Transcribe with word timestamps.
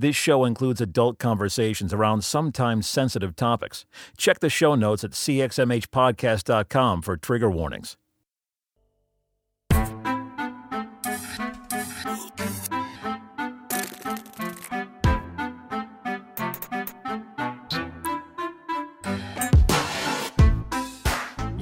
This 0.00 0.16
show 0.16 0.46
includes 0.46 0.80
adult 0.80 1.18
conversations 1.18 1.92
around 1.92 2.24
sometimes 2.24 2.88
sensitive 2.88 3.36
topics. 3.36 3.84
Check 4.16 4.40
the 4.40 4.48
show 4.48 4.74
notes 4.74 5.04
at 5.04 5.10
cxmhpodcast.com 5.10 7.02
for 7.02 7.18
trigger 7.18 7.50
warnings. 7.50 7.98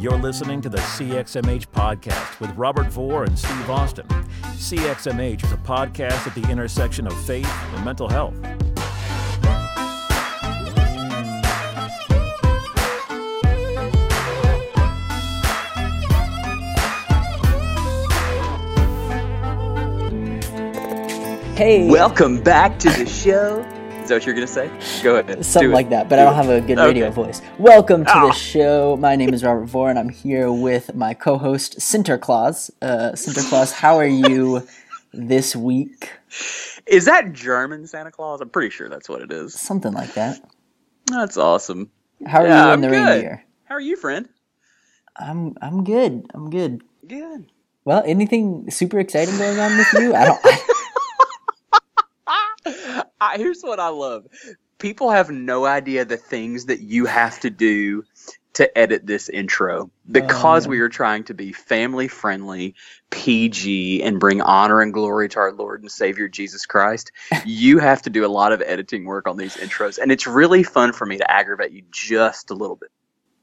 You're 0.08 0.16
listening 0.16 0.62
to 0.62 0.70
the 0.70 0.78
CXMH 0.78 1.66
podcast 1.66 2.40
with 2.40 2.50
Robert 2.56 2.86
Vore 2.86 3.24
and 3.24 3.38
Steve 3.38 3.68
Austin. 3.68 4.06
CXMH 4.56 5.44
is 5.44 5.52
a 5.52 5.58
podcast 5.58 6.26
at 6.26 6.34
the 6.34 6.50
intersection 6.50 7.06
of 7.06 7.12
faith 7.26 7.46
and 7.74 7.84
mental 7.84 8.08
health. 8.08 8.32
Hey, 21.54 21.86
Welcome 21.86 22.42
back 22.42 22.78
to 22.78 22.88
the 22.88 23.04
show. 23.04 23.62
Is 24.08 24.10
that 24.10 24.14
what 24.16 24.24
you're 24.26 24.34
gonna 24.34 24.46
say? 24.46 24.70
Go 25.02 25.16
ahead. 25.16 25.44
something 25.44 25.70
like 25.70 25.90
that, 25.90 26.08
but 26.08 26.16
Do 26.16 26.22
I 26.22 26.24
don't 26.24 26.32
it. 26.32 26.36
have 26.36 26.48
a 26.48 26.60
good 26.66 26.78
Okay. 26.78 26.86
radio 26.88 27.10
voice. 27.10 27.42
Welcome 27.58 28.06
to 28.06 28.10
Ah. 28.10 28.28
the 28.28 28.32
show. 28.32 28.96
My 28.96 29.14
name 29.16 29.34
is 29.34 29.44
Robert 29.44 29.66
Vore, 29.66 29.90
and 29.90 29.98
I'm 29.98 30.08
here 30.08 30.50
with 30.50 30.94
my 30.94 31.12
co-host 31.12 31.78
Sinterklaas. 31.78 32.70
Uh, 32.80 33.10
Sinterklaas, 33.12 33.70
how 33.70 33.98
are 33.98 34.06
you 34.06 34.66
this 35.12 35.54
week? 35.54 36.08
Is 36.86 37.04
that 37.04 37.34
German 37.34 37.86
Santa 37.86 38.10
Claus? 38.10 38.40
I'm 38.40 38.48
pretty 38.48 38.70
sure 38.70 38.88
that's 38.88 39.10
what 39.10 39.20
it 39.20 39.30
is. 39.30 39.52
Something 39.52 39.92
like 39.92 40.14
that. 40.14 40.40
That's 41.12 41.36
awesome. 41.36 41.90
How 42.26 42.40
are 42.40 42.46
Yeah, 42.46 42.64
you 42.64 42.70
I'm 42.72 42.80
the 42.80 42.88
good. 42.88 43.06
reindeer? 43.10 43.44
How 43.64 43.74
are 43.74 43.80
you, 43.80 43.96
friend? 43.96 44.26
I'm 45.18 45.54
I'm 45.60 45.84
good. 45.84 46.24
I'm 46.32 46.48
good. 46.48 46.80
Good. 47.06 47.52
Well, 47.84 48.02
anything 48.06 48.70
super 48.70 48.98
exciting 49.00 49.36
going 49.36 49.58
on 49.58 49.76
with 49.76 49.92
you? 49.94 50.14
I 50.14 50.24
don't. 50.24 50.40
I, 50.44 50.60
here's 53.36 53.62
what 53.62 53.80
I 53.80 53.88
love. 53.88 54.26
People 54.78 55.10
have 55.10 55.30
no 55.30 55.64
idea 55.64 56.04
the 56.04 56.16
things 56.16 56.66
that 56.66 56.80
you 56.80 57.06
have 57.06 57.40
to 57.40 57.50
do 57.50 58.04
to 58.54 58.78
edit 58.78 59.06
this 59.06 59.28
intro 59.28 59.90
because 60.10 60.66
Oh, 60.66 60.70
we 60.70 60.80
are 60.80 60.88
trying 60.88 61.24
to 61.24 61.34
be 61.34 61.52
family 61.52 62.08
friendly, 62.08 62.74
PG, 63.10 64.02
and 64.02 64.18
bring 64.18 64.40
honor 64.40 64.80
and 64.80 64.92
glory 64.92 65.28
to 65.28 65.38
our 65.38 65.52
Lord 65.52 65.82
and 65.82 65.90
Savior 65.90 66.28
Jesus 66.28 66.66
Christ. 66.66 67.12
you 67.46 67.78
have 67.78 68.02
to 68.02 68.10
do 68.10 68.24
a 68.24 68.28
lot 68.28 68.52
of 68.52 68.62
editing 68.62 69.04
work 69.04 69.28
on 69.28 69.36
these 69.36 69.56
intros, 69.56 69.98
and 69.98 70.10
it's 70.10 70.26
really 70.26 70.62
fun 70.62 70.92
for 70.92 71.06
me 71.06 71.18
to 71.18 71.30
aggravate 71.30 71.72
you 71.72 71.82
just 71.90 72.50
a 72.50 72.54
little 72.54 72.76
bit. 72.76 72.90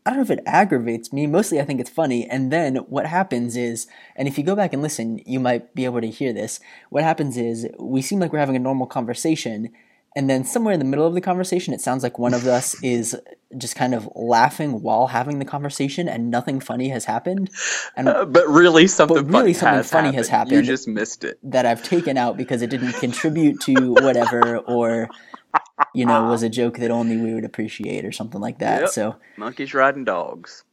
I 0.05 0.11
don't 0.11 0.17
know 0.17 0.23
if 0.23 0.29
it 0.29 0.43
aggravates 0.45 1.11
me. 1.11 1.25
Mostly, 1.25 1.59
I 1.59 1.65
think 1.65 1.79
it's 1.79 1.89
funny. 1.89 2.29
And 2.29 2.51
then 2.51 2.75
what 2.75 3.07
happens 3.07 3.57
is, 3.57 3.87
and 4.15 4.27
if 4.27 4.37
you 4.37 4.43
go 4.43 4.55
back 4.55 4.71
and 4.71 4.81
listen, 4.83 5.19
you 5.25 5.39
might 5.39 5.73
be 5.73 5.85
able 5.85 6.01
to 6.01 6.09
hear 6.09 6.31
this. 6.31 6.59
What 6.91 7.03
happens 7.03 7.37
is, 7.37 7.67
we 7.79 8.01
seem 8.03 8.19
like 8.19 8.31
we're 8.31 8.39
having 8.39 8.55
a 8.55 8.59
normal 8.59 8.85
conversation, 8.85 9.69
and 10.15 10.29
then 10.29 10.43
somewhere 10.45 10.73
in 10.73 10.79
the 10.79 10.85
middle 10.85 11.07
of 11.07 11.13
the 11.15 11.21
conversation, 11.21 11.73
it 11.73 11.81
sounds 11.81 12.03
like 12.03 12.19
one 12.19 12.33
of 12.35 12.45
us 12.45 12.75
is 12.83 13.17
just 13.57 13.75
kind 13.75 13.95
of 13.95 14.07
laughing 14.15 14.81
while 14.81 15.07
having 15.07 15.39
the 15.39 15.45
conversation, 15.45 16.07
and 16.07 16.29
nothing 16.29 16.59
funny 16.59 16.89
has 16.89 17.05
happened. 17.05 17.49
And 17.97 18.07
Uh, 18.07 18.25
but 18.25 18.47
really, 18.47 18.85
something 18.87 19.15
But 19.17 19.25
really 19.25 19.53
funny, 19.53 19.53
something 19.55 19.75
has, 19.77 19.89
funny 19.89 20.07
happened. 20.09 20.51
has 20.57 20.67
You 20.67 20.73
just 20.73 20.87
missed 20.87 21.23
it. 21.23 21.39
that 21.43 21.65
I've 21.65 21.83
taken 21.83 22.15
out 22.17 22.37
because 22.37 22.61
it 22.61 22.69
didn't 22.69 22.93
contribute 22.93 23.59
to 23.61 23.93
whatever, 23.93 24.57
or 24.59 25.09
you 25.93 26.05
know, 26.05 26.25
was 26.25 26.41
uh-huh. 26.41 26.47
a 26.47 26.49
joke 26.49 26.77
that 26.77 26.91
only 26.91 27.17
we 27.17 27.33
would 27.33 27.45
appreciate, 27.45 28.05
or 28.05 28.11
something 28.11 28.41
like 28.41 28.59
that. 28.59 28.81
Yep. 28.81 28.89
So, 28.89 29.15
Monkeys 29.37 29.73
riding 29.73 30.03
dogs. 30.05 30.63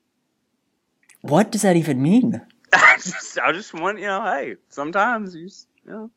what 1.21 1.53
does 1.53 1.63
that 1.63 1.77
even 1.77 2.03
mean? 2.03 2.41
I 2.73 2.97
just, 3.03 3.39
I 3.39 3.53
just 3.53 3.75
want, 3.75 3.99
you 3.99 4.07
know, 4.07 4.23
hey, 4.23 4.57
sometimes 4.69 5.35
you, 5.35 5.47
just, 5.47 5.69
you 5.85 5.93
know. 5.93 6.11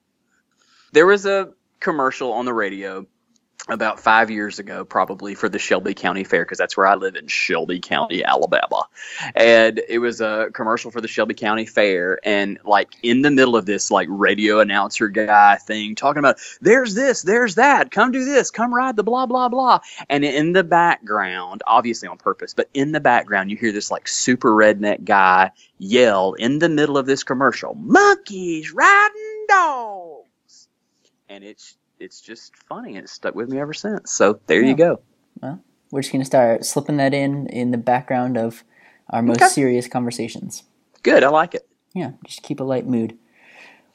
There 0.91 1.05
was 1.05 1.25
a 1.25 1.51
commercial 1.79 2.31
on 2.31 2.45
the 2.45 2.53
radio 2.53 3.05
about 3.67 3.99
five 3.99 4.29
years 4.29 4.59
ago, 4.59 4.85
probably 4.85 5.33
for 5.33 5.49
the 5.49 5.57
Shelby 5.57 5.95
County 5.95 6.23
Fair, 6.23 6.43
because 6.43 6.59
that's 6.59 6.77
where 6.77 6.85
I 6.85 6.95
live 6.95 7.15
in 7.15 7.27
Shelby 7.27 7.79
County, 7.79 8.23
Alabama. 8.23 8.87
And 9.33 9.81
it 9.89 9.97
was 9.97 10.21
a 10.21 10.49
commercial 10.53 10.91
for 10.91 11.01
the 11.01 11.07
Shelby 11.07 11.33
County 11.33 11.65
Fair, 11.65 12.19
and 12.23 12.59
like 12.63 12.93
in 13.01 13.23
the 13.23 13.31
middle 13.31 13.55
of 13.55 13.65
this, 13.65 13.89
like 13.89 14.07
radio 14.11 14.59
announcer 14.59 15.07
guy 15.07 15.55
thing, 15.55 15.95
talking 15.95 16.19
about 16.19 16.37
there's 16.61 16.93
this, 16.93 17.23
there's 17.23 17.55
that, 17.55 17.89
come 17.89 18.11
do 18.11 18.23
this, 18.23 18.51
come 18.51 18.73
ride 18.73 18.95
the 18.95 19.03
blah 19.03 19.25
blah 19.25 19.49
blah. 19.49 19.79
And 20.09 20.23
in 20.23 20.53
the 20.53 20.63
background, 20.63 21.63
obviously 21.65 22.07
on 22.07 22.17
purpose, 22.17 22.53
but 22.53 22.69
in 22.73 22.91
the 22.91 22.99
background, 22.99 23.49
you 23.49 23.57
hear 23.57 23.71
this 23.71 23.89
like 23.89 24.07
super 24.07 24.51
redneck 24.51 25.03
guy 25.03 25.51
yell 25.79 26.33
in 26.33 26.59
the 26.59 26.69
middle 26.69 26.99
of 26.99 27.07
this 27.07 27.23
commercial, 27.23 27.73
"Monkeys 27.73 28.71
riding 28.71 29.45
dogs," 29.49 30.67
and 31.29 31.43
it's 31.43 31.75
it's 31.99 32.21
just 32.21 32.55
funny. 32.55 32.97
It's 32.97 33.11
stuck 33.11 33.35
with 33.35 33.49
me 33.49 33.59
ever 33.59 33.73
since. 33.73 34.11
So 34.11 34.39
there 34.47 34.61
Yeah. 34.61 34.69
you 34.69 34.75
go. 34.75 34.99
Well, 35.41 35.61
we're 35.91 36.01
just 36.01 36.11
gonna 36.11 36.25
start 36.25 36.65
slipping 36.65 36.97
that 36.97 37.13
in 37.13 37.47
in 37.47 37.71
the 37.71 37.77
background 37.77 38.37
of 38.37 38.63
our 39.09 39.21
most 39.21 39.41
Okay. 39.41 39.47
serious 39.49 39.87
conversations. 39.87 40.63
Good, 41.03 41.23
I 41.23 41.29
like 41.29 41.55
it. 41.55 41.67
Yeah, 41.93 42.11
just 42.25 42.41
keep 42.43 42.59
a 42.59 42.63
light 42.63 42.87
mood. 42.87 43.17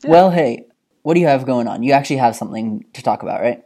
Well, 0.04 0.30
hey, 0.30 0.66
what 1.02 1.14
do 1.14 1.20
you 1.20 1.26
have 1.26 1.44
going 1.44 1.68
on? 1.68 1.82
You 1.82 1.92
actually 1.92 2.16
have 2.16 2.36
something 2.36 2.84
to 2.94 3.02
talk 3.02 3.22
about, 3.22 3.40
right? 3.40 3.62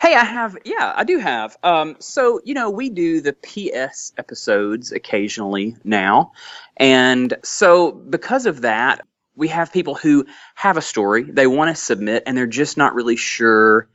Hey, 0.00 0.14
I 0.14 0.24
have, 0.24 0.56
yeah, 0.64 0.92
I 0.96 1.02
do 1.04 1.18
have. 1.18 1.56
Um, 1.62 1.96
so 1.98 2.40
you 2.44 2.54
know, 2.54 2.70
we 2.70 2.88
do 2.90 3.20
the 3.20 3.32
PS 3.32 4.12
episodes 4.16 4.92
occasionally 4.92 5.76
now, 5.82 6.32
and 6.76 7.36
so 7.42 7.90
because 7.92 8.46
of 8.46 8.60
that, 8.62 9.04
we 9.36 9.48
have 9.48 9.72
people 9.72 9.94
who 9.94 10.26
have 10.54 10.76
a 10.76 10.82
story 10.82 11.24
they 11.24 11.46
want 11.46 11.74
to 11.74 11.80
submit, 11.80 12.24
and 12.26 12.36
they're 12.36 12.46
just 12.46 12.76
not 12.76 12.94
really 12.94 13.16
sure 13.16 13.88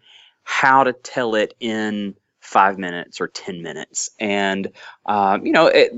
how 0.43 0.83
to 0.83 0.93
tell 0.93 1.35
it 1.35 1.53
in 1.59 2.15
five 2.39 2.77
minutes 2.77 3.21
or 3.21 3.27
ten 3.27 3.61
minutes, 3.61 4.09
and 4.19 4.71
um, 5.05 5.45
you 5.45 5.51
know, 5.51 5.67
it, 5.67 5.91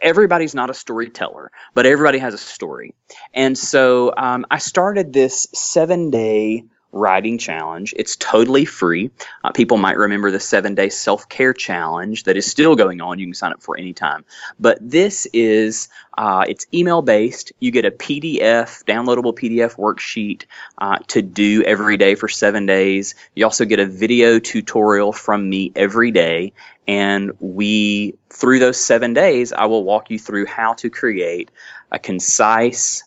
everybody's 0.00 0.54
not 0.54 0.70
a 0.70 0.74
storyteller, 0.74 1.50
but 1.74 1.86
everybody 1.86 2.18
has 2.18 2.34
a 2.34 2.38
story, 2.38 2.94
and 3.32 3.56
so 3.56 4.12
um, 4.16 4.46
I 4.50 4.58
started 4.58 5.12
this 5.12 5.46
seven-day 5.54 6.64
writing 6.96 7.38
challenge. 7.38 7.94
It's 7.96 8.16
totally 8.16 8.64
free. 8.64 9.10
Uh, 9.44 9.52
people 9.52 9.76
might 9.76 9.96
remember 9.96 10.30
the 10.30 10.40
seven 10.40 10.74
day 10.74 10.88
self 10.88 11.28
care 11.28 11.52
challenge 11.52 12.24
that 12.24 12.36
is 12.36 12.50
still 12.50 12.76
going 12.76 13.00
on. 13.00 13.18
You 13.18 13.26
can 13.26 13.34
sign 13.34 13.52
up 13.52 13.62
for 13.62 13.76
any 13.76 13.92
time. 13.92 14.24
But 14.58 14.78
this 14.80 15.26
is 15.32 15.88
uh, 16.16 16.44
it's 16.48 16.66
email 16.72 17.02
based. 17.02 17.52
You 17.60 17.70
get 17.70 17.84
a 17.84 17.90
PDF, 17.90 18.84
downloadable 18.84 19.34
PDF 19.34 19.76
worksheet 19.76 20.44
uh, 20.78 20.98
to 21.08 21.22
do 21.22 21.62
every 21.62 21.96
day 21.96 22.14
for 22.14 22.28
seven 22.28 22.66
days. 22.66 23.14
You 23.34 23.44
also 23.44 23.64
get 23.64 23.80
a 23.80 23.86
video 23.86 24.38
tutorial 24.38 25.12
from 25.12 25.48
me 25.48 25.72
every 25.76 26.10
day. 26.10 26.52
And 26.88 27.32
we, 27.40 28.14
through 28.30 28.60
those 28.60 28.82
seven 28.82 29.12
days, 29.12 29.52
I 29.52 29.66
will 29.66 29.84
walk 29.84 30.10
you 30.10 30.18
through 30.18 30.46
how 30.46 30.74
to 30.74 30.90
create 30.90 31.50
a 31.90 31.98
concise, 31.98 33.04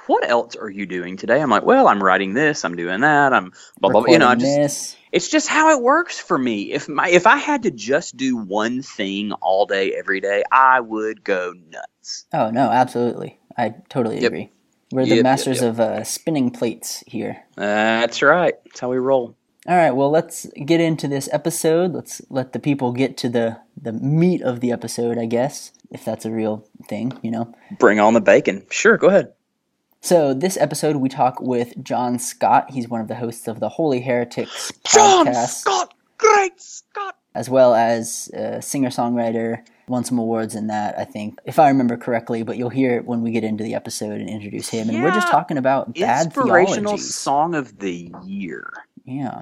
"What 0.08 0.28
else 0.30 0.56
are 0.56 0.70
you 0.70 0.86
doing 0.86 1.18
today?" 1.18 1.42
I'm 1.42 1.50
like, 1.50 1.64
"Well, 1.64 1.88
I'm 1.88 2.02
writing 2.04 2.34
this, 2.34 2.66
I'm 2.66 2.76
doing 2.76 3.02
that, 3.02 3.34
I'm 3.34 3.52
blah 3.80 3.92
blah." 3.92 4.02
blah." 4.02 4.12
You 4.14 4.20
know, 4.20 4.28
I 4.28 4.36
just 4.36 4.56
this. 4.56 4.96
it's 5.12 5.30
just 5.30 5.48
how 5.48 5.78
it 5.78 5.82
works 5.84 6.20
for 6.20 6.38
me. 6.38 6.72
If 6.72 6.90
my 6.90 7.10
if 7.10 7.28
I 7.28 7.38
had 7.38 7.64
to 7.64 7.72
just 7.72 8.18
do 8.18 8.38
one 8.38 8.82
thing 8.82 9.32
all 9.34 9.66
day 9.66 9.94
every 9.94 10.20
day, 10.22 10.44
I 10.52 10.80
would 10.80 11.24
go 11.24 11.54
nuts. 11.54 12.26
Oh 12.34 12.50
no, 12.50 12.70
absolutely. 12.70 13.40
I 13.58 13.76
totally 13.90 14.16
Yep. 14.22 14.32
agree. 14.32 14.52
We're 14.92 15.06
the 15.06 15.16
yep, 15.16 15.24
masters 15.24 15.62
yep. 15.62 15.72
of 15.72 15.80
uh, 15.82 16.04
spinning 16.06 16.50
plates 16.50 17.04
here. 17.06 17.44
That's 17.58 18.22
right. 18.22 18.54
That's 18.66 18.80
how 18.80 18.90
we 18.90 18.98
roll. 18.98 19.36
All 19.68 19.76
right, 19.76 19.92
well, 19.92 20.10
let's 20.10 20.46
get 20.66 20.80
into 20.80 21.10
this 21.10 21.28
episode. 21.34 21.92
Let's 21.92 22.22
let 22.30 22.54
the 22.54 22.60
people 22.60 22.94
get 22.94 23.18
to 23.18 23.28
the 23.28 23.60
the 23.76 23.92
meat 23.92 24.42
of 24.42 24.62
the 24.62 24.72
episode, 24.72 25.18
I 25.18 25.26
guess, 25.26 25.74
if 25.92 26.06
that's 26.06 26.24
a 26.26 26.32
real 26.32 26.66
thing, 26.88 27.20
you 27.22 27.32
know. 27.32 27.54
Bring 27.78 28.00
on 28.00 28.14
the 28.14 28.22
bacon. 28.22 28.66
Sure, 28.70 28.96
go 28.98 29.08
ahead. 29.08 29.34
So, 30.08 30.34
this 30.34 30.56
episode 30.56 30.96
we 30.96 31.10
talk 31.10 31.42
with 31.42 31.84
Jon 31.84 32.18
Scott. 32.18 32.72
He's 32.72 32.88
one 32.88 33.02
of 33.02 33.10
the 33.10 33.16
hosts 33.16 33.46
of 33.50 33.60
the 33.60 33.68
Holy 33.68 34.00
Heretics 34.00 34.72
Jon 34.86 35.26
podcast, 35.26 35.48
Scott, 35.50 35.94
great 36.18 36.62
Scott. 36.62 37.18
as 37.36 37.50
well 37.50 37.76
as 37.76 38.30
a 38.34 38.62
singer-songwriter. 38.62 39.66
Won 39.90 40.06
some 40.06 40.18
awards 40.18 40.56
in 40.56 40.68
that, 40.68 40.98
I 40.98 41.04
think, 41.04 41.40
if 41.44 41.60
I 41.60 41.68
remember 41.68 41.98
correctly. 41.98 42.42
But 42.44 42.56
you'll 42.56 42.70
hear 42.70 42.96
it 42.96 43.06
when 43.06 43.22
we 43.22 43.32
get 43.32 43.44
into 43.44 43.66
the 43.66 43.74
episode 43.76 44.22
and 44.22 44.30
introduce 44.30 44.70
him. 44.70 44.88
And 44.88 45.04
we're 45.04 45.12
just 45.12 45.28
talking 45.28 45.58
about 45.58 45.94
bad 45.94 46.28
Inspirational 46.28 46.84
theologies. 46.84 47.14
song 47.14 47.54
of 47.54 47.80
the 47.80 48.10
year. 48.24 48.72
Yeah. 49.04 49.42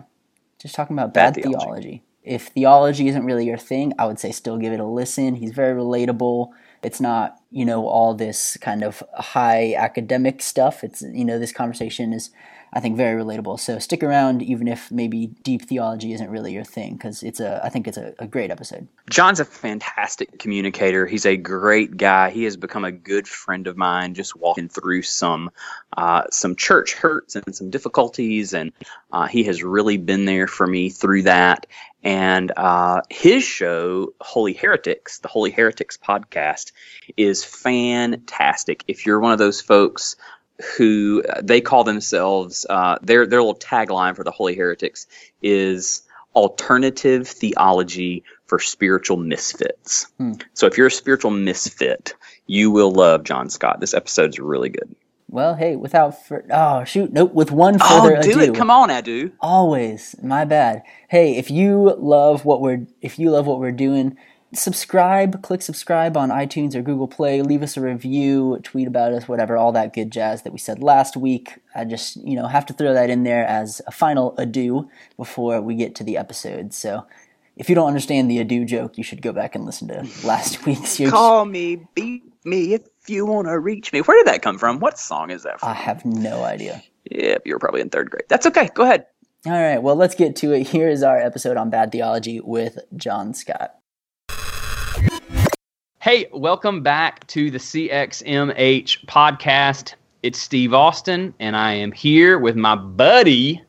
Just 0.59 0.73
talking 0.73 0.95
about 0.95 1.13
Bad 1.13 1.35
bad, 1.35 1.43
theology. 1.43 1.59
theology. 1.59 2.03
If 2.23 2.47
theology 2.47 3.07
isn't 3.07 3.23
really 3.23 3.45
your 3.45 3.59
thing, 3.59 3.93
I 3.99 4.07
would 4.07 4.17
say 4.17 4.31
still 4.31 4.57
give 4.57 4.73
it 4.73 4.79
a 4.79 4.83
listen. 4.87 5.35
He's 5.35 5.51
very 5.51 5.79
relatable. 5.79 6.49
It's 6.81 6.99
not, 6.99 7.37
you 7.55 7.63
know, 7.63 7.87
all 7.87 8.13
this 8.13 8.57
kind 8.57 8.83
of 8.83 9.01
high 9.13 9.73
academic 9.75 10.41
stuff. 10.41 10.83
It's, 10.83 11.01
you 11.01 11.23
know, 11.23 11.39
this 11.39 11.53
conversation 11.53 12.11
is, 12.11 12.29
I 12.73 12.79
think, 12.79 12.97
very 12.97 13.21
relatable. 13.21 13.59
So 13.59 13.79
stick 13.79 14.03
around, 14.03 14.41
even 14.41 14.67
if 14.67 14.91
maybe 14.91 15.27
deep 15.27 15.63
theology 15.63 16.13
isn't 16.13 16.29
really 16.29 16.53
your 16.53 16.63
thing, 16.63 16.93
because 16.93 17.23
it's 17.23 17.39
a, 17.39 17.63
I 17.63 17.69
think 17.69 17.87
it's 17.87 17.97
a, 17.97 18.13
a 18.19 18.27
great 18.27 18.51
episode. 18.51 18.87
Jon's 19.09 19.39
a 19.39 19.45
fantastic 19.45 20.39
communicator. 20.39 21.05
He's 21.05 21.25
a 21.25 21.37
great 21.37 21.95
guy. 21.97 22.31
He 22.31 22.43
has 22.43 22.57
become 22.57 22.83
a 22.83 22.91
good 22.91 23.27
friend 23.27 23.67
of 23.67 23.77
mine. 23.77 24.13
Just 24.13 24.35
walking 24.35 24.67
through 24.69 25.03
some 25.03 25.51
uh, 25.95 26.23
some 26.31 26.55
church 26.55 26.93
hurts 26.93 27.35
and 27.35 27.55
some 27.55 27.69
difficulties, 27.69 28.53
and 28.53 28.71
uh, 29.11 29.27
he 29.27 29.43
has 29.45 29.63
really 29.63 29.97
been 29.97 30.25
there 30.25 30.47
for 30.47 30.67
me 30.67 30.89
through 30.89 31.23
that. 31.23 31.67
And 32.03 32.51
uh, 32.55 33.01
his 33.09 33.43
show, 33.43 34.13
Holy 34.21 34.53
Heretics, 34.53 35.19
the 35.19 35.27
Holy 35.27 35.49
Heretics 35.49 35.97
podcast, 35.97 36.71
is 37.17 37.43
fantastic. 37.43 38.83
If 38.87 39.07
you're 39.07 39.19
one 39.19 39.31
of 39.31 39.39
those 39.39 39.59
folks 39.59 40.15
who 40.77 41.23
uh, 41.29 41.41
they 41.43 41.61
call 41.61 41.83
themselves, 41.83 42.65
uh, 42.69 42.97
their 43.01 43.25
their 43.25 43.39
little 43.41 43.55
tagline 43.59 44.15
for 44.15 44.23
the 44.23 44.31
Holy 44.31 44.55
Heretics 44.55 45.07
is 45.41 46.03
alternative 46.35 47.27
theology 47.27 48.23
for 48.45 48.59
spiritual 48.59 49.17
misfits. 49.17 50.07
Hmm. 50.17 50.33
So 50.53 50.67
if 50.67 50.77
you're 50.77 50.87
a 50.87 50.91
spiritual 50.91 51.31
misfit, 51.31 52.13
you 52.47 52.71
will 52.71 52.91
love 52.91 53.23
Jon 53.23 53.49
Scott. 53.49 53.79
This 53.79 53.93
episode's 53.93 54.37
really 54.39 54.69
good. 54.69 54.95
Well, 55.27 55.55
hey, 55.55 55.75
without, 55.75 56.23
fur- 56.27 56.45
oh, 56.51 56.83
shoot, 56.83 57.11
nope, 57.11 57.33
with 57.33 57.51
one 57.51 57.77
Oh, 57.81 58.01
further 58.03 58.17
oh, 58.17 58.21
do 58.21 58.31
ado. 58.39 58.51
it! 58.51 58.55
Come 58.55 58.69
on, 58.69 58.89
Adu. 58.89 59.31
Always, 59.41 60.15
my 60.21 60.45
bad. 60.45 60.83
Hey, 61.09 61.35
if 61.35 61.49
you 61.49 61.95
love 61.97 62.45
what 62.45 62.61
we're 62.61 62.85
if 63.01 63.17
you 63.17 63.31
love 63.31 63.47
what 63.47 63.59
we're 63.59 63.71
doing, 63.71 64.17
subscribe, 64.57 65.41
click 65.41 65.61
subscribe 65.61 66.17
on 66.17 66.29
iTunes 66.29 66.75
or 66.75 66.81
Google 66.81 67.07
Play, 67.07 67.41
leave 67.41 67.63
us 67.63 67.77
a 67.77 67.81
review, 67.81 68.59
tweet 68.63 68.87
about 68.87 69.13
us, 69.13 69.27
whatever, 69.27 69.57
all 69.57 69.71
that 69.73 69.93
good 69.93 70.11
jazz 70.11 70.41
that 70.43 70.53
we 70.53 70.59
said 70.59 70.81
last 70.81 71.15
week. 71.17 71.59
I 71.73 71.85
just, 71.85 72.17
you 72.17 72.35
know, 72.35 72.47
have 72.47 72.65
to 72.67 72.73
throw 72.73 72.93
that 72.93 73.09
in 73.09 73.23
there 73.23 73.45
as 73.45 73.81
a 73.87 73.91
final 73.91 74.35
adieu 74.37 74.89
before 75.17 75.61
we 75.61 75.75
get 75.75 75.95
to 75.95 76.03
the 76.03 76.17
episode. 76.17 76.73
So, 76.73 77.05
if 77.57 77.69
you 77.69 77.75
don't 77.75 77.87
understand 77.87 78.29
the 78.29 78.39
adieu 78.39 78.65
joke, 78.65 78.97
you 78.97 79.03
should 79.03 79.21
go 79.21 79.31
back 79.31 79.55
and 79.55 79.65
listen 79.65 79.87
to 79.87 80.27
last 80.27 80.65
week's. 80.65 80.99
Call 81.09 81.45
me, 81.45 81.87
beat 81.93 82.23
me 82.45 82.73
if 82.73 82.83
you 83.07 83.25
want 83.25 83.47
to 83.47 83.57
reach 83.57 83.93
me. 83.93 84.01
Where 84.01 84.17
did 84.17 84.27
that 84.27 84.41
come 84.41 84.57
from? 84.57 84.79
What 84.79 84.99
song 84.99 85.29
is 85.31 85.43
that 85.43 85.59
from? 85.59 85.69
I 85.69 85.73
have 85.73 86.05
no 86.05 86.43
idea. 86.43 86.83
Yep, 87.11 87.43
you 87.45 87.53
were 87.53 87.59
probably 87.59 87.81
in 87.81 87.89
third 87.89 88.09
grade. 88.09 88.25
That's 88.27 88.45
okay. 88.47 88.69
Go 88.73 88.83
ahead. 88.83 89.05
All 89.45 89.51
right, 89.51 89.77
well, 89.77 89.95
let's 89.95 90.15
get 90.15 90.35
to 90.37 90.53
it. 90.53 90.67
Here 90.67 90.89
is 90.89 91.03
our 91.03 91.17
episode 91.17 91.55
on 91.55 91.69
bad 91.69 91.91
theology 91.91 92.39
with 92.39 92.79
Jon 92.95 93.33
Scott. 93.33 93.75
Hey, 96.05 96.27
welcome 96.31 96.83
back 96.83 97.25
to 97.29 97.49
the 97.49 97.57
CXMH 97.57 99.07
podcast. 99.07 99.95
It's 100.21 100.37
Steve 100.37 100.71
Austin, 100.71 101.33
and 101.39 101.57
I 101.57 101.73
am 101.73 101.91
here 101.91 102.37
with 102.37 102.55
my 102.55 102.75
buddy, 102.75 103.63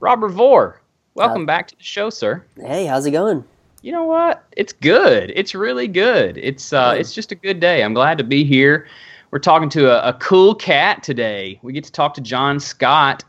Robert 0.00 0.30
Vore. 0.30 0.82
Welcome 1.14 1.42
Uh, 1.42 1.46
back 1.46 1.68
to 1.68 1.76
the 1.76 1.84
show, 1.84 2.10
sir. 2.10 2.44
Hey, 2.60 2.86
how's 2.86 3.06
it 3.06 3.12
going? 3.12 3.44
You 3.82 3.92
know 3.92 4.02
what? 4.02 4.44
It's 4.56 4.72
good. 4.72 5.32
It's 5.36 5.54
really 5.54 5.86
good. 5.86 6.38
It's 6.38 6.72
uh, 6.72 6.94
Good. 6.94 7.02
it's 7.02 7.14
just 7.14 7.30
a 7.30 7.36
good 7.36 7.60
day. 7.60 7.84
I'm 7.84 7.94
glad 7.94 8.18
to 8.18 8.24
be 8.24 8.42
here. 8.42 8.88
We're 9.30 9.38
talking 9.38 9.68
to 9.68 9.88
a, 9.88 10.08
a 10.08 10.14
cool 10.14 10.56
cat 10.56 11.04
today. 11.04 11.60
We 11.62 11.72
get 11.72 11.84
to 11.84 11.92
talk 11.92 12.14
to 12.14 12.20
Jon 12.20 12.58
Scott 12.58 13.22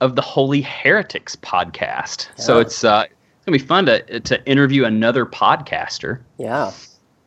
of 0.00 0.16
the 0.16 0.22
Holy 0.22 0.62
Heretics 0.62 1.36
podcast. 1.36 2.26
So 2.34 2.58
it's 2.58 2.82
uh, 2.82 3.04
it's 3.06 3.46
gonna 3.46 3.56
be 3.56 3.64
fun 3.64 3.86
to 3.86 4.18
to 4.18 4.44
interview 4.46 4.84
another 4.84 5.24
podcaster. 5.24 6.18
Yeah. 6.38 6.72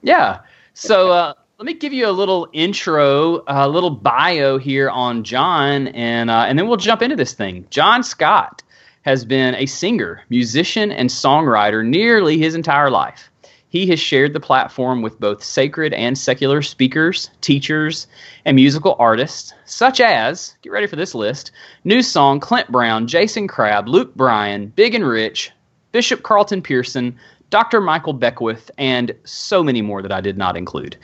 Yeah. 0.02 0.42
So 0.74 1.12
uh, 1.12 1.34
let 1.60 1.66
me 1.66 1.74
give 1.76 1.94
you 1.94 2.08
a 2.08 2.12
little 2.12 2.48
intro, 2.52 3.44
a 3.48 3.70
little 3.70 3.92
bio 3.92 4.58
here 4.58 4.90
on 4.90 5.24
Jon, 5.24 5.88
and 5.90 6.30
uh, 6.30 6.46
and 6.48 6.58
then 6.58 6.68
we'll 6.68 6.78
jump 6.78 7.02
into 7.02 7.16
this 7.16 7.34
thing. 7.34 7.66
Jon 7.70 8.04
Scott 8.04 8.64
has 9.04 9.24
been 9.24 9.54
a 9.56 9.66
singer, 9.66 10.24
musician, 10.30 10.92
and 10.92 11.10
songwriter 11.10 11.86
nearly 11.86 12.38
his 12.38 12.56
entire 12.56 12.90
life. 12.90 13.30
He 13.70 13.88
has 13.88 14.00
shared 14.00 14.34
the 14.34 14.40
platform 14.40 15.02
with 15.02 15.20
both 15.20 15.44
sacred 15.44 15.94
and 15.94 16.18
secular 16.18 16.62
speakers, 16.62 17.30
teachers, 17.42 18.08
and 18.46 18.56
musical 18.56 18.96
artists, 19.00 19.52
such 19.66 20.00
as, 20.00 20.56
get 20.62 20.72
ready 20.72 20.86
for 20.88 20.96
this 20.96 21.16
list 21.16 21.52
New 21.84 22.02
Song, 22.02 22.40
Clint 22.40 22.72
Brown, 22.72 23.08
Jason 23.08 23.48
Crabb, 23.48 23.88
Luke 23.88 24.14
Bryan, 24.16 24.68
Big 24.68 24.94
and 24.96 25.06
Rich, 25.08 25.52
Bishop 25.92 26.24
Carlton 26.24 26.62
Pearson, 26.62 27.18
Dr. 27.50 27.82
Michael 27.82 28.14
Beckwith, 28.14 28.72
and 28.78 29.14
so 29.26 29.64
many 29.64 29.82
more 29.82 30.02
that 30.02 30.12
I 30.12 30.22
did 30.22 30.38
not 30.38 30.58
include. 30.58 30.98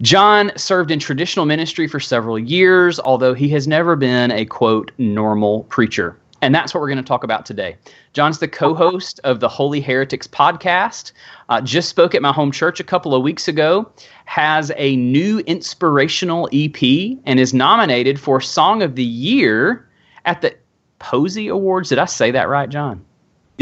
Jon 0.00 0.50
served 0.56 0.90
in 0.90 0.98
traditional 0.98 1.44
ministry 1.44 1.86
for 1.86 2.00
several 2.00 2.38
years, 2.38 2.98
although 3.00 3.34
he 3.34 3.48
has 3.50 3.68
never 3.68 3.94
been 3.94 4.30
a 4.30 4.46
quote 4.46 4.90
normal 4.96 5.64
preacher. 5.64 6.16
And 6.42 6.52
that's 6.52 6.74
what 6.74 6.80
we're 6.80 6.88
going 6.88 6.96
to 6.96 7.04
talk 7.04 7.22
about 7.22 7.46
today. 7.46 7.76
Jon's 8.14 8.40
the 8.40 8.48
co 8.48 8.74
host 8.74 9.20
of 9.22 9.38
the 9.38 9.48
Holy 9.48 9.80
Heretics 9.80 10.26
podcast, 10.26 11.12
uh, 11.48 11.60
just 11.60 11.88
spoke 11.88 12.14
at 12.14 12.20
my 12.20 12.32
home 12.32 12.50
church 12.50 12.80
a 12.80 12.84
couple 12.84 13.14
of 13.14 13.22
weeks 13.22 13.46
ago, 13.46 13.90
has 14.24 14.72
a 14.76 14.96
new 14.96 15.38
inspirational 15.40 16.48
EP, 16.52 16.82
and 17.24 17.38
is 17.38 17.54
nominated 17.54 18.18
for 18.18 18.40
Song 18.40 18.82
of 18.82 18.96
the 18.96 19.04
Year 19.04 19.88
at 20.24 20.40
the 20.42 20.54
Posey 20.98 21.46
Awards. 21.48 21.90
Did 21.90 21.98
I 21.98 22.06
say 22.06 22.32
that 22.32 22.48
right, 22.48 22.68
Jon? 22.68 23.04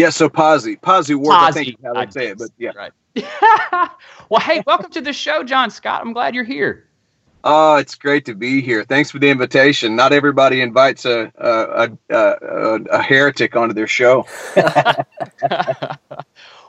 Yeah, 0.00 0.08
so 0.08 0.30
Posy. 0.30 0.76
Posy 0.76 1.14
Ward, 1.14 1.36
I 1.36 1.52
think 1.52 1.76
how 1.84 1.92
they 1.92 2.10
say 2.10 2.28
it, 2.28 2.38
but 2.38 2.48
yeah. 2.56 2.70
Right. 2.74 2.90
well, 4.30 4.40
hey, 4.40 4.62
welcome 4.66 4.90
to 4.92 5.02
the 5.02 5.12
show, 5.12 5.44
Jon 5.44 5.68
Scott. 5.68 6.00
I'm 6.00 6.14
glad 6.14 6.34
you're 6.34 6.42
here. 6.42 6.86
Oh, 7.44 7.76
it's 7.76 7.96
great 7.96 8.24
to 8.24 8.34
be 8.34 8.62
here. 8.62 8.82
Thanks 8.82 9.10
for 9.10 9.18
the 9.18 9.28
invitation. 9.28 9.94
Not 9.96 10.14
everybody 10.14 10.62
invites 10.62 11.04
a 11.04 11.30
a, 11.36 11.50
a, 11.50 12.16
a, 12.16 12.80
a 12.92 13.02
heretic 13.02 13.54
onto 13.56 13.74
their 13.74 13.86
show. 13.86 14.24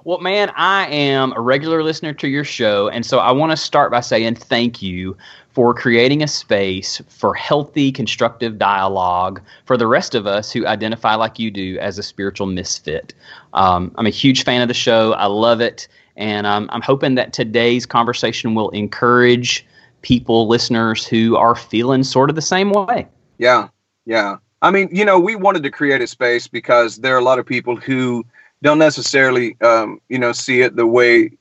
well, 0.03 0.19
man, 0.19 0.51
I 0.57 0.87
am 0.87 1.31
a 1.31 1.39
regular 1.39 1.83
listener 1.83 2.13
to 2.15 2.27
your 2.27 2.43
show, 2.43 2.89
and 2.89 3.05
so 3.05 3.19
I 3.19 3.31
want 3.31 3.51
to 3.51 3.57
start 3.57 3.91
by 3.91 4.01
saying 4.01 4.35
thank 4.35 4.81
you 4.81 5.15
for 5.53 5.73
creating 5.73 6.23
a 6.23 6.27
space 6.27 7.01
for 7.09 7.33
healthy, 7.33 7.91
constructive 7.91 8.57
dialogue 8.57 9.41
for 9.65 9.75
the 9.77 9.87
rest 9.87 10.15
of 10.15 10.25
us 10.25 10.51
who 10.51 10.65
identify 10.65 11.15
like 11.15 11.39
you 11.39 11.51
do 11.51 11.77
as 11.79 11.97
a 11.97 12.03
spiritual 12.03 12.47
misfit. 12.47 13.13
Um, 13.53 13.91
I'm 13.95 14.05
a 14.05 14.11
huge 14.11 14.43
fan 14.43 14.61
of 14.61 14.67
the 14.67 14.73
show. 14.73 15.13
I 15.13 15.25
love 15.25 15.59
it, 15.61 15.87
and 16.15 16.47
um, 16.47 16.69
I'm 16.71 16.81
hoping 16.81 17.15
that 17.15 17.33
today's 17.33 17.85
conversation 17.85 18.55
will 18.55 18.69
encourage 18.69 19.65
people, 20.01 20.47
listeners 20.47 21.05
who 21.05 21.35
are 21.35 21.55
feeling 21.55 22.03
sort 22.03 22.29
of 22.29 22.35
the 22.35 22.41
same 22.41 22.71
way. 22.71 23.07
Yeah, 23.37 23.69
yeah. 24.05 24.37
I 24.61 24.71
mean, 24.71 24.89
you 24.91 25.05
know, 25.05 25.19
we 25.19 25.35
wanted 25.35 25.63
to 25.63 25.71
create 25.71 26.01
a 26.01 26.07
space 26.07 26.47
because 26.47 26.97
there 26.97 27.15
are 27.15 27.19
a 27.19 27.23
lot 27.23 27.39
of 27.39 27.45
people 27.45 27.75
who 27.75 28.23
don't 28.61 28.77
necessarily, 28.77 29.59
um, 29.61 29.99
you 30.07 30.19
know, 30.19 30.31
see 30.31 30.61
it 30.61 30.75
the 30.75 30.85
way 30.85 31.31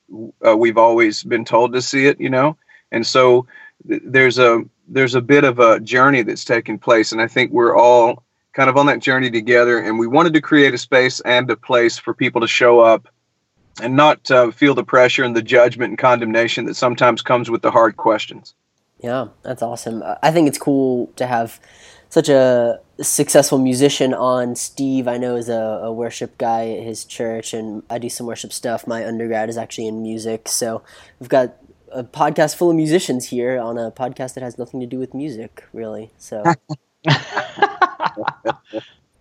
uh, 0.47 0.57
we've 0.57 0.79
always 0.79 1.23
been 1.23 1.45
told 1.45 1.75
to 1.75 1.83
see 1.83 2.07
it. 2.07 2.21
You 2.21 2.31
know, 2.31 2.57
and 2.91 3.07
so 3.07 3.47
there's 3.85 4.39
a 4.39 4.63
there's 4.89 5.15
a 5.15 5.21
bit 5.21 5.45
of 5.45 5.59
a 5.59 5.81
journey 5.81 6.23
that's 6.23 6.45
taking 6.45 6.79
place, 6.79 7.13
and 7.13 7.21
I 7.21 7.29
think 7.29 7.53
we're 7.53 7.77
all 7.77 8.25
kind 8.53 8.69
of 8.69 8.77
on 8.77 8.87
that 8.87 8.99
journey 8.99 9.31
together. 9.31 9.79
And 9.79 9.99
we 9.99 10.07
wanted 10.07 10.35
to 10.35 10.41
create 10.41 10.75
a 10.75 10.79
space 10.79 11.21
and 11.21 11.49
a 11.51 11.57
place 11.57 11.97
for 11.99 12.13
people 12.13 12.41
to 12.41 12.49
show 12.49 12.81
up 12.81 13.09
and 13.81 13.95
not 13.95 14.29
uh, 14.31 14.51
feel 14.51 14.75
the 14.75 14.85
pressure 14.85 15.23
and 15.23 15.37
the 15.37 15.43
judgment 15.43 15.91
and 15.91 15.99
condemnation 15.99 16.65
that 16.67 16.75
sometimes 16.75 17.23
comes 17.23 17.49
with 17.49 17.63
the 17.63 17.71
hard 17.71 17.97
questions. 17.97 18.55
Yeah, 18.99 19.29
that's 19.43 19.63
awesome. 19.63 20.03
I- 20.03 20.19
I 20.25 20.31
think 20.33 20.49
it's 20.49 20.59
cool 20.59 21.07
to 21.17 21.27
have 21.27 21.61
such 22.11 22.29
a 22.29 22.81
successful 23.01 23.59
musician 23.59 24.13
on. 24.13 24.57
Steve, 24.57 25.07
I 25.07 25.17
know, 25.17 25.37
is 25.37 25.49
a, 25.49 25.55
a 25.85 25.93
worship 25.93 26.37
guy 26.37 26.71
at 26.73 26.83
his 26.83 27.05
church, 27.05 27.55
and 27.55 27.85
I 27.89 27.99
do 27.99 28.11
some 28.11 28.27
worship 28.27 28.53
stuff. 28.53 28.87
My 28.87 29.07
undergrad 29.07 29.49
is 29.49 29.57
actually 29.57 29.87
in 29.87 30.03
music, 30.03 30.49
so 30.49 30.83
we've 31.21 31.29
got 31.29 31.55
a 31.93 32.05
podcast 32.05 32.57
full 32.57 32.71
of 32.71 32.77
musicians 32.77 33.29
here 33.29 33.59
on 33.59 33.79
a 33.79 33.91
podcast 33.91 34.35
that 34.35 34.43
has 34.43 34.59
nothing 34.59 34.81
to 34.81 34.87
do 34.87 34.99
with 34.99 35.15
music, 35.15 35.65
really. 35.73 36.11
So 36.19 36.45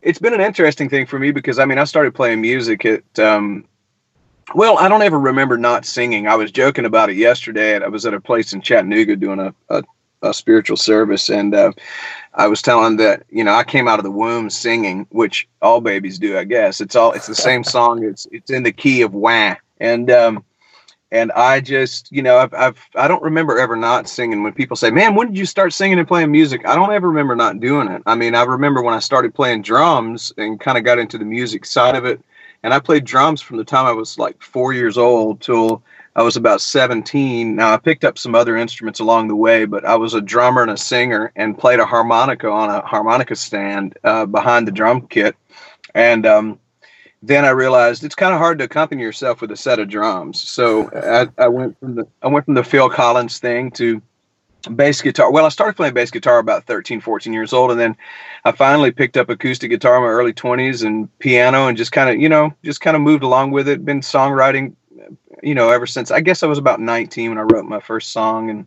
it's 0.01 0.19
been 0.19 0.33
an 0.33 0.41
interesting 0.41 0.89
thing 0.89 1.05
for 1.05 1.19
me 1.19 1.31
because 1.31 1.59
I 1.59 1.65
mean 1.65 1.77
I 1.77 1.83
started 1.83 2.13
playing 2.13 2.41
music 2.41 2.85
at 2.85 3.19
um, 3.19 3.65
well 4.55 4.77
I 4.77 4.87
don't 4.87 5.01
ever 5.01 5.19
remember 5.19 5.57
not 5.57 5.85
singing. 5.85 6.27
I 6.27 6.35
was 6.35 6.51
joking 6.51 6.85
about 6.85 7.09
it 7.09 7.17
yesterday. 7.17 7.79
I 7.79 7.87
was 7.87 8.05
at 8.05 8.13
a 8.13 8.21
place 8.21 8.53
in 8.53 8.61
Chattanooga 8.61 9.15
doing 9.15 9.39
a, 9.39 9.53
a, 9.69 9.83
a 10.21 10.33
spiritual 10.33 10.77
service, 10.77 11.29
and 11.29 11.55
uh, 11.55 11.71
I 12.33 12.47
was 12.47 12.61
telling 12.61 12.97
that 12.97 13.23
you 13.29 13.43
know 13.43 13.53
I 13.53 13.63
came 13.63 13.87
out 13.87 13.99
of 13.99 14.03
the 14.03 14.11
womb 14.11 14.49
singing, 14.49 15.07
which 15.09 15.47
all 15.61 15.81
babies 15.81 16.19
do, 16.19 16.37
I 16.37 16.43
guess. 16.43 16.81
It's 16.81 16.95
all 16.95 17.11
it's 17.13 17.27
the 17.27 17.35
same 17.35 17.63
song. 17.63 18.03
It's 18.03 18.27
it's 18.31 18.51
in 18.51 18.63
the 18.63 18.71
key 18.71 19.01
of 19.01 19.13
wah, 19.13 19.55
and 19.79 20.11
um, 20.11 20.43
and 21.11 21.31
I 21.31 21.59
just, 21.59 22.11
you 22.11 22.21
know, 22.21 22.37
I've, 22.37 22.53
I've, 22.53 22.89
I 22.95 23.07
don't 23.07 23.23
remember 23.23 23.57
ever 23.57 23.75
not 23.75 24.07
singing. 24.07 24.43
When 24.43 24.53
people 24.53 24.77
say, 24.77 24.91
"Man, 24.91 25.15
when 25.15 25.27
did 25.27 25.37
you 25.37 25.45
start 25.45 25.73
singing 25.73 25.97
and 25.97 26.07
playing 26.07 26.31
music?" 26.31 26.67
I 26.67 26.75
don't 26.75 26.91
ever 26.91 27.07
remember 27.07 27.35
not 27.35 27.59
doing 27.59 27.87
it. 27.87 28.03
I 28.05 28.15
mean, 28.15 28.35
I 28.35 28.43
remember 28.43 28.81
when 28.81 28.93
I 28.93 28.99
started 28.99 29.33
playing 29.33 29.63
drums 29.63 30.31
and 30.37 30.59
kind 30.59 30.77
of 30.77 30.83
got 30.83 30.99
into 30.99 31.17
the 31.17 31.25
music 31.25 31.65
side 31.65 31.95
of 31.95 32.05
it, 32.05 32.21
and 32.63 32.73
I 32.73 32.79
played 32.79 33.05
drums 33.05 33.41
from 33.41 33.57
the 33.57 33.63
time 33.63 33.85
I 33.85 33.91
was 33.91 34.19
like 34.19 34.41
four 34.41 34.73
years 34.73 34.97
old 34.97 35.41
till 35.41 35.83
I 36.15 36.21
was 36.21 36.37
about 36.37 36.61
17. 36.61 37.55
Now 37.55 37.73
I 37.73 37.77
picked 37.77 38.03
up 38.03 38.17
some 38.17 38.35
other 38.35 38.55
instruments 38.55 38.99
along 38.99 39.29
the 39.29 39.35
way, 39.35 39.65
but 39.65 39.85
I 39.85 39.95
was 39.95 40.13
a 40.13 40.21
drummer 40.21 40.61
and 40.61 40.71
a 40.71 40.77
singer 40.77 41.31
and 41.35 41.57
played 41.57 41.79
a 41.79 41.85
harmonica 41.85 42.49
on 42.49 42.69
a 42.69 42.81
harmonica 42.81 43.35
stand 43.35 43.97
uh, 44.03 44.25
behind 44.27 44.67
the 44.67 44.71
drum 44.71 45.07
kit, 45.07 45.35
and 45.95 46.27
um, 46.27 46.59
then 47.21 47.45
I 47.45 47.49
realized 47.49 48.03
it's 48.03 48.15
kind 48.15 48.33
of 48.33 48.39
hard 48.39 48.59
to 48.59 48.65
accompany 48.65 49.01
yourself 49.01 49.41
with 49.41 49.51
a 49.51 49.57
set 49.57 49.79
of 49.79 49.89
drums. 49.89 50.39
So 50.39 50.89
I, 50.93 51.27
I 51.43 51.47
went 51.47 51.77
from 51.79 51.95
the 51.95 52.07
I 52.21 52.27
went 52.27 52.45
from 52.45 52.53
the 52.53 52.63
Phil 52.63 52.89
Collins 52.89 53.39
thing 53.39 53.71
to 53.71 54.01
bass 54.75 55.01
guitar. 55.01 55.31
Well, 55.31 55.45
I 55.45 55.49
started 55.49 55.75
playing 55.75 55.93
bass 55.93 56.11
guitar 56.11 56.39
about 56.39 56.65
13, 56.65 57.01
14 57.01 57.33
years 57.33 57.53
old, 57.53 57.71
and 57.71 57.79
then 57.79 57.97
I 58.45 58.51
finally 58.51 58.91
picked 58.91 59.17
up 59.17 59.29
acoustic 59.29 59.69
guitar 59.69 59.97
in 59.97 60.03
my 60.03 60.09
early 60.09 60.33
20s 60.33 60.85
and 60.85 61.17
piano, 61.19 61.67
and 61.67 61.77
just 61.77 61.91
kind 61.91 62.09
of 62.09 62.21
you 62.21 62.29
know 62.29 62.53
just 62.63 62.81
kind 62.81 62.95
of 62.95 63.01
moved 63.01 63.23
along 63.23 63.51
with 63.51 63.67
it. 63.67 63.83
Been 63.83 64.01
songwriting, 64.01 64.75
you 65.43 65.55
know, 65.55 65.69
ever 65.69 65.85
since. 65.85 66.11
I 66.11 66.21
guess 66.21 66.41
I 66.41 66.47
was 66.47 66.57
about 66.57 66.79
19 66.79 67.29
when 67.31 67.37
I 67.37 67.41
wrote 67.41 67.65
my 67.65 67.81
first 67.81 68.11
song, 68.11 68.49
and 68.49 68.65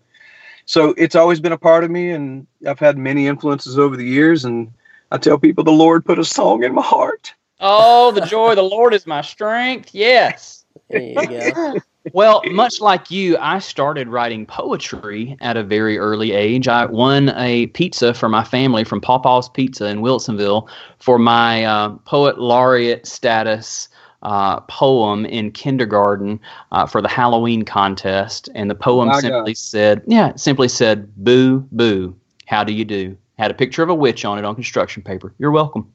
so 0.67 0.95
it's 0.99 1.15
always 1.15 1.41
been 1.41 1.53
a 1.53 1.59
part 1.59 1.85
of 1.85 1.91
me, 1.91 2.11
and 2.11 2.47
I've 2.67 2.79
had 2.79 2.99
many 2.99 3.27
influences 3.27 3.79
over 3.79 3.97
the 3.97 4.07
years, 4.07 4.45
and 4.45 4.73
I 5.11 5.17
tell 5.17 5.39
people 5.39 5.65
the 5.65 5.71
Lord 5.71 6.05
put 6.05 6.19
a 6.19 6.25
song 6.25 6.65
in 6.65 6.75
my 6.75 6.83
heart. 6.83 7.35
Oh, 7.63 8.11
the 8.11 8.23
joy 8.23 8.51
of 8.51 8.57
the 8.57 8.63
Lord 8.63 8.93
is 8.93 9.07
my 9.07 9.23
strength. 9.23 9.95
Yes. 9.95 10.65
there 10.91 11.01
you 11.01 11.15
go. 11.15 11.75
Well, 12.13 12.43
much 12.51 12.81
like 12.81 13.13
you, 13.13 13.39
I 13.39 13.61
started 13.61 14.09
writing 14.09 14.45
poetry 14.45 15.37
at 15.41 15.57
a 15.57 15.63
very 15.63 15.99
early 15.99 16.33
age. 16.33 16.67
I 16.67 16.85
won 16.85 17.29
a 17.37 17.69
pizza 17.69 18.13
for 18.13 18.29
my 18.29 18.43
family 18.43 18.83
from 18.83 19.01
Pawpaw's 19.01 19.49
Pizza 19.49 19.87
in 19.87 20.01
Wilsonville 20.01 20.69
for 20.99 21.17
my 21.17 21.65
uh, 21.65 21.91
poet 22.05 22.41
laureate 22.41 23.07
status 23.07 23.89
uh, 24.23 24.61
poem 24.63 25.25
in 25.27 25.53
kindergarten 25.53 26.41
uh, 26.73 26.87
for 26.87 27.01
the 27.01 27.09
Halloween 27.09 27.65
contest. 27.65 28.49
And 28.57 28.69
the 28.69 28.75
poem 28.75 29.09
My 29.09 29.21
simply 29.21 29.53
God. 29.53 29.57
said, 29.57 30.03
yeah, 30.07 30.31
it 30.31 30.41
simply 30.41 30.69
said, 30.69 31.15
boo, 31.17 31.61
boo, 31.71 32.17
how 32.47 32.65
do 32.65 32.73
you 32.73 32.85
do? 32.85 33.17
Had 33.39 33.53
a 33.53 33.55
picture 33.55 33.83
of 33.83 33.89
a 33.89 33.95
witch 33.95 34.25
on 34.25 34.39
it 34.39 34.45
on 34.45 34.57
construction 34.57 35.03
paper. 35.03 35.35
You're 35.39 35.53
welcome. 35.53 35.91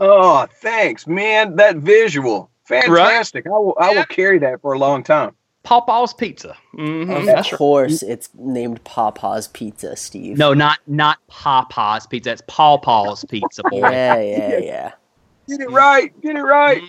Oh, 0.00 0.46
thanks, 0.60 1.06
man. 1.06 1.56
That 1.56 1.76
visual, 1.76 2.50
fantastic. 2.64 3.46
I 3.46 3.50
will, 3.50 3.76
I 3.78 3.94
will 3.94 4.04
carry 4.06 4.38
that 4.38 4.60
for 4.62 4.72
a 4.72 4.78
long 4.78 5.02
time. 5.02 5.34
Papa's 5.62 6.14
Pizza. 6.14 6.56
hmm 6.72 7.10
Of 7.10 7.26
that's 7.26 7.52
right. 7.52 7.58
course, 7.58 8.02
it's 8.02 8.30
named 8.34 8.82
Papa's 8.84 9.48
Pizza, 9.48 9.94
Steve. 9.94 10.38
No, 10.38 10.54
not 10.54 10.78
not 10.86 11.18
Papa's 11.28 12.06
Pizza. 12.06 12.32
It's 12.32 12.42
Paw 12.46 12.78
Paw's 12.78 13.24
Pizza, 13.26 13.62
boy. 13.70 13.80
Yeah, 13.80 14.18
yeah, 14.20 14.58
yeah, 14.58 14.92
Get 15.48 15.60
it 15.60 15.70
right. 15.70 16.18
Get 16.22 16.36
it 16.36 16.42
right. 16.42 16.82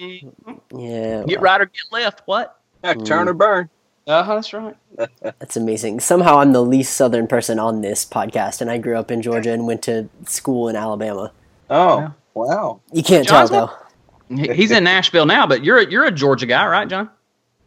yeah. 0.73 1.23
Get 1.27 1.41
right 1.41 1.59
or 1.59 1.65
get 1.65 1.83
left. 1.91 2.21
What? 2.25 2.59
Turn 3.03 3.27
or 3.27 3.33
burn. 3.33 3.69
Uh 4.07 4.23
huh. 4.23 4.35
That's 4.35 4.53
right. 4.53 4.75
That's 5.21 5.57
amazing. 5.57 5.99
Somehow 5.99 6.39
I'm 6.39 6.53
the 6.53 6.63
least 6.63 6.95
southern 6.95 7.27
person 7.27 7.59
on 7.59 7.81
this 7.81 8.05
podcast, 8.05 8.61
and 8.61 8.71
I 8.71 8.77
grew 8.77 8.97
up 8.97 9.11
in 9.11 9.21
Georgia 9.21 9.51
and 9.51 9.67
went 9.67 9.81
to 9.83 10.07
school 10.25 10.69
in 10.69 10.75
Alabama. 10.77 11.31
Oh, 11.69 11.97
Yeah. 11.99 12.11
Wow. 12.33 12.81
You 12.93 13.03
can't 13.03 13.27
Jon's 13.27 13.49
tell 13.49 13.67
though. 13.67 14.53
He's 14.53 14.71
in 14.71 14.83
Nashville 14.85 15.25
now, 15.25 15.45
but 15.45 15.63
you're 15.63 15.79
a, 15.79 15.89
you're 15.89 16.05
a 16.05 16.11
Georgia 16.11 16.45
guy, 16.45 16.65
right, 16.65 16.87
Jon? 16.87 17.09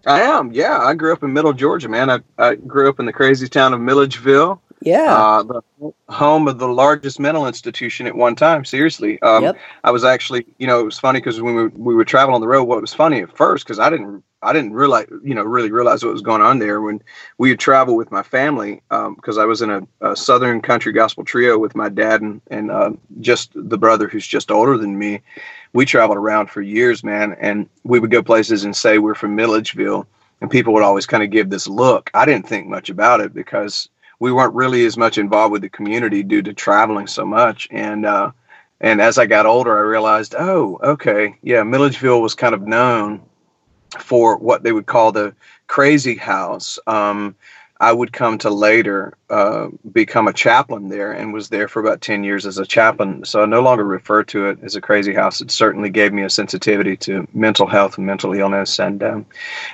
I 0.07 0.23
am. 0.23 0.53
Yeah, 0.53 0.79
I 0.79 0.95
grew 0.95 1.13
up 1.13 1.23
in 1.23 1.33
Middle 1.33 1.53
Georgia, 1.53 1.89
man. 1.89 2.11
I, 2.11 2.21
I 2.39 2.55
grew 2.55 2.89
up 2.89 3.01
in 3.01 3.07
the 3.07 3.13
crazy 3.13 3.49
town 3.49 3.75
of 3.75 3.81
Milledgeville, 3.81 4.63
Yeah. 4.85 5.15
uh, 5.15 5.43
the 5.43 5.63
home 6.09 6.47
of 6.49 6.59
the 6.59 6.69
largest 6.69 7.19
mental 7.19 7.47
institution 7.47 8.07
at 8.07 8.15
one 8.15 8.37
time. 8.37 8.65
Seriously, 8.65 9.21
um, 9.23 9.43
Yep. 9.45 9.57
I 9.83 9.91
was 9.91 10.05
actually, 10.05 10.47
you 10.59 10.67
know, 10.67 10.81
it 10.81 10.85
was 10.85 10.99
funny 10.99 11.21
because 11.21 11.41
when 11.41 11.55
we, 11.55 11.67
we 11.69 11.95
would 11.95 12.07
travel 12.07 12.35
on 12.35 12.41
the 12.41 12.49
road, 12.49 12.65
what 12.65 12.81
was 12.81 12.95
funny 12.95 13.21
at 13.21 13.37
first 13.37 13.65
because 13.65 13.79
I 13.79 13.91
didn't, 13.91 14.23
I 14.43 14.53
didn't 14.53 14.75
realize, 14.75 15.07
you 15.23 15.35
know, 15.35 15.43
really 15.43 15.71
realize 15.71 16.05
what 16.05 16.13
was 16.13 16.21
going 16.23 16.43
on 16.43 16.59
there 16.59 16.81
when 16.83 17.03
we 17.39 17.51
would 17.51 17.59
travel 17.59 17.97
with 17.97 18.13
my 18.13 18.23
family 18.23 18.83
because 18.91 19.39
I 19.39 19.47
was 19.47 19.63
in 19.63 19.71
a, 19.71 19.87
a 20.03 20.15
Southern 20.15 20.61
country 20.61 20.93
gospel 20.93 21.25
trio 21.25 21.59
with 21.59 21.75
my 21.75 21.89
dad 21.89 22.21
and 22.21 22.43
and 22.51 22.71
uh, 22.71 22.93
just 23.21 23.53
the 23.55 23.79
brother 23.79 24.07
who's 24.07 24.27
just 24.27 24.51
older 24.51 24.77
than 24.77 24.99
me. 24.99 25.23
We 25.73 25.87
traveled 25.87 26.19
around 26.19 26.51
for 26.51 26.61
years, 26.63 27.03
man, 27.03 27.37
and 27.41 27.69
we 27.85 27.99
would 27.99 28.11
go 28.11 28.23
places 28.23 28.65
and 28.65 28.77
say 28.77 28.99
we're 28.99 29.15
from 29.15 29.35
Milledgeville, 29.35 30.07
and 30.41 30.51
people 30.51 30.73
would 30.75 30.85
always 30.85 31.07
kind 31.07 31.23
of 31.23 31.31
give 31.31 31.49
this 31.51 31.67
look. 31.67 32.11
I 32.15 32.27
didn't 32.27 32.47
think 32.47 32.69
much 32.69 32.91
about 32.91 33.21
it 33.21 33.33
because 33.35 33.89
we 34.21 34.33
weren't 34.33 34.55
really 34.55 34.85
as 34.87 34.97
much 34.97 35.19
involved 35.19 35.53
with 35.53 35.63
the 35.63 35.69
community 35.69 36.23
due 36.23 36.43
to 36.43 36.53
traveling 36.53 37.07
so 37.07 37.25
much. 37.25 37.69
And 37.71 38.07
uh, 38.07 38.33
and 38.81 39.01
as 39.01 39.19
I 39.19 39.27
got 39.27 39.47
older, 39.47 39.77
I 39.77 39.83
realized, 39.83 40.35
oh, 40.39 40.79
okay, 40.83 41.37
yeah, 41.43 41.63
Milledgeville 41.63 42.21
was 42.21 42.35
kind 42.35 42.55
of 42.55 42.63
known 42.63 43.23
for 43.99 44.37
what 44.37 44.63
they 44.63 44.73
would 44.73 44.87
call 44.87 45.13
the 45.13 45.35
crazy 45.67 46.17
house. 46.17 46.79
Um, 46.87 47.35
I 47.81 47.93
would 47.93 48.13
come 48.13 48.39
to 48.39 48.51
later 48.51 49.15
uh, 49.31 49.67
become 49.93 50.29
a 50.29 50.33
chaplain 50.33 50.89
there 50.89 51.11
and 51.13 51.33
was 51.33 51.49
there 51.49 51.67
for 51.67 51.81
about 51.81 52.01
10 52.01 52.23
years 52.23 52.47
as 52.47 52.57
a 52.59 52.65
chaplain. 52.65 53.25
So 53.25 53.43
I 53.43 53.47
no 53.47 53.61
longer 53.63 53.85
refer 53.85 54.23
to 54.25 54.47
it 54.47 54.59
as 54.63 54.77
a 54.77 54.81
crazy 54.81 55.13
house. 55.13 55.41
It 55.41 55.51
certainly 55.51 55.91
gave 55.91 56.13
me 56.13 56.23
a 56.23 56.31
sensitivity 56.31 56.97
to 56.99 57.27
mental 57.35 57.67
health 57.67 57.99
and 57.99 58.07
mental 58.07 58.33
illness. 58.33 58.79
And 58.79 59.03
um, 59.03 59.27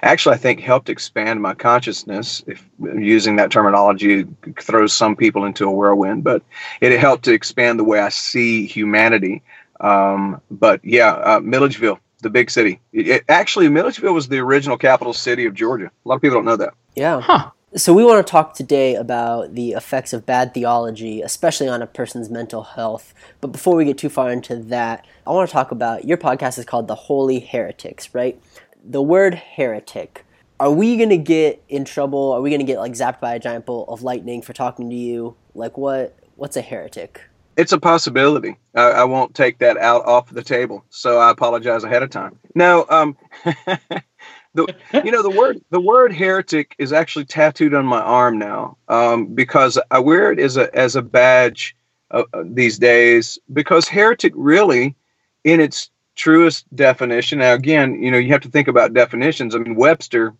actually, 0.02 0.34
I 0.34 0.38
think 0.38 0.60
helped 0.60 0.88
expand 0.88 1.42
my 1.42 1.54
consciousness. 1.54 2.42
If 2.46 2.66
using 2.80 3.36
that 3.36 3.50
terminology 3.50 4.24
throws 4.58 4.94
some 4.94 5.14
people 5.14 5.44
into 5.44 5.66
a 5.66 5.70
whirlwind, 5.70 6.24
but 6.24 6.42
it 6.80 6.98
helped 6.98 7.24
to 7.26 7.32
expand 7.34 7.78
the 7.78 7.84
way 7.84 8.00
I 8.00 8.08
see 8.08 8.66
humanity. 8.66 9.42
Um, 9.80 10.40
but 10.50 10.82
yeah, 10.84 11.12
uh, 11.12 11.40
Milledgeville, 11.40 12.00
the 12.22 12.30
big 12.30 12.50
city. 12.50 12.80
It, 12.94 13.08
it- 13.08 13.24
actually, 13.28 13.68
Milledgeville 13.68 14.14
was 14.14 14.28
the 14.28 14.38
original 14.38 14.78
capital 14.78 15.12
city 15.12 15.44
of 15.44 15.52
Georgia. 15.54 15.86
A 16.04 16.08
lot 16.08 16.16
of 16.16 16.22
people 16.22 16.36
don't 16.38 16.46
know 16.46 16.56
that. 16.56 16.74
Yeah. 16.96 17.20
Huh. 17.20 17.50
So 17.76 17.94
we 17.94 18.04
want 18.04 18.26
to 18.26 18.28
talk 18.28 18.54
today 18.54 18.96
about 18.96 19.54
the 19.54 19.74
effects 19.74 20.12
of 20.12 20.26
bad 20.26 20.52
theology, 20.52 21.22
especially 21.22 21.68
on 21.68 21.82
a 21.82 21.86
person's 21.86 22.28
mental 22.28 22.64
health. 22.64 23.14
But 23.40 23.52
before 23.52 23.76
we 23.76 23.84
get 23.84 23.96
too 23.96 24.08
far 24.08 24.32
into 24.32 24.56
that, 24.56 25.06
I 25.24 25.30
want 25.30 25.48
to 25.48 25.52
talk 25.52 25.70
about 25.70 26.04
your 26.04 26.18
podcast 26.18 26.58
is 26.58 26.64
called 26.64 26.88
The 26.88 26.96
Holy 26.96 27.38
Heretics, 27.38 28.12
right? 28.12 28.42
The 28.82 29.00
word 29.00 29.34
heretic. 29.36 30.24
Are 30.58 30.72
we 30.72 30.96
going 30.96 31.10
to 31.10 31.16
get 31.16 31.62
in 31.68 31.84
trouble? 31.84 32.32
Are 32.32 32.40
we 32.40 32.50
going 32.50 32.58
to 32.58 32.66
get 32.66 32.80
like 32.80 32.92
zapped 32.92 33.20
by 33.20 33.36
a 33.36 33.38
giant 33.38 33.66
bolt 33.66 33.88
of 33.88 34.02
lightning 34.02 34.42
for 34.42 34.52
talking 34.52 34.90
to 34.90 34.96
you? 34.96 35.36
Like 35.54 35.78
what 35.78 36.18
what's 36.34 36.56
a 36.56 36.62
heretic? 36.62 37.20
It's 37.56 37.70
a 37.70 37.78
possibility. 37.78 38.58
I, 38.74 38.90
I 38.90 39.04
won't 39.04 39.36
take 39.36 39.58
that 39.58 39.76
out 39.76 40.04
off 40.06 40.28
the 40.30 40.42
table, 40.42 40.84
so 40.90 41.18
I 41.20 41.30
apologize 41.30 41.84
ahead 41.84 42.02
of 42.02 42.10
time. 42.10 42.36
No, 42.56 42.84
um, 42.88 43.16
the 44.54 44.74
you 45.04 45.10
know 45.10 45.22
the 45.22 45.30
word 45.30 45.60
the 45.70 45.80
word 45.80 46.12
heretic 46.12 46.74
is 46.78 46.92
actually 46.92 47.24
tattooed 47.24 47.74
on 47.74 47.86
my 47.86 48.00
arm 48.00 48.38
now 48.38 48.76
um, 48.88 49.26
because 49.26 49.78
I 49.90 49.98
wear 49.98 50.32
it 50.32 50.38
as 50.38 50.56
a 50.56 50.74
as 50.76 50.96
a 50.96 51.02
badge 51.02 51.76
uh, 52.10 52.24
uh, 52.32 52.42
these 52.44 52.78
days 52.78 53.38
because 53.52 53.88
heretic 53.88 54.32
really, 54.34 54.96
in 55.44 55.60
its 55.60 55.90
truest 56.16 56.64
definition. 56.74 57.38
Now 57.38 57.54
again, 57.54 58.02
you 58.02 58.10
know 58.10 58.18
you 58.18 58.32
have 58.32 58.42
to 58.42 58.50
think 58.50 58.68
about 58.68 58.94
definitions. 58.94 59.54
I 59.54 59.58
mean 59.58 59.76
Webster 59.76 60.34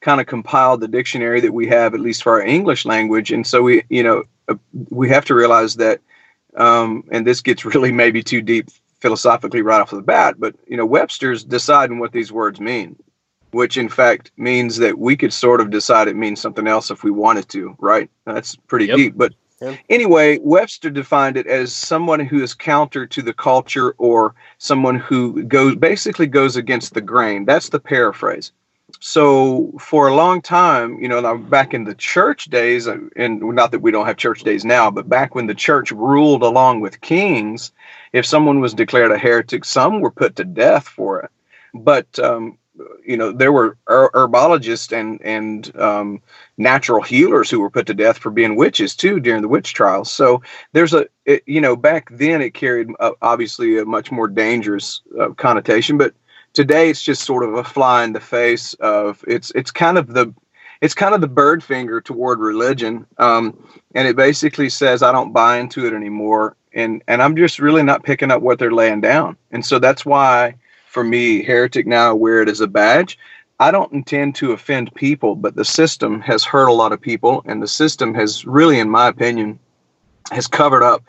kind 0.00 0.20
of 0.20 0.26
compiled 0.26 0.80
the 0.80 0.88
dictionary 0.88 1.40
that 1.40 1.52
we 1.52 1.66
have 1.66 1.94
at 1.94 2.00
least 2.00 2.22
for 2.22 2.32
our 2.32 2.42
English 2.42 2.84
language, 2.84 3.32
and 3.32 3.46
so 3.46 3.62
we 3.62 3.82
you 3.88 4.02
know 4.02 4.24
uh, 4.48 4.56
we 4.90 5.08
have 5.08 5.24
to 5.26 5.34
realize 5.34 5.76
that 5.76 6.00
um, 6.56 7.04
and 7.10 7.26
this 7.26 7.40
gets 7.40 7.64
really 7.64 7.92
maybe 7.92 8.22
too 8.22 8.42
deep 8.42 8.68
philosophically 9.00 9.62
right 9.62 9.80
off 9.80 9.90
the 9.90 10.02
bat, 10.02 10.36
but 10.38 10.54
you 10.66 10.76
know, 10.76 10.86
Webster's 10.86 11.44
deciding 11.44 11.98
what 11.98 12.12
these 12.12 12.32
words 12.32 12.60
mean, 12.60 12.96
which 13.52 13.76
in 13.78 13.88
fact 13.88 14.32
means 14.36 14.76
that 14.78 14.98
we 14.98 15.16
could 15.16 15.32
sort 15.32 15.60
of 15.60 15.70
decide 15.70 16.08
it 16.08 16.16
means 16.16 16.40
something 16.40 16.66
else 16.68 16.90
if 16.90 17.04
we 17.04 17.10
wanted 17.10 17.48
to, 17.50 17.76
right? 17.80 18.10
That's 18.26 18.56
pretty 18.56 18.86
Yep. 18.86 18.96
deep. 18.96 19.14
But 19.16 19.34
Yep. 19.62 19.78
anyway, 19.90 20.38
Webster 20.42 20.90
defined 20.90 21.36
it 21.36 21.46
as 21.46 21.74
someone 21.74 22.20
who 22.20 22.42
is 22.42 22.54
counter 22.54 23.06
to 23.06 23.22
the 23.22 23.34
culture 23.34 23.94
or 23.98 24.34
someone 24.58 24.96
who 24.96 25.44
goes 25.44 25.76
basically 25.76 26.26
goes 26.26 26.56
against 26.56 26.94
the 26.94 27.00
grain. 27.02 27.44
That's 27.46 27.70
the 27.70 27.80
paraphrase. 27.80 28.52
so 29.00 29.72
for 29.80 30.08
a 30.08 30.14
long 30.14 30.42
time, 30.42 30.98
you 31.00 31.08
know, 31.08 31.20
now 31.20 31.36
back 31.36 31.74
in 31.74 31.84
the 31.84 31.94
church 31.94 32.46
days, 32.46 32.88
uh, 32.88 32.98
and 33.16 33.40
not 33.40 33.70
that 33.72 33.80
we 33.80 33.92
don't 33.92 34.06
have 34.06 34.16
church 34.16 34.42
days 34.44 34.64
now, 34.64 34.90
but 34.90 35.08
back 35.08 35.34
when 35.34 35.46
the 35.46 35.54
church 35.54 35.92
ruled 35.92 36.42
along 36.42 36.80
with 36.80 37.00
kings, 37.02 37.72
if 38.12 38.26
someone 38.26 38.60
was 38.60 38.74
declared 38.74 39.12
a 39.12 39.18
heretic, 39.18 39.64
some 39.64 40.00
were 40.00 40.10
put 40.10 40.36
to 40.36 40.44
death 40.44 40.88
for 40.88 41.20
it. 41.20 41.30
But 41.74 42.18
um, 42.18 42.58
you 43.04 43.16
know, 43.16 43.32
there 43.32 43.52
were 43.52 43.76
her- 43.86 44.10
herbologists 44.14 44.92
and 44.92 45.20
and 45.22 45.74
um, 45.78 46.22
natural 46.56 47.02
healers 47.02 47.50
who 47.50 47.60
were 47.60 47.70
put 47.70 47.86
to 47.86 47.94
death 47.94 48.18
for 48.18 48.30
being 48.30 48.56
witches 48.56 48.94
too 48.94 49.20
during 49.20 49.42
the 49.42 49.48
witch 49.48 49.74
trials. 49.74 50.10
So 50.10 50.42
there's 50.72 50.94
a, 50.94 51.06
it, 51.24 51.42
you 51.46 51.60
know, 51.60 51.76
back 51.76 52.08
then 52.10 52.42
it 52.42 52.54
carried 52.54 52.88
uh, 53.00 53.12
obviously 53.22 53.78
a 53.78 53.84
much 53.84 54.10
more 54.12 54.28
dangerous 54.28 55.02
uh, 55.18 55.30
connotation, 55.30 55.98
but 55.98 56.14
today 56.52 56.90
it's 56.90 57.02
just 57.02 57.22
sort 57.22 57.44
of 57.44 57.54
a 57.54 57.64
fly 57.64 58.04
in 58.04 58.12
the 58.12 58.20
face 58.20 58.74
of 58.74 59.24
it's 59.26 59.50
it's 59.54 59.70
kind 59.70 59.98
of 59.98 60.08
the 60.08 60.32
it's 60.80 60.94
kind 60.94 61.14
of 61.14 61.20
the 61.20 61.28
bird 61.28 61.62
finger 61.62 62.00
toward 62.00 62.38
religion. 62.38 63.06
Um, 63.18 63.56
and 63.94 64.06
it 64.06 64.16
basically 64.16 64.68
says 64.68 65.02
i 65.02 65.12
don't 65.12 65.32
buy 65.32 65.58
into 65.58 65.86
it 65.86 65.92
anymore. 65.94 66.56
And 66.74 67.02
and 67.08 67.22
i'm 67.22 67.36
just 67.36 67.58
really 67.58 67.82
not 67.82 68.02
picking 68.04 68.30
up 68.30 68.42
what 68.42 68.58
they're 68.58 68.72
laying 68.72 69.00
down. 69.00 69.36
And 69.50 69.64
so 69.64 69.78
that's 69.78 70.04
why 70.04 70.54
for 70.88 71.04
me 71.04 71.42
heretic 71.42 71.86
now 71.86 72.10
I 72.10 72.12
wear 72.12 72.42
it 72.42 72.48
as 72.48 72.60
a 72.60 72.66
badge 72.66 73.18
i 73.60 73.70
don't 73.70 73.92
intend 73.92 74.34
to 74.36 74.52
offend 74.52 74.94
people 74.94 75.34
but 75.34 75.54
the 75.54 75.64
system 75.64 76.20
has 76.20 76.44
hurt 76.44 76.68
a 76.68 76.72
lot 76.72 76.92
of 76.92 77.00
people 77.00 77.42
and 77.46 77.62
the 77.62 77.68
system 77.68 78.14
has 78.14 78.44
really 78.44 78.78
in 78.78 78.88
my 78.88 79.08
opinion 79.08 79.58
has 80.30 80.46
covered 80.46 80.82
up 80.82 81.02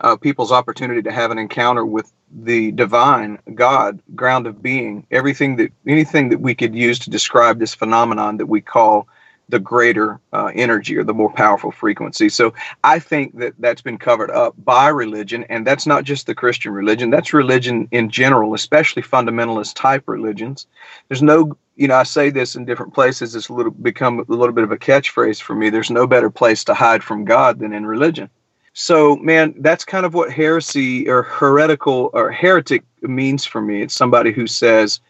uh, 0.00 0.16
people's 0.16 0.52
opportunity 0.52 1.02
to 1.02 1.12
have 1.12 1.30
an 1.30 1.38
encounter 1.38 1.84
with 1.84 2.12
the 2.30 2.72
divine 2.72 3.38
God, 3.54 4.00
ground 4.14 4.46
of 4.46 4.62
being, 4.62 5.06
everything 5.10 5.56
that 5.56 5.72
anything 5.86 6.28
that 6.30 6.40
we 6.40 6.54
could 6.54 6.74
use 6.74 6.98
to 7.00 7.10
describe 7.10 7.58
this 7.58 7.74
phenomenon 7.74 8.36
that 8.38 8.46
we 8.46 8.60
call 8.60 9.08
the 9.48 9.58
greater 9.58 10.20
uh, 10.32 10.50
energy 10.54 10.96
or 10.96 11.04
the 11.04 11.14
more 11.14 11.32
powerful 11.32 11.70
frequency. 11.70 12.28
So 12.28 12.52
I 12.82 12.98
think 12.98 13.38
that 13.38 13.54
that's 13.58 13.80
been 13.80 13.98
covered 13.98 14.30
up 14.30 14.54
by 14.64 14.88
religion, 14.88 15.44
and 15.48 15.66
that's 15.66 15.86
not 15.86 16.04
just 16.04 16.26
the 16.26 16.34
Christian 16.34 16.72
religion. 16.72 17.10
That's 17.10 17.32
religion 17.32 17.86
in 17.92 18.10
general, 18.10 18.54
especially 18.54 19.02
fundamentalist 19.02 19.74
type 19.74 20.04
religions. 20.06 20.66
There's 21.08 21.22
no, 21.22 21.56
you 21.76 21.86
know, 21.86 21.94
I 21.96 22.02
say 22.02 22.30
this 22.30 22.56
in 22.56 22.64
different 22.64 22.92
places. 22.92 23.36
It's 23.36 23.48
a 23.48 23.52
little 23.52 23.72
become 23.72 24.18
a 24.18 24.24
little 24.32 24.54
bit 24.54 24.64
of 24.64 24.72
a 24.72 24.76
catchphrase 24.76 25.40
for 25.40 25.54
me. 25.54 25.70
There's 25.70 25.90
no 25.90 26.06
better 26.06 26.30
place 26.30 26.64
to 26.64 26.74
hide 26.74 27.04
from 27.04 27.24
God 27.24 27.60
than 27.60 27.72
in 27.72 27.86
religion. 27.86 28.28
So, 28.72 29.16
man, 29.16 29.54
that's 29.60 29.84
kind 29.86 30.04
of 30.04 30.12
what 30.12 30.30
heresy 30.30 31.08
or 31.08 31.22
heretical 31.22 32.10
or 32.12 32.30
heretic 32.30 32.82
means 33.00 33.44
for 33.44 33.62
me. 33.62 33.82
It's 33.82 33.94
somebody 33.94 34.32
who 34.32 34.46
says, 34.46 35.00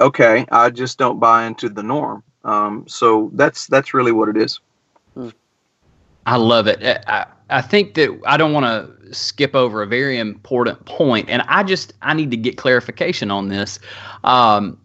"Okay, 0.00 0.44
I 0.50 0.70
just 0.70 0.98
don't 0.98 1.20
buy 1.20 1.46
into 1.46 1.68
the 1.68 1.82
norm." 1.82 2.24
Um, 2.44 2.84
so 2.86 3.30
that's 3.34 3.66
that's 3.66 3.94
really 3.94 4.12
what 4.12 4.28
it 4.28 4.36
is. 4.36 4.60
I 6.26 6.36
love 6.36 6.66
it. 6.66 6.82
I, 7.06 7.26
I 7.50 7.60
think 7.60 7.94
that 7.94 8.18
I 8.26 8.36
don't 8.36 8.52
want 8.52 8.66
to 8.66 9.14
skip 9.14 9.54
over 9.54 9.82
a 9.82 9.86
very 9.86 10.18
important 10.18 10.84
point, 10.86 11.28
and 11.28 11.42
I 11.42 11.62
just 11.62 11.94
I 12.02 12.14
need 12.14 12.30
to 12.30 12.36
get 12.36 12.56
clarification 12.56 13.30
on 13.30 13.48
this. 13.48 13.78
Um, 14.24 14.78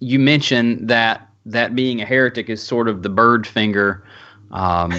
you 0.00 0.18
mentioned 0.18 0.88
that 0.88 1.28
that 1.46 1.74
being 1.74 2.00
a 2.00 2.04
heretic 2.04 2.48
is 2.48 2.62
sort 2.62 2.88
of 2.88 3.02
the 3.02 3.08
bird 3.08 3.46
finger. 3.46 4.04
Um, 4.50 4.94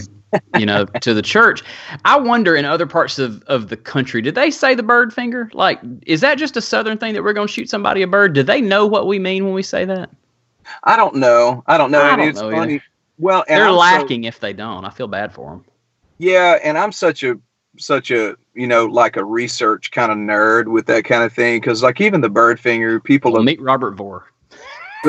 you 0.58 0.66
know, 0.66 0.86
to 1.02 1.14
the 1.14 1.22
church. 1.22 1.64
I 2.06 2.20
wonder 2.20 2.56
in 2.56 2.66
other 2.66 2.86
parts 2.86 3.18
of, 3.18 3.42
of 3.44 3.70
the 3.70 3.78
country, 3.78 4.22
did 4.22 4.36
they 4.36 4.52
say 4.52 4.76
the 4.76 4.84
bird 4.84 5.12
finger? 5.12 5.50
Like, 5.54 5.80
is 6.06 6.22
that 6.22 6.38
just 6.38 6.56
a 6.56 6.62
southern 6.62 7.00
thing 7.00 7.14
that 7.14 7.24
we're 7.24 7.34
going 7.34 7.48
to 7.48 7.54
shoot 7.54 7.70
somebody 7.70 8.04
a 8.04 8.08
bird? 8.08 8.34
Do 8.34 8.44
they 8.44 8.62
know 8.62 8.86
what 8.86 9.08
we 9.08 9.18
mean 9.18 9.46
when 9.46 9.54
we 9.54 9.64
say 9.64 9.86
that? 9.86 10.12
I 10.84 10.96
don't 10.96 11.16
know. 11.16 11.64
I 11.68 11.78
don't 11.78 11.92
know. 11.92 12.02
I 12.02 12.16
don't 12.16 12.30
it's 12.30 12.40
know 12.42 12.52
funny. 12.52 12.76
either. 12.76 12.84
Well, 13.18 13.44
and 13.48 13.58
They're 13.60 13.66
I'm 13.68 13.74
so- 13.74 13.78
lacking 13.78 14.24
if 14.26 14.40
they 14.40 14.54
don't. 14.54 14.86
I 14.86 14.90
feel 14.90 15.08
bad 15.08 15.34
for 15.34 15.50
them. 15.52 15.66
yeah, 16.18 16.58
and 16.64 16.78
I'm 16.78 16.92
such 16.92 17.24
a 17.24 17.38
such 17.78 18.12
a 18.12 18.36
you 18.54 18.68
know 18.68 18.86
like 18.86 19.16
a 19.16 19.24
research 19.24 19.92
kind 19.92 20.12
of 20.12 20.18
nerd 20.18 20.68
with 20.68 20.86
that 20.88 21.06
kind 21.06 21.24
of 21.24 21.32
thing 21.34 21.60
because 21.62 21.82
like 21.84 22.02
even 22.02 22.20
the 22.22 22.30
bird 22.30 22.60
finger 22.60 23.00
people 23.00 23.32
Well, 23.32 23.42
have- 23.42 23.46
meet 23.46 23.62
Robert 23.62 23.92
Vore. 23.96 24.26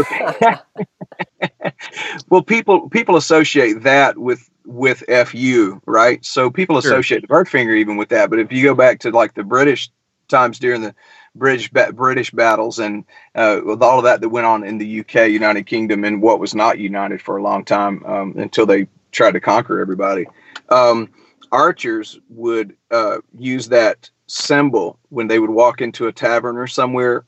well 2.29 2.43
people 2.43 2.89
people 2.91 3.17
associate 3.17 3.83
that 3.83 4.17
with 4.19 4.49
with 4.65 5.03
fu 5.27 5.81
right 5.87 6.25
so 6.25 6.51
people 6.51 6.81
Sure. 6.81 6.93
associate 6.93 7.23
the 7.23 7.27
bird 7.27 7.49
finger 7.49 7.75
even 7.75 7.97
with 7.97 8.09
that 8.11 8.31
but 8.31 8.39
if 8.39 8.53
you 8.53 8.63
go 8.63 8.75
back 8.75 9.01
to 9.01 9.11
like 9.11 9.35
the 9.35 9.43
british 9.43 9.91
times 10.29 10.59
during 10.61 10.83
the 10.83 10.95
british 11.35 11.71
ba- 11.71 11.93
british 11.93 12.31
battles 12.31 12.79
and 12.79 13.05
uh, 13.35 13.61
with 13.65 13.83
all 13.83 13.99
of 13.99 14.05
that 14.05 14.21
that 14.21 14.29
went 14.29 14.47
on 14.47 14.65
in 14.65 14.79
the 14.79 15.01
uk 15.01 15.15
united 15.15 15.67
kingdom 15.67 16.05
and 16.05 16.21
what 16.21 16.41
was 16.41 16.55
not 16.55 16.79
united 16.79 17.21
for 17.23 17.37
a 17.37 17.43
long 17.43 17.65
time 17.65 18.05
um, 18.07 18.35
until 18.37 18.67
they 18.67 18.87
tried 19.13 19.33
to 19.33 19.41
conquer 19.41 19.81
everybody 19.81 20.27
um, 20.71 21.09
archers 21.53 22.19
would 22.29 22.77
uh, 22.91 23.19
use 23.39 23.69
that 23.69 24.11
symbol 24.27 24.99
when 25.09 25.27
they 25.27 25.39
would 25.39 25.51
walk 25.51 25.81
into 25.81 26.07
a 26.07 26.13
tavern 26.13 26.57
or 26.57 26.67
somewhere 26.67 27.25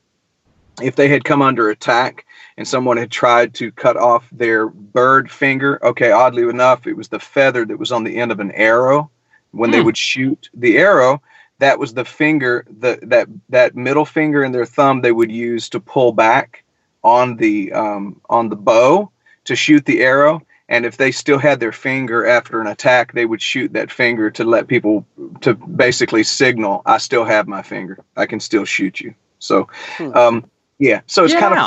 if 0.81 0.95
they 0.95 1.07
had 1.07 1.23
come 1.23 1.41
under 1.41 1.69
attack 1.69 2.25
and 2.57 2.67
someone 2.67 2.97
had 2.97 3.11
tried 3.11 3.53
to 3.55 3.71
cut 3.71 3.97
off 3.97 4.27
their 4.31 4.67
bird 4.67 5.29
finger. 5.29 5.83
Okay, 5.85 6.11
oddly 6.11 6.43
enough, 6.43 6.87
it 6.87 6.97
was 6.97 7.07
the 7.09 7.19
feather 7.19 7.65
that 7.65 7.77
was 7.77 7.91
on 7.91 8.03
the 8.03 8.15
end 8.17 8.31
of 8.31 8.39
an 8.39 8.51
arrow. 8.51 9.09
When 9.51 9.71
they 9.71 9.79
Hmm. 9.79 9.85
would 9.85 9.97
shoot 9.97 10.49
the 10.55 10.77
arrow, 10.79 11.21
that 11.63 11.79
was 11.79 11.93
the 11.93 12.05
finger, 12.05 12.65
the 12.79 12.99
that 13.03 13.27
that 13.49 13.75
middle 13.75 14.05
finger 14.05 14.43
and 14.43 14.53
their 14.53 14.65
thumb 14.65 15.01
they 15.01 15.13
would 15.13 15.31
use 15.31 15.69
to 15.69 15.79
pull 15.79 16.11
back 16.11 16.63
on 17.03 17.37
the 17.37 17.71
um, 17.71 18.19
on 18.29 18.49
the 18.49 18.57
bow 18.57 19.09
to 19.45 19.55
shoot 19.55 19.85
the 19.85 20.01
arrow. 20.01 20.41
And 20.69 20.85
if 20.85 20.97
they 20.97 21.11
still 21.11 21.37
had 21.39 21.59
their 21.59 21.71
finger 21.71 22.25
after 22.25 22.59
an 22.59 22.67
attack, 22.67 23.13
they 23.13 23.25
would 23.25 23.41
shoot 23.41 23.73
that 23.73 23.91
finger 23.91 24.29
to 24.31 24.43
let 24.43 24.67
people 24.67 25.05
to 25.41 25.53
basically 25.55 26.23
signal, 26.23 26.81
"I 26.85 26.97
still 26.97 27.25
have 27.25 27.47
my 27.47 27.61
finger. 27.61 28.03
I 28.17 28.25
can 28.25 28.39
still 28.41 28.65
shoot 28.65 28.99
you." 28.99 29.15
So, 29.39 29.69
Hmm. 29.97 30.17
um, 30.17 30.45
yeah. 30.79 31.01
So 31.07 31.23
it's 31.25 31.33
kind 31.33 31.53
of 31.53 31.59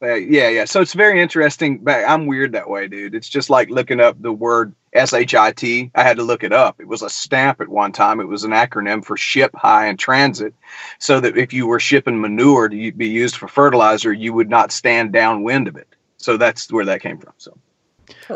yeah, 0.00 0.48
yeah. 0.48 0.64
So 0.64 0.80
it's 0.80 0.94
very 0.94 1.20
interesting. 1.20 1.78
But 1.78 2.04
I'm 2.08 2.26
weird 2.26 2.52
that 2.52 2.68
way, 2.68 2.88
dude. 2.88 3.14
It's 3.14 3.28
just 3.28 3.50
like 3.50 3.70
looking 3.70 4.00
up 4.00 4.20
the 4.20 4.32
word 4.32 4.74
S 4.94 5.12
H 5.12 5.34
I 5.34 5.52
T. 5.52 5.90
I 5.94 6.02
had 6.02 6.18
to 6.18 6.22
look 6.22 6.44
it 6.44 6.52
up. 6.52 6.80
It 6.80 6.86
was 6.86 7.02
a 7.02 7.10
stamp 7.10 7.60
at 7.60 7.68
one 7.68 7.92
time. 7.92 8.20
It 8.20 8.28
was 8.28 8.44
an 8.44 8.52
acronym 8.52 9.04
for 9.04 9.16
ship, 9.16 9.54
high, 9.54 9.88
in 9.88 9.96
transit. 9.96 10.54
So 10.98 11.20
that 11.20 11.36
if 11.36 11.52
you 11.52 11.66
were 11.66 11.80
shipping 11.80 12.20
manure 12.20 12.68
to 12.68 12.92
be 12.92 13.08
used 13.08 13.36
for 13.36 13.48
fertilizer, 13.48 14.12
you 14.12 14.32
would 14.32 14.48
not 14.48 14.72
stand 14.72 15.12
downwind 15.12 15.68
of 15.68 15.76
it. 15.76 15.88
So 16.16 16.36
that's 16.36 16.72
where 16.72 16.84
that 16.84 17.02
came 17.02 17.18
from. 17.18 17.32
So 17.38 17.58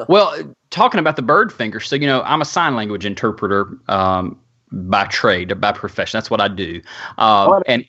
Well, 0.09 0.55
talking 0.71 1.01
about 1.01 1.17
the 1.17 1.23
bird 1.23 1.53
finger, 1.53 1.81
so 1.81 1.97
you 1.97 2.07
know, 2.07 2.23
I'm 2.23 2.43
a 2.43 2.45
sign 2.45 2.75
language 2.75 3.07
interpreter 3.07 3.79
um, 3.89 4.41
by 4.73 5.05
trade, 5.07 5.61
by 5.61 5.73
profession. 5.73 6.19
That's 6.19 6.31
what 6.31 6.41
I 6.41 6.49
do. 6.49 6.83
Um, 7.17 7.63
and 7.67 7.85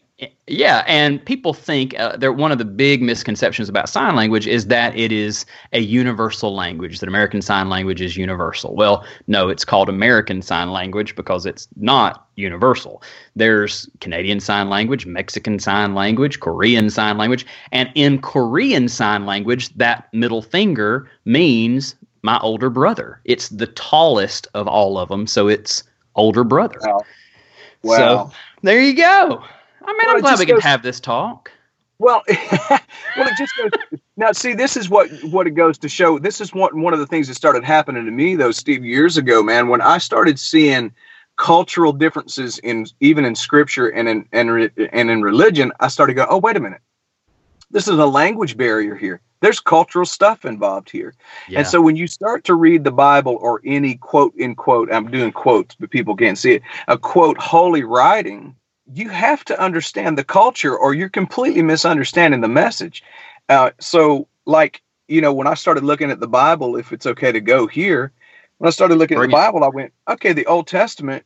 yeah, 0.47 0.83
and 0.87 1.23
people 1.23 1.53
think 1.53 1.97
uh, 1.97 2.17
they're 2.17 2.33
one 2.33 2.51
of 2.51 2.57
the 2.57 2.65
big 2.65 3.01
misconceptions 3.01 3.69
about 3.69 3.87
sign 3.87 4.15
language 4.15 4.47
is 4.47 4.67
that 4.67 4.95
it 4.97 5.11
is 5.11 5.45
a 5.71 5.79
universal 5.79 6.53
language. 6.53 6.99
That 6.99 7.07
American 7.07 7.41
Sign 7.41 7.69
Language 7.69 8.01
is 8.01 8.17
universal. 8.17 8.75
Well, 8.75 9.05
no, 9.27 9.47
it's 9.47 9.63
called 9.63 9.87
American 9.87 10.41
Sign 10.41 10.71
Language 10.71 11.15
because 11.15 11.45
it's 11.45 11.67
not 11.77 12.27
universal. 12.35 13.01
There's 13.35 13.89
Canadian 14.01 14.39
Sign 14.39 14.69
Language, 14.69 15.05
Mexican 15.05 15.59
Sign 15.59 15.93
Language, 15.95 16.39
Korean 16.39 16.89
Sign 16.89 17.17
Language, 17.17 17.45
and 17.71 17.89
in 17.95 18.19
Korean 18.19 18.89
Sign 18.89 19.25
Language, 19.25 19.73
that 19.75 20.13
middle 20.13 20.41
finger 20.41 21.09
means 21.23 21.95
my 22.23 22.39
older 22.39 22.69
brother. 22.69 23.21
It's 23.23 23.49
the 23.49 23.67
tallest 23.67 24.47
of 24.53 24.67
all 24.67 24.97
of 24.97 25.07
them, 25.07 25.27
so 25.27 25.47
it's 25.47 25.83
older 26.15 26.43
brother. 26.43 26.79
Wow. 26.81 27.01
wow. 27.83 27.97
So 27.97 28.31
there 28.63 28.81
you 28.81 28.95
go. 28.95 29.43
I 29.89 29.93
mean, 29.93 29.99
Well, 30.05 30.15
I'm 30.15 30.21
glad 30.21 30.39
we 30.39 30.45
can 30.45 30.55
goes- 30.55 30.63
have 30.63 30.83
this 30.83 30.99
talk. 30.99 31.51
Well, 31.97 32.23
well, 32.29 32.79
it 33.17 33.37
just 33.37 33.53
goes. 33.57 33.99
Now, 34.15 34.31
see, 34.31 34.53
this 34.53 34.77
is 34.77 34.89
what 34.89 35.09
what 35.23 35.47
it 35.47 35.51
goes 35.51 35.77
to 35.79 35.89
show. 35.89 36.17
This 36.17 36.39
is 36.39 36.53
one 36.53 36.81
one 36.81 36.93
of 36.93 36.99
the 36.99 37.07
things 37.07 37.27
that 37.27 37.35
started 37.35 37.63
happening 37.65 38.05
to 38.05 38.11
me, 38.11 38.35
though, 38.35 38.51
Steve, 38.51 38.85
years 38.85 39.17
ago, 39.17 39.43
man. 39.43 39.67
When 39.67 39.81
I 39.81 39.97
started 39.97 40.39
seeing 40.39 40.93
cultural 41.37 41.91
differences 41.91 42.57
in 42.59 42.85
even 43.01 43.25
in 43.25 43.35
scripture 43.35 43.89
and 43.89 44.07
in 44.07 44.25
and, 44.31 44.71
and 44.93 45.09
in 45.09 45.21
religion, 45.21 45.73
I 45.81 45.89
started 45.89 46.13
going, 46.13 46.29
oh, 46.31 46.37
wait 46.37 46.55
a 46.55 46.61
minute, 46.61 46.81
this 47.71 47.87
is 47.87 47.97
a 47.97 48.05
language 48.05 48.55
barrier 48.55 48.95
here. 48.95 49.21
There's 49.41 49.59
cultural 49.59 50.05
stuff 50.05 50.45
involved 50.45 50.89
here. 50.89 51.13
Yeah. 51.47 51.59
And 51.59 51.67
so 51.67 51.81
when 51.81 51.95
you 51.95 52.07
start 52.07 52.43
to 52.45 52.55
read 52.55 52.83
the 52.83 52.91
Bible 52.91 53.37
or 53.41 53.61
any 53.65 53.95
quote 53.95 54.35
in 54.35 54.55
quote, 54.55 54.91
I'm 54.91 55.09
doing 55.11 55.31
quotes, 55.31 55.75
but 55.75 55.89
people 55.89 56.15
can't 56.15 56.37
see 56.37 56.55
it, 56.55 56.61
a 56.87 56.97
quote 56.97 57.37
holy 57.37 57.83
writing, 57.83 58.55
you 58.93 59.09
have 59.09 59.45
to 59.45 59.59
understand 59.59 60.17
the 60.17 60.23
culture 60.23 60.75
or 60.75 60.93
you're 60.93 61.09
completely 61.09 61.61
misunderstanding 61.61 62.41
the 62.41 62.47
message. 62.47 63.03
Uh, 63.47 63.71
so, 63.79 64.27
like, 64.45 64.81
you 65.07 65.21
know, 65.21 65.33
when 65.33 65.47
I 65.47 65.53
started 65.53 65.83
looking 65.83 66.11
at 66.11 66.19
the 66.19 66.27
Bible, 66.27 66.75
if 66.75 66.91
it's 66.91 67.05
okay 67.05 67.31
to 67.31 67.39
go 67.39 67.67
here, 67.67 68.11
when 68.57 68.67
I 68.67 68.71
started 68.71 68.95
looking 68.95 69.17
Bring 69.17 69.29
at 69.29 69.31
the. 69.31 69.37
Bible, 69.37 69.63
I 69.63 69.69
went, 69.69 69.93
okay, 70.07 70.33
the 70.33 70.45
Old 70.45 70.67
Testament, 70.67 71.23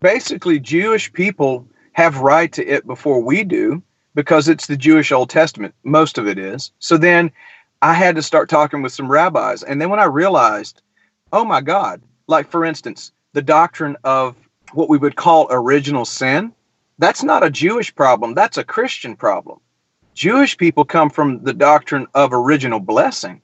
basically, 0.00 0.60
Jewish 0.60 1.12
people 1.12 1.66
have 1.92 2.18
right 2.18 2.52
to 2.52 2.66
it 2.66 2.86
before 2.86 3.20
we 3.20 3.42
do 3.42 3.82
because 4.14 4.48
it's 4.48 4.66
the 4.66 4.76
Jewish 4.76 5.12
Old 5.12 5.30
Testament. 5.30 5.74
Most 5.84 6.18
of 6.18 6.26
it 6.28 6.38
is. 6.38 6.72
So 6.78 6.96
then 6.96 7.30
I 7.82 7.94
had 7.94 8.16
to 8.16 8.22
start 8.22 8.48
talking 8.48 8.82
with 8.82 8.92
some 8.92 9.10
rabbis. 9.10 9.62
And 9.62 9.80
then 9.80 9.90
when 9.90 10.00
I 10.00 10.04
realized, 10.04 10.82
oh 11.32 11.44
my 11.44 11.60
God, 11.60 12.02
like 12.26 12.50
for 12.50 12.64
instance, 12.64 13.12
the 13.32 13.42
doctrine 13.42 13.96
of 14.04 14.34
what 14.72 14.88
we 14.88 14.98
would 14.98 15.16
call 15.16 15.46
original 15.50 16.04
sin, 16.04 16.52
that's 16.98 17.22
not 17.22 17.44
a 17.44 17.50
Jewish 17.50 17.94
problem, 17.94 18.34
that's 18.34 18.56
a 18.56 18.64
Christian 18.64 19.16
problem. 19.16 19.60
Jewish 20.14 20.56
people 20.56 20.84
come 20.84 21.10
from 21.10 21.42
the 21.42 21.52
doctrine 21.52 22.06
of 22.14 22.32
original 22.32 22.80
blessing. 22.80 23.42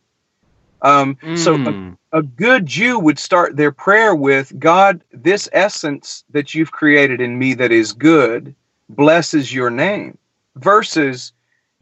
Um, 0.81 1.17
mm. 1.17 1.39
So 1.39 1.55
a, 1.55 1.59
hmm. 1.59 1.93
a, 2.13 2.23
good 2.23 2.67
Jew 2.67 2.99
would 2.99 3.19
start 3.19 3.57
their 3.57 3.71
prayer 3.71 4.15
with 4.15 4.59
God, 4.59 5.05
this 5.13 5.49
essence 5.53 6.25
that 6.31 6.55
you've 6.55 6.73
created 6.73 7.21
in 7.21 7.39
me 7.39 7.55
that 7.55 7.71
is 7.71 7.93
good 7.93 8.55
blesses 8.89 9.55
your 9.55 9.71
name, 9.71 10.19
versus 10.57 11.33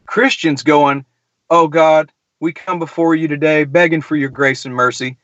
Christians 0.05 0.63
going, 0.63 1.07
Oh 1.49 1.67
God, 1.67 2.13
we 2.41 2.53
come 2.53 2.79
before 2.79 3.15
you 3.15 3.27
today 3.27 3.65
begging 3.65 4.03
for 4.03 4.17
your 4.17 4.29
grace 4.29 4.67
and 4.67 4.75
mercy. 4.75 5.17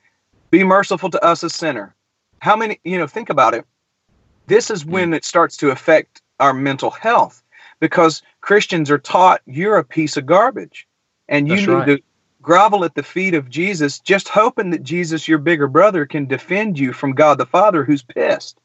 Be 0.51 0.65
merciful 0.65 1.11
to 1.11 1.23
us, 1.23 1.43
a 1.43 1.51
sinner. 1.51 1.95
How 2.41 2.57
many, 2.57 2.81
you 2.83 2.97
know, 2.97 3.07
think 3.07 3.31
about 3.31 3.55
it. 3.55 3.67
This 4.47 4.71
is 4.71 4.87
when 4.87 5.13
it 5.13 5.25
starts 5.25 5.57
to 5.59 5.71
affect 5.71 6.23
our 6.41 6.53
mental 6.53 6.91
health 6.91 7.43
because 7.81 8.23
Christians 8.41 8.91
are 8.91 8.99
taught 8.99 9.43
you're 9.47 9.79
a 9.79 9.85
piece 9.85 10.17
of 10.17 10.27
garbage 10.27 10.87
and 11.29 11.49
you 11.49 11.57
That's 11.57 11.67
need 11.67 11.75
right. 11.75 11.99
to 11.99 12.03
grovel 12.43 12.85
at 12.85 12.95
the 12.95 13.03
feet 13.03 13.35
of 13.35 13.51
Jesus, 13.51 13.99
just 13.99 14.29
hoping 14.29 14.71
that 14.71 14.83
Jesus, 14.83 15.27
your 15.27 15.39
bigger 15.39 15.67
brother, 15.67 16.07
can 16.07 16.27
defend 16.27 16.79
you 16.79 16.93
from 16.93 17.13
God 17.13 17.39
the 17.39 17.47
Father 17.47 17.85
who's 17.85 18.03
pissed. 18.03 18.59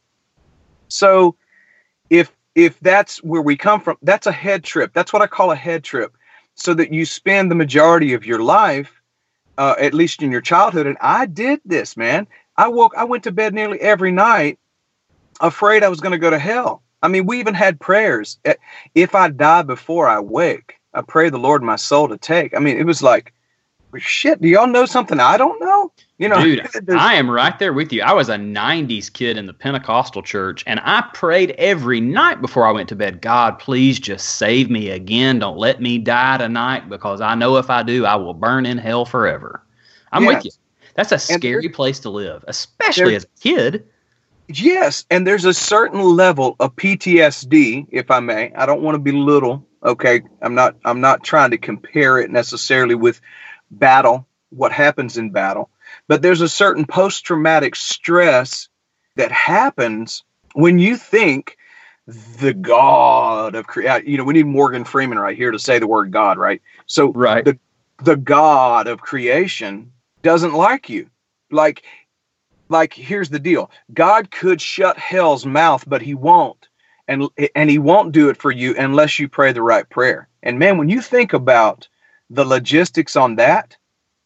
So 0.88 1.36
if 2.10 2.32
if 2.54 2.80
that's 2.82 3.24
where 3.24 3.42
we 3.42 3.56
come 3.56 3.80
from, 3.82 3.98
that's 4.02 4.28
a 4.28 4.32
head 4.32 4.64
trip. 4.64 4.92
That's 4.94 5.14
what 5.14 5.22
I 5.22 5.28
call 5.28 5.52
a 5.52 5.56
head 5.56 5.84
trip. 5.84 6.16
So 6.56 6.74
that 6.74 6.94
you 6.94 7.06
spend 7.06 7.50
the 7.50 7.56
majority 7.56 8.14
of 8.14 8.26
your 8.26 8.40
life, 8.40 9.02
uh, 9.58 9.76
at 9.80 9.94
least 9.94 10.22
in 10.22 10.32
your 10.32 10.42
childhood, 10.42 10.86
and 10.86 10.98
I 11.00 11.26
did 11.26 11.62
this, 11.66 11.96
man. 11.96 12.28
I 12.58 12.68
woke, 12.68 12.94
I 12.96 13.06
went 13.06 13.24
to 13.24 13.32
bed 13.32 13.54
nearly 13.54 13.80
every 13.80 14.12
night, 14.12 14.60
afraid 15.40 15.82
I 15.84 15.90
was 15.90 16.02
going 16.02 16.12
to 16.12 16.18
go 16.18 16.30
to 16.30 16.38
hell. 16.38 16.84
I 17.02 17.08
mean, 17.08 17.26
we 17.26 17.40
even 17.40 17.54
had 17.54 17.80
prayers. 17.80 18.38
Eh, 18.46 18.54
if 18.96 19.16
I 19.16 19.30
die 19.30 19.64
before 19.64 20.08
I 20.08 20.20
wake, 20.20 20.80
I 20.94 21.02
pray 21.02 21.30
the 21.30 21.38
Lord 21.38 21.64
my 21.64 21.76
soul 21.76 22.08
to 22.10 22.18
take. 22.18 22.56
I 22.56 22.60
mean, 22.60 22.78
it 22.78 22.86
was 22.86 23.02
like 23.02 23.34
shit, 24.00 24.42
do 24.42 24.48
y'all 24.48 24.68
know 24.68 24.86
something 24.86 25.20
I 25.20 25.38
don't 25.38 25.60
know? 25.60 25.92
You 26.18 26.30
know, 26.30 26.42
dude, 26.42 26.70
I 26.90 27.16
am 27.16 27.30
right 27.30 27.58
there 27.58 27.74
with 27.74 27.92
you. 27.92 28.04
I 28.04 28.14
was 28.14 28.30
a 28.30 28.36
'90s 28.36 29.12
kid 29.12 29.38
in 29.38 29.48
the 29.48 29.54
Pentecostal 29.54 30.22
church, 30.22 30.64
and 30.68 30.80
I 30.84 31.04
prayed 31.14 31.52
every 31.52 32.00
night 32.00 32.42
before 32.42 32.68
I 32.68 32.72
went 32.72 32.90
to 32.90 32.96
bed. 32.96 33.22
God, 33.22 33.58
please 33.60 34.00
just 34.00 34.36
save 34.38 34.70
me 34.70 34.92
again. 34.92 35.40
Don't 35.40 35.58
let 35.58 35.82
me 35.82 35.98
die 35.98 36.38
tonight, 36.38 36.90
because 36.90 37.22
I 37.22 37.36
know 37.36 37.58
if 37.58 37.70
I 37.70 37.84
do, 37.84 38.06
I 38.06 38.16
will 38.16 38.36
burn 38.36 38.66
in 38.66 38.78
hell 38.78 39.04
forever. 39.04 39.64
I'm 40.12 40.24
yes. 40.24 40.36
with 40.36 40.46
you. 40.46 40.52
That's 40.94 41.12
a 41.12 41.20
scary 41.20 41.70
place 41.70 42.00
to 42.02 42.10
live, 42.10 42.44
especially 42.48 43.16
as 43.16 43.24
a 43.24 43.40
kid. 43.40 43.88
Yes, 44.60 45.06
and 45.10 45.26
there's 45.26 45.46
a 45.46 45.54
certain 45.54 46.02
level 46.02 46.56
of 46.60 46.76
PTSD, 46.76 47.88
if 47.92 48.12
I 48.12 48.20
may. 48.20 48.52
I 48.54 48.66
don't 48.66 48.82
want 48.82 48.96
to 48.96 49.00
belittle. 49.00 49.66
Okay, 49.84 50.22
I'm 50.42 50.56
not. 50.56 50.76
I'm 50.86 51.02
not 51.02 51.24
trying 51.24 51.52
to 51.52 51.58
compare 51.58 52.20
it 52.20 52.32
necessarily 52.32 52.96
with 52.96 53.22
battle, 53.72 54.28
what 54.50 54.72
happens 54.72 55.18
in 55.18 55.32
battle, 55.32 55.70
but 56.08 56.22
there's 56.22 56.42
a 56.42 56.50
certain 56.50 56.86
post 56.86 57.26
traumatic 57.26 57.76
stress 57.76 58.70
that 59.16 59.32
happens 59.32 60.24
when 60.54 60.80
you 60.80 60.98
think 60.98 61.58
the 62.08 62.54
God 62.54 63.56
of 63.56 63.68
creation. 63.68 64.10
You 64.10 64.18
know, 64.18 64.24
we 64.24 64.34
need 64.34 64.46
Morgan 64.46 64.84
Freeman 64.84 65.20
right 65.20 65.38
here 65.38 65.52
to 65.52 65.60
say 65.60 65.80
the 65.80 65.88
word 65.88 66.12
God, 66.12 66.38
right? 66.38 66.62
So, 66.86 67.12
right. 67.14 67.46
the 67.46 67.58
the 68.04 68.18
God 68.18 68.88
of 68.88 69.02
creation 69.02 69.92
doesn't 70.24 70.54
like 70.54 70.90
you. 70.90 71.10
Like, 71.52 71.84
like 72.72 72.94
here's 72.94 73.30
the 73.30 73.40
deal: 73.40 73.70
God 73.94 74.32
could 74.32 74.62
shut 74.62 74.98
hell's 74.98 75.46
mouth, 75.46 75.84
but 75.88 76.02
He 76.02 76.16
won't, 76.16 76.68
and 77.08 77.30
and 77.56 77.70
He 77.70 77.78
won't 77.80 78.12
do 78.12 78.30
it 78.30 78.38
for 78.38 78.52
you 78.52 78.76
unless 78.78 79.20
you 79.20 79.28
pray 79.28 79.52
the 79.52 79.62
right 79.62 79.88
prayer. 79.90 80.28
And 80.44 80.58
man, 80.58 80.78
when 80.78 80.90
you 80.90 81.02
think 81.02 81.34
about 81.34 81.88
the 82.30 82.46
logistics 82.46 83.16
on 83.16 83.36
that, 83.36 83.78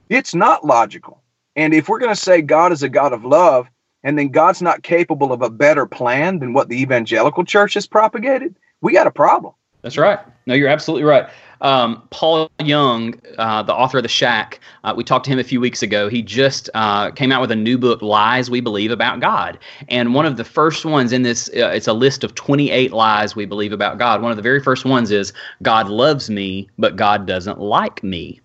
it's 0.10 0.36
not 0.36 0.66
logical. 0.66 1.22
And 1.56 1.74
if 1.74 1.90
we're 1.90 2.00
going 2.00 2.14
to 2.14 2.20
say 2.20 2.42
God 2.42 2.72
is 2.72 2.84
a 2.84 2.90
God 2.90 3.14
of 3.14 3.26
love, 3.26 3.68
and 4.04 4.18
then 4.18 4.30
God's 4.30 4.62
not 4.62 4.84
capable 4.84 5.34
of 5.34 5.42
a 5.42 5.50
better 5.50 5.86
plan 5.86 6.40
than 6.40 6.54
what 6.54 6.70
the 6.70 6.80
evangelical 6.82 7.44
church 7.44 7.74
has 7.74 7.88
propagated, 7.88 8.56
we 8.82 8.94
got 8.94 9.08
a 9.08 9.12
problem. 9.12 9.54
That's 9.82 9.98
right. 9.98 10.20
No, 10.46 10.54
you're 10.54 10.70
absolutely 10.70 11.06
right. 11.06 11.28
Um, 11.62 12.02
Paul 12.10 12.50
Young, 12.60 13.20
uh, 13.38 13.64
the 13.64 13.74
author 13.74 13.98
of 13.98 14.04
The 14.04 14.10
Shack, 14.10 14.60
uh, 14.84 14.94
we 14.96 15.04
talked 15.04 15.26
to 15.26 15.32
him 15.32 15.40
a 15.40 15.44
few 15.44 15.60
weeks 15.60 15.82
ago. 15.82 16.10
He 16.10 16.22
just 16.22 16.70
uh, 16.74 17.12
came 17.12 17.32
out 17.32 17.42
with 17.42 17.52
a 17.52 17.56
new 17.56 17.78
book, 17.78 18.02
Lies 18.02 18.50
We 18.50 18.62
Believe 18.62 18.92
About 18.92 19.20
God. 19.20 19.58
And 19.90 20.14
one 20.14 20.26
of 20.26 20.38
the 20.38 20.44
first 20.44 20.86
ones 20.86 21.12
in 21.12 21.24
this, 21.24 21.50
uh, 21.50 21.72
it's 21.74 21.88
a 21.88 21.94
list 21.94 22.24
of 22.24 22.36
28 22.36 22.92
lies 22.92 23.36
we 23.36 23.46
believe 23.46 23.74
about 23.74 23.98
God. 23.98 24.22
One 24.22 24.32
of 24.32 24.38
the 24.38 24.44
very 24.44 24.62
first 24.62 24.86
ones 24.86 25.12
is 25.12 25.34
God 25.62 25.90
loves 25.90 26.30
me, 26.30 26.70
but 26.78 26.96
God 26.96 27.26
doesn't 27.26 27.60
like 27.60 28.04
me. 28.04 28.42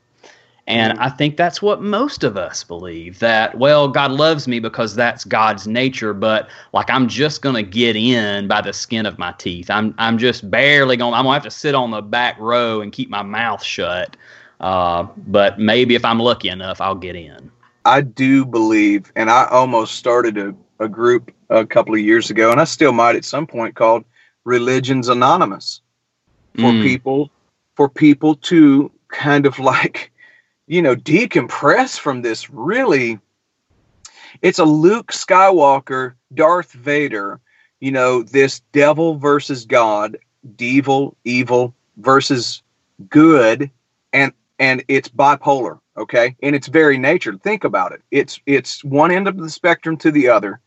And 0.70 0.98
I 1.00 1.08
think 1.08 1.36
that's 1.36 1.60
what 1.60 1.82
most 1.82 2.22
of 2.22 2.36
us 2.36 2.62
believe 2.62 3.18
that, 3.18 3.58
well, 3.58 3.88
God 3.88 4.12
loves 4.12 4.46
me 4.46 4.60
because 4.60 4.94
that's 4.94 5.24
God's 5.24 5.66
nature, 5.66 6.14
but 6.14 6.48
like 6.72 6.88
I'm 6.88 7.08
just 7.08 7.42
going 7.42 7.56
to 7.56 7.62
get 7.62 7.96
in 7.96 8.46
by 8.46 8.60
the 8.60 8.72
skin 8.72 9.04
of 9.04 9.18
my 9.18 9.32
teeth. 9.32 9.68
I'm, 9.68 9.94
I'm 9.98 10.16
just 10.16 10.48
barely 10.48 10.96
going, 10.96 11.12
to, 11.12 11.18
I'm 11.18 11.24
going 11.24 11.32
to 11.32 11.42
have 11.42 11.52
to 11.52 11.58
sit 11.58 11.74
on 11.74 11.90
the 11.90 12.00
back 12.00 12.38
row 12.38 12.82
and 12.82 12.92
keep 12.92 13.10
my 13.10 13.22
mouth 13.22 13.64
shut. 13.64 14.16
Uh, 14.60 15.08
but 15.26 15.58
maybe 15.58 15.96
if 15.96 16.04
I'm 16.04 16.20
lucky 16.20 16.48
enough, 16.48 16.80
I'll 16.80 16.94
get 16.94 17.16
in. 17.16 17.50
I 17.84 18.02
do 18.02 18.44
believe, 18.44 19.10
and 19.16 19.28
I 19.28 19.46
almost 19.46 19.96
started 19.96 20.38
a, 20.38 20.54
a 20.78 20.88
group 20.88 21.32
a 21.48 21.66
couple 21.66 21.94
of 21.94 22.00
years 22.00 22.30
ago, 22.30 22.52
and 22.52 22.60
I 22.60 22.64
still 22.64 22.92
might 22.92 23.16
at 23.16 23.24
some 23.24 23.46
point 23.46 23.74
called 23.74 24.04
Religions 24.44 25.08
Anonymous 25.08 25.80
for 26.54 26.70
mm. 26.70 26.82
people, 26.82 27.30
for 27.74 27.88
people 27.88 28.36
to 28.36 28.92
kind 29.08 29.46
of 29.46 29.58
like, 29.58 30.12
you 30.70 30.82
know, 30.82 30.94
decompress 30.94 31.98
from 31.98 32.22
this 32.22 32.48
really. 32.48 33.18
It's 34.40 34.60
a 34.60 34.64
Luke 34.64 35.10
Skywalker, 35.10 36.14
Darth 36.32 36.70
Vader, 36.70 37.40
you 37.80 37.90
know, 37.90 38.22
this 38.22 38.60
devil 38.70 39.16
versus 39.16 39.66
God, 39.66 40.18
devil, 40.54 41.16
evil 41.24 41.74
versus 41.96 42.62
good, 43.08 43.68
and 44.12 44.32
and 44.60 44.84
it's 44.86 45.08
bipolar, 45.08 45.80
okay? 45.96 46.36
In 46.38 46.54
its 46.54 46.68
very 46.68 46.98
nature. 46.98 47.36
Think 47.36 47.64
about 47.64 47.90
it. 47.90 48.02
It's 48.12 48.38
it's 48.46 48.84
one 48.84 49.10
end 49.10 49.26
of 49.26 49.38
the 49.38 49.50
spectrum 49.50 49.96
to 49.96 50.12
the 50.12 50.28
other. 50.28 50.60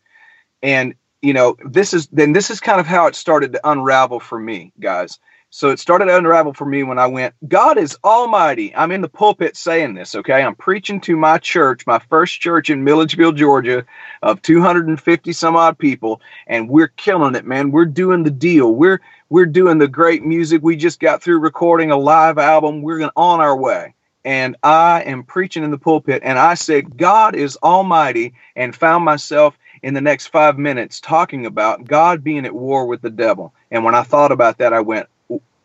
And 0.62 0.96
you 1.22 1.32
know, 1.32 1.56
this 1.63 1.94
is 1.94 2.08
then 2.08 2.34
this 2.34 2.52
is 2.52 2.60
kind 2.60 2.82
of 2.82 2.88
how 2.88 3.08
it 3.08 3.16
started 3.16 3.54
to 3.54 3.70
unravel 3.70 4.20
for 4.20 4.38
me, 4.38 4.74
guys. 4.82 5.18
So 5.56 5.70
it 5.70 5.78
started 5.78 6.06
to 6.06 6.18
unravel 6.18 6.54
for 6.54 6.66
me 6.66 6.82
when 6.82 6.98
I 6.98 7.06
went, 7.06 7.36
God 7.48 7.78
is 7.78 7.96
almighty. 8.04 8.76
I'm 8.76 8.89
in 8.89 9.02
the 9.02 9.08
pulpit 9.08 9.56
saying 9.56 9.94
this, 9.94 10.16
okay? 10.16 10.42
I'm 10.42 10.56
preaching 10.56 11.00
to 11.02 11.16
my 11.16 11.38
church, 11.38 11.86
my 11.86 12.00
first 12.00 12.42
church 12.42 12.72
in 12.72 12.84
Milledgeville, 12.84 13.34
Georgia, 13.34 13.86
of 14.24 14.42
250 14.42 15.32
some 15.32 15.56
odd 15.56 15.78
people, 15.78 16.22
and 16.48 16.68
we're 16.68 16.88
killing 16.88 17.36
it, 17.36 17.46
man. 17.46 17.70
We're 17.70 17.86
doing 17.86 18.24
the 18.24 18.32
deal. 18.32 18.74
We're 18.74 19.00
we're 19.30 19.46
doing 19.46 19.78
the 19.78 19.88
great 19.88 20.24
music. 20.26 20.63
We 20.63 20.76
just 20.76 21.00
got 21.00 21.22
through 21.22 21.38
recording 21.38 21.92
a 21.92 21.98
live 21.98 22.39
album. 22.39 22.82
We're 22.82 23.12
on 23.16 23.39
our 23.39 23.56
way. 23.56 23.94
And 24.26 24.56
I 24.63 25.04
am 25.04 25.22
preaching 25.24 25.63
in 25.63 25.70
the 25.70 25.78
pulpit, 25.78 26.24
and 26.26 26.39
I 26.39 26.56
said, 26.56 26.98
God 26.98 27.36
is 27.36 27.58
almighty, 27.62 28.34
and 28.56 28.76
found 28.76 29.06
myself 29.06 29.56
in 29.84 29.94
the 29.94 30.02
next 30.02 30.28
five 30.28 30.58
minutes 30.58 31.00
talking 31.00 31.46
about 31.46 31.86
God 31.86 32.24
being 32.24 32.46
at 32.46 32.56
war 32.56 32.88
with 32.88 33.04
the 33.04 33.12
devil. 33.12 33.54
And 33.70 33.84
when 33.84 33.94
I 33.94 34.02
thought 34.02 34.32
about 34.32 34.58
that, 34.58 34.74
I 34.74 34.80
went, 34.80 35.08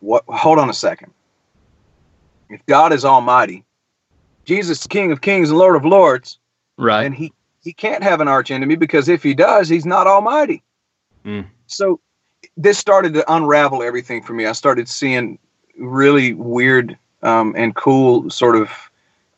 what 0.00 0.24
hold 0.28 0.58
on 0.58 0.70
a 0.70 0.74
second. 0.74 1.12
If 2.50 2.64
God 2.66 2.92
is 2.92 3.04
almighty, 3.04 3.64
Jesus 4.44 4.86
King 4.86 5.12
of 5.12 5.20
Kings 5.20 5.50
and 5.50 5.58
Lord 5.58 5.76
of 5.76 5.84
Lords, 5.84 6.38
right. 6.76 7.04
and 7.04 7.14
he 7.14 7.32
he 7.62 7.72
can't 7.72 8.02
have 8.02 8.20
an 8.20 8.28
arch 8.28 8.50
enemy 8.50 8.76
because 8.76 9.08
if 9.08 9.22
he 9.22 9.34
does, 9.34 9.68
he's 9.68 9.86
not 9.86 10.06
almighty. 10.06 10.62
Mm. 11.24 11.46
So 11.66 12.00
this 12.56 12.78
started 12.78 13.14
to 13.14 13.32
unravel 13.32 13.82
everything 13.82 14.22
for 14.22 14.32
me. 14.32 14.46
I 14.46 14.52
started 14.52 14.88
seeing 14.88 15.38
really 15.76 16.34
weird 16.34 16.96
um, 17.22 17.54
and 17.56 17.74
cool 17.74 18.30
sort 18.30 18.56
of 18.56 18.70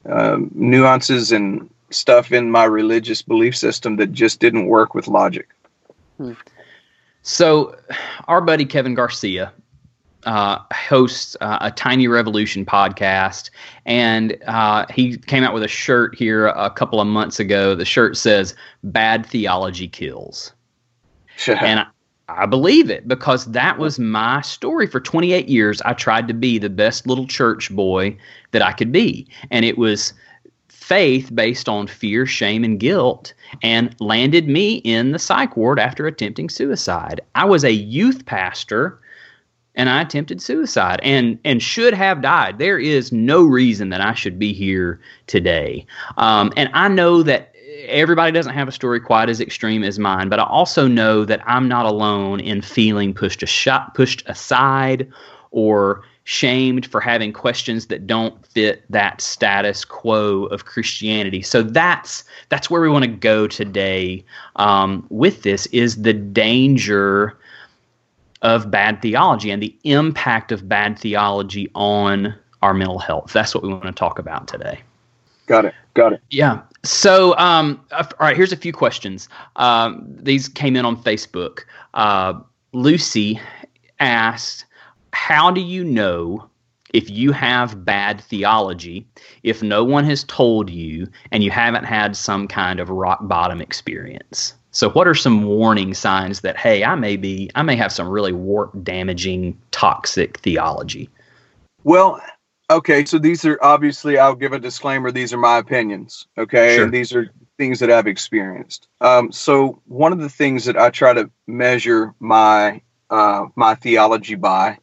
um, 0.07 0.51
nuances 0.55 1.33
and 1.33 1.68
stuff 1.90 2.33
in 2.33 2.51
my 2.51 2.64
religious 2.64 3.23
belief 3.23 3.57
system 3.57 3.96
that 3.96 4.12
just 4.12 4.40
didn't 4.40 4.66
work 4.66 4.94
with 4.94 5.09
logic. 5.09 5.49
Hmm. 6.18 6.33
So, 7.23 7.77
our 8.29 8.40
buddy 8.40 8.64
Kevin 8.64 8.94
Garcia 8.94 9.53
uh, 10.24 10.59
hosts 10.72 11.37
uh, 11.40 11.59
a 11.61 11.70
Tiny 11.70 12.09
Revolution 12.09 12.64
podcast, 12.64 13.50
and 13.87 14.37
uh, 14.46 14.87
he 14.90 15.16
came 15.16 15.44
out 15.44 15.54
with 15.54 15.62
a 15.62 15.68
shirt 15.68 16.14
here 16.14 16.48
a 16.48 16.70
couple 16.70 17.00
of 17.00 17.06
months 17.06 17.40
ago. 17.40 17.74
The 17.74 17.85
shirt 17.85 18.16
says 18.16 18.54
"Bad 18.85 19.26
theology 19.26 19.88
kills," 19.88 20.52
and 21.46 21.80
I, 21.80 21.87
I 22.28 22.46
believe 22.46 22.90
it 22.90 23.09
because 23.09 23.46
that 23.46 23.78
was 23.78 23.98
my 23.98 24.40
story 24.42 24.87
for 24.87 25.00
28 25.00 25.48
years. 25.48 25.83
I 25.83 25.94
tried 25.94 26.28
to 26.28 26.35
be 26.35 26.59
the 26.59 26.70
best 26.70 27.06
little 27.06 27.26
church 27.26 27.70
boy 27.74 28.16
that 28.52 28.62
I 28.62 28.72
could 28.72 28.92
be. 28.92 29.26
And 29.50 29.64
it 29.64 29.78
was 29.78 30.12
faith 30.68 31.35
based 31.35 31.68
on 31.68 31.87
fear, 31.87 32.26
shame, 32.26 32.64
and 32.64 32.78
guilt, 32.78 33.33
and 33.62 33.94
landed 34.00 34.48
me 34.48 34.76
in 34.76 35.12
the 35.12 35.18
psych 35.18 35.56
ward 35.56 35.78
after 35.78 36.06
attempting 36.06 36.48
suicide. 36.48 37.20
I 37.35 37.44
was 37.44 37.64
a 37.64 37.72
youth 37.72 38.26
pastor 38.26 39.00
and 39.81 39.88
I 39.88 40.03
attempted 40.03 40.43
suicide 40.43 41.01
and 41.03 41.38
and 41.43 41.62
should 41.62 41.95
have 41.95 42.21
died. 42.21 42.59
There 42.59 42.79
is 42.79 43.12
no 43.12 43.43
reason 43.43 43.88
that 43.88 44.03
I 44.03 44.12
should 44.12 44.38
be 44.38 44.53
here 44.53 45.01
today. 45.27 45.87
Um, 46.19 46.53
and 46.55 46.69
I 46.75 46.88
know 46.88 47.23
that 47.23 47.55
everybody 47.87 48.31
doesn't 48.31 48.53
have 48.53 48.69
a 48.69 48.73
story 48.73 49.01
quite 49.01 49.31
as 49.31 49.40
extreme 49.40 49.83
as 49.83 49.99
mine, 49.99 50.29
but 50.29 50.38
I 50.38 50.45
also 50.45 50.87
know 50.87 51.25
that 51.25 51.40
I'm 51.47 51.66
not 51.66 51.87
alone 51.87 52.40
in 52.40 52.61
feeling 52.61 53.14
pushed 53.14 53.40
shot, 53.49 53.95
pushed 53.95 54.23
aside 54.27 55.11
or 55.51 56.05
shamed 56.25 56.85
for 56.85 57.01
having 57.01 57.33
questions 57.33 57.87
that 57.87 58.07
don't 58.07 58.47
fit 58.47 58.85
that 58.90 59.23
status 59.23 59.83
quo 59.87 60.45
of 60.47 60.66
Christianity. 60.66 61.40
So 61.40 61.62
that's 61.62 62.23
that's 62.51 62.69
where 62.69 62.83
we 62.83 62.90
want 62.90 63.07
to 63.07 63.11
go 63.11 63.47
today 63.47 64.27
um, 64.57 65.07
with 65.09 65.43
this 65.43 65.64
is 65.69 66.03
the 66.03 66.12
danger 66.12 67.39
of 68.42 68.70
bad 68.70 69.03
theology 69.03 69.50
and 69.50 69.62
the 69.62 69.76
impact 69.85 70.53
of 70.53 70.68
bad 70.68 70.98
theology 70.98 71.70
on 71.74 72.35
our 72.62 72.74
mental 72.74 72.98
health. 72.98 73.33
That's 73.33 73.55
what 73.55 73.62
we 73.62 73.70
want 73.70 73.85
to 73.85 73.92
talk 73.92 74.18
about 74.18 74.48
today. 74.48 74.81
Got 75.46 75.64
it. 75.64 75.74
Got 75.94 76.12
it. 76.12 76.22
Yeah. 76.31 76.61
So, 76.85 77.37
um, 77.37 77.81
all 77.92 78.07
right, 78.20 78.37
here's 78.37 78.53
a 78.53 78.57
few 78.57 78.72
questions. 78.72 79.29
Um, 79.57 80.07
these 80.09 80.48
came 80.48 80.76
in 80.76 80.85
on 80.85 80.96
Facebook. 81.03 81.61
Uh, 81.94 82.35
Lucy 82.72 83.40
asked, 83.98 84.64
How 85.12 85.50
do 85.50 85.61
you 85.61 85.85
know 85.85 86.48
if 86.94 87.11
you 87.11 87.33
have 87.33 87.85
bad 87.85 88.20
theology 88.20 89.07
if 89.42 89.62
no 89.62 89.85
one 89.85 90.05
has 90.05 90.24
told 90.24 90.70
you 90.70 91.09
and 91.33 91.42
you 91.42 91.50
haven't 91.50 91.85
had 91.85 92.16
some 92.16 92.48
kind 92.48 92.81
of 92.81 92.88
rock 92.88 93.18
bottom 93.22 93.61
experience? 93.61 94.55
So, 94.72 94.90
what 94.90 95.09
are 95.09 95.14
some 95.14 95.44
warning 95.44 95.94
signs 95.94 96.42
that, 96.42 96.56
hey, 96.56 96.85
I 96.85 96.94
may 96.94 97.16
be, 97.16 97.50
I 97.54 97.62
may 97.62 97.76
have 97.76 97.92
some 97.92 98.09
really 98.09 98.33
warp 98.33 98.85
damaging, 98.85 99.61
toxic 99.72 100.38
theology? 100.38 101.11
Well, 101.83 102.20
Okay, 102.70 103.04
so 103.04 103.18
these 103.18 103.44
are 103.44 103.59
obviously, 103.62 104.16
I'll 104.16 104.37
give 104.37 104.52
a 104.52 104.59
disclaimer. 104.61 105.11
These 105.11 105.33
are 105.33 105.38
my 105.38 105.59
opinions. 105.59 106.28
Okay, 106.38 106.76
Sure. 106.76 106.85
and 106.85 106.94
these 106.94 107.12
are 107.12 107.28
things 107.59 107.80
that 107.80 107.90
I've 107.90 108.06
experienced. 108.06 108.87
Um, 109.00 109.33
so 109.33 109.83
one 109.87 110.12
of 110.12 110.20
the 110.20 110.28
things 110.28 110.66
that 110.66 110.76
I 110.76 110.90
try 110.90 111.12
to 111.12 111.28
measure 111.48 112.14
my 112.20 112.80
uh, 113.11 113.46
my 113.56 113.74
theology 113.74 114.37
by, 114.37 114.78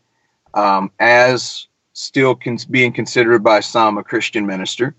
um, 0.54 0.92
as 1.00 1.70
still 1.94 2.36
cons- 2.36 2.66
being 2.66 2.92
considered 2.92 3.42
by 3.42 3.62
some 3.62 3.98
a 3.98 4.04
Christian 4.04 4.46
minister, 4.46 4.94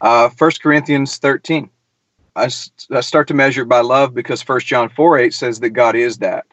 uh, 0.00 0.28
First 0.28 0.62
Corinthians 0.62 1.16
thirteen. 1.16 1.70
I, 2.36 2.50
I 2.90 3.00
start 3.00 3.28
to 3.28 3.34
measure 3.34 3.64
by 3.64 3.80
love 3.80 4.14
because 4.14 4.42
First 4.42 4.66
John 4.66 4.88
four 4.88 5.18
eight 5.18 5.34
says 5.34 5.60
that 5.60 5.70
God 5.70 5.96
is 5.96 6.18
that. 6.18 6.46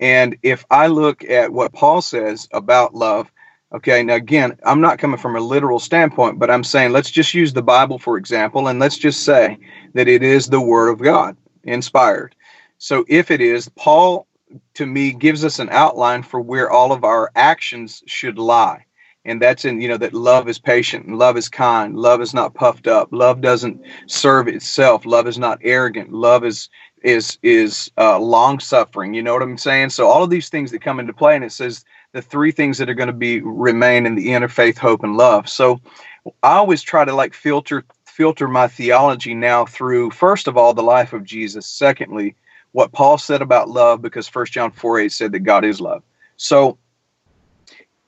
And 0.00 0.36
if 0.42 0.64
I 0.70 0.88
look 0.88 1.24
at 1.24 1.52
what 1.52 1.72
Paul 1.72 2.02
says 2.02 2.48
about 2.52 2.94
love, 2.94 3.30
Okay, 3.74 4.02
now 4.02 4.14
again, 4.16 4.58
I'm 4.64 4.82
not 4.82 4.98
coming 4.98 5.18
from 5.18 5.34
a 5.34 5.40
literal 5.40 5.78
standpoint, 5.78 6.38
but 6.38 6.50
I'm 6.50 6.64
saying 6.64 6.92
let's 6.92 7.10
just 7.10 7.32
use 7.32 7.54
the 7.54 7.62
Bible 7.62 7.98
for 7.98 8.18
example, 8.18 8.68
and 8.68 8.78
let's 8.78 8.98
just 8.98 9.22
say 9.22 9.58
that 9.94 10.08
it 10.08 10.22
is 10.22 10.46
the 10.46 10.60
Word 10.60 10.90
of 10.90 11.00
God, 11.00 11.38
inspired. 11.64 12.36
So 12.78 13.04
if 13.08 13.30
it 13.30 13.40
is, 13.40 13.70
Paul 13.70 14.26
to 14.74 14.84
me 14.84 15.12
gives 15.12 15.44
us 15.44 15.58
an 15.58 15.70
outline 15.70 16.22
for 16.22 16.40
where 16.40 16.70
all 16.70 16.92
of 16.92 17.04
our 17.04 17.30
actions 17.34 18.02
should 18.06 18.38
lie. 18.38 18.84
And 19.24 19.40
that's 19.40 19.64
in, 19.64 19.80
you 19.80 19.88
know, 19.88 19.96
that 19.98 20.14
love 20.14 20.48
is 20.48 20.58
patient, 20.58 21.08
love 21.08 21.36
is 21.36 21.48
kind, 21.48 21.96
love 21.96 22.20
is 22.20 22.34
not 22.34 22.54
puffed 22.54 22.88
up, 22.88 23.08
love 23.12 23.40
doesn't 23.40 23.80
serve 24.06 24.48
itself, 24.48 25.06
love 25.06 25.28
is 25.28 25.38
not 25.38 25.60
arrogant, 25.62 26.12
love 26.12 26.44
is 26.44 26.68
is 27.02 27.38
is 27.42 27.90
uh, 27.98 28.18
long 28.18 28.58
suffering. 28.60 29.14
You 29.14 29.22
know 29.22 29.32
what 29.32 29.42
I'm 29.42 29.58
saying? 29.58 29.90
So 29.90 30.08
all 30.08 30.24
of 30.24 30.30
these 30.30 30.48
things 30.48 30.70
that 30.72 30.82
come 30.82 31.00
into 31.00 31.12
play, 31.12 31.36
and 31.36 31.44
it 31.44 31.52
says 31.52 31.84
the 32.12 32.22
three 32.22 32.52
things 32.52 32.78
that 32.78 32.90
are 32.90 32.94
going 32.94 33.08
to 33.08 33.12
be 33.12 33.40
remain 33.40 34.06
in 34.06 34.14
the 34.14 34.28
interfaith 34.28 34.78
hope 34.78 35.02
and 35.02 35.16
love 35.16 35.48
so 35.48 35.80
i 36.42 36.54
always 36.54 36.82
try 36.82 37.04
to 37.04 37.14
like 37.14 37.34
filter 37.34 37.84
filter 38.06 38.46
my 38.46 38.68
theology 38.68 39.34
now 39.34 39.64
through 39.64 40.10
first 40.10 40.46
of 40.46 40.56
all 40.56 40.74
the 40.74 40.82
life 40.82 41.12
of 41.12 41.24
jesus 41.24 41.66
secondly 41.66 42.34
what 42.72 42.92
paul 42.92 43.18
said 43.18 43.42
about 43.42 43.68
love 43.68 44.00
because 44.02 44.28
first 44.28 44.52
john 44.52 44.70
4 44.70 45.00
8 45.00 45.12
said 45.12 45.32
that 45.32 45.40
god 45.40 45.64
is 45.64 45.80
love 45.80 46.02
so 46.36 46.78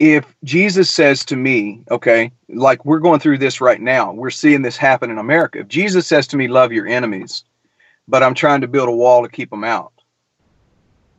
if 0.01 0.35
jesus 0.43 0.91
says 0.91 1.25
to 1.25 1.37
me 1.37 1.85
okay 1.91 2.31
like 2.49 2.85
we're 2.85 2.99
going 2.99 3.21
through 3.21 3.39
this 3.39 3.61
right 3.61 3.81
now 3.81 4.13
we're 4.13 4.31
seeing 4.31 4.63
this 4.63 4.77
happen 4.77 5.11
in 5.11 5.19
america 5.19 5.61
if 5.61 5.69
jesus 5.69 6.07
says 6.07 6.27
to 6.27 6.37
me 6.37 6.49
love 6.49 6.73
your 6.73 6.87
enemies 6.87 7.45
but 8.09 8.23
i'm 8.23 8.35
trying 8.35 8.61
to 8.61 8.69
build 8.69 8.89
a 8.89 8.93
wall 8.93 9.23
to 9.23 9.29
keep 9.29 9.51
them 9.51 9.65
out 9.65 9.93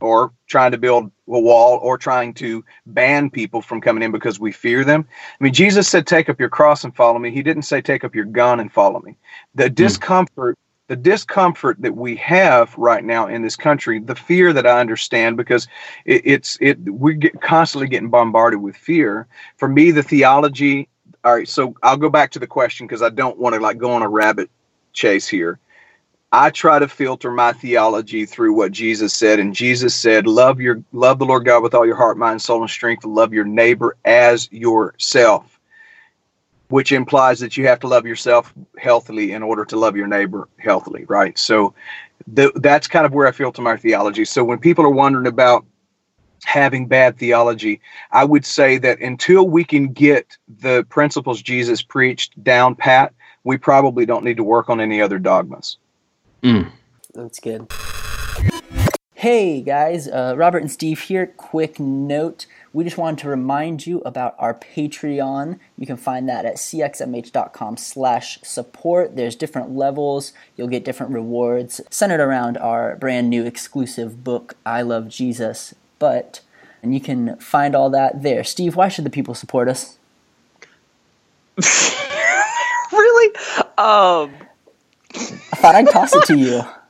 or 0.00 0.32
trying 0.46 0.70
to 0.72 0.78
build 0.78 1.10
a 1.28 1.40
wall 1.40 1.78
or 1.82 1.96
trying 1.96 2.34
to 2.34 2.64
ban 2.86 3.30
people 3.30 3.62
from 3.62 3.80
coming 3.80 4.02
in 4.02 4.12
because 4.12 4.38
we 4.38 4.52
fear 4.52 4.84
them. 4.84 5.06
I 5.40 5.44
mean, 5.44 5.52
Jesus 5.52 5.88
said, 5.88 6.06
Take 6.06 6.28
up 6.28 6.38
your 6.38 6.48
cross 6.48 6.84
and 6.84 6.94
follow 6.94 7.18
me. 7.18 7.30
He 7.30 7.42
didn't 7.42 7.62
say, 7.62 7.80
Take 7.80 8.04
up 8.04 8.14
your 8.14 8.24
gun 8.24 8.60
and 8.60 8.72
follow 8.72 9.00
me. 9.00 9.16
The 9.54 9.68
hmm. 9.68 9.74
discomfort, 9.74 10.58
the 10.88 10.96
discomfort 10.96 11.76
that 11.80 11.96
we 11.96 12.16
have 12.16 12.74
right 12.76 13.04
now 13.04 13.26
in 13.26 13.42
this 13.42 13.56
country, 13.56 13.98
the 13.98 14.14
fear 14.14 14.52
that 14.52 14.66
I 14.66 14.80
understand 14.80 15.36
because 15.36 15.66
it, 16.04 16.22
it's, 16.24 16.58
it, 16.60 16.78
we 16.80 17.14
get 17.14 17.40
constantly 17.40 17.88
getting 17.88 18.10
bombarded 18.10 18.60
with 18.60 18.76
fear. 18.76 19.26
For 19.56 19.68
me, 19.68 19.90
the 19.90 20.02
theology, 20.02 20.88
all 21.24 21.34
right, 21.34 21.48
so 21.48 21.74
I'll 21.82 21.96
go 21.96 22.08
back 22.08 22.30
to 22.32 22.38
the 22.38 22.46
question 22.46 22.86
because 22.86 23.02
I 23.02 23.10
don't 23.10 23.38
want 23.38 23.54
to 23.54 23.60
like 23.60 23.78
go 23.78 23.92
on 23.92 24.02
a 24.02 24.08
rabbit 24.08 24.50
chase 24.92 25.26
here. 25.26 25.58
I 26.32 26.50
try 26.50 26.78
to 26.78 26.88
filter 26.88 27.30
my 27.30 27.52
theology 27.52 28.26
through 28.26 28.52
what 28.52 28.72
Jesus 28.72 29.14
said, 29.14 29.38
and 29.38 29.54
Jesus 29.54 29.94
said, 29.94 30.26
"Love 30.26 30.60
your 30.60 30.82
love 30.92 31.18
the 31.18 31.24
Lord 31.24 31.44
God 31.44 31.62
with 31.62 31.72
all 31.72 31.86
your 31.86 31.96
heart, 31.96 32.18
mind, 32.18 32.42
soul, 32.42 32.62
and 32.62 32.70
strength, 32.70 33.04
and 33.04 33.14
love 33.14 33.32
your 33.32 33.44
neighbor 33.44 33.96
as 34.04 34.48
yourself." 34.52 35.55
Which 36.68 36.90
implies 36.90 37.38
that 37.40 37.56
you 37.56 37.66
have 37.68 37.78
to 37.80 37.88
love 37.88 38.06
yourself 38.06 38.52
healthily 38.76 39.32
in 39.32 39.42
order 39.42 39.64
to 39.64 39.76
love 39.76 39.96
your 39.96 40.08
neighbor 40.08 40.48
healthily, 40.58 41.04
right? 41.04 41.38
So, 41.38 41.74
the, 42.26 42.52
that's 42.56 42.88
kind 42.88 43.06
of 43.06 43.12
where 43.12 43.26
I 43.26 43.32
filter 43.32 43.62
my 43.62 43.76
theology. 43.76 44.24
So 44.24 44.44
when 44.44 44.58
people 44.58 44.84
are 44.84 44.90
wondering 44.90 45.26
about 45.26 45.64
having 46.44 46.86
bad 46.86 47.18
theology, 47.18 47.80
I 48.10 48.24
would 48.24 48.44
say 48.44 48.78
that 48.78 49.00
until 49.00 49.48
we 49.48 49.64
can 49.64 49.92
get 49.92 50.36
the 50.60 50.84
principles 50.88 51.42
Jesus 51.42 51.82
preached 51.82 52.42
down 52.42 52.74
pat, 52.74 53.12
we 53.44 53.56
probably 53.56 54.06
don't 54.06 54.24
need 54.24 54.36
to 54.36 54.44
work 54.44 54.68
on 54.68 54.80
any 54.80 55.00
other 55.00 55.18
dogmas. 55.18 55.78
Mm. 56.42 56.70
That's 57.14 57.40
good. 57.40 57.70
Hey 59.14 59.62
guys, 59.62 60.08
uh, 60.08 60.34
Robert 60.36 60.58
and 60.58 60.70
Steve 60.70 61.00
here. 61.00 61.26
Quick 61.26 61.80
note. 61.80 62.46
We 62.76 62.84
just 62.84 62.98
wanted 62.98 63.20
to 63.20 63.30
remind 63.30 63.86
you 63.86 64.02
about 64.04 64.34
our 64.38 64.52
Patreon. 64.52 65.58
You 65.78 65.86
can 65.86 65.96
find 65.96 66.28
that 66.28 66.44
at 66.44 66.56
cxmh.com 66.56 67.78
slash 67.78 68.38
support. 68.42 69.16
There's 69.16 69.34
different 69.34 69.74
levels. 69.74 70.34
You'll 70.58 70.68
get 70.68 70.84
different 70.84 71.12
rewards 71.12 71.80
centered 71.88 72.20
around 72.20 72.58
our 72.58 72.94
brand 72.96 73.30
new 73.30 73.46
exclusive 73.46 74.22
book, 74.22 74.56
I 74.66 74.82
Love 74.82 75.08
Jesus. 75.08 75.74
But, 75.98 76.42
and 76.82 76.92
you 76.92 77.00
can 77.00 77.38
find 77.38 77.74
all 77.74 77.88
that 77.88 78.22
there. 78.22 78.44
Steve, 78.44 78.76
why 78.76 78.88
should 78.88 79.06
the 79.06 79.10
people 79.10 79.32
support 79.34 79.68
us? 79.68 79.96
really? 82.92 83.36
Um. 83.78 84.34
I 85.14 85.56
thought 85.56 85.76
I'd 85.76 85.88
toss 85.88 86.14
it 86.14 86.24
to 86.24 86.36
you. 86.36 86.60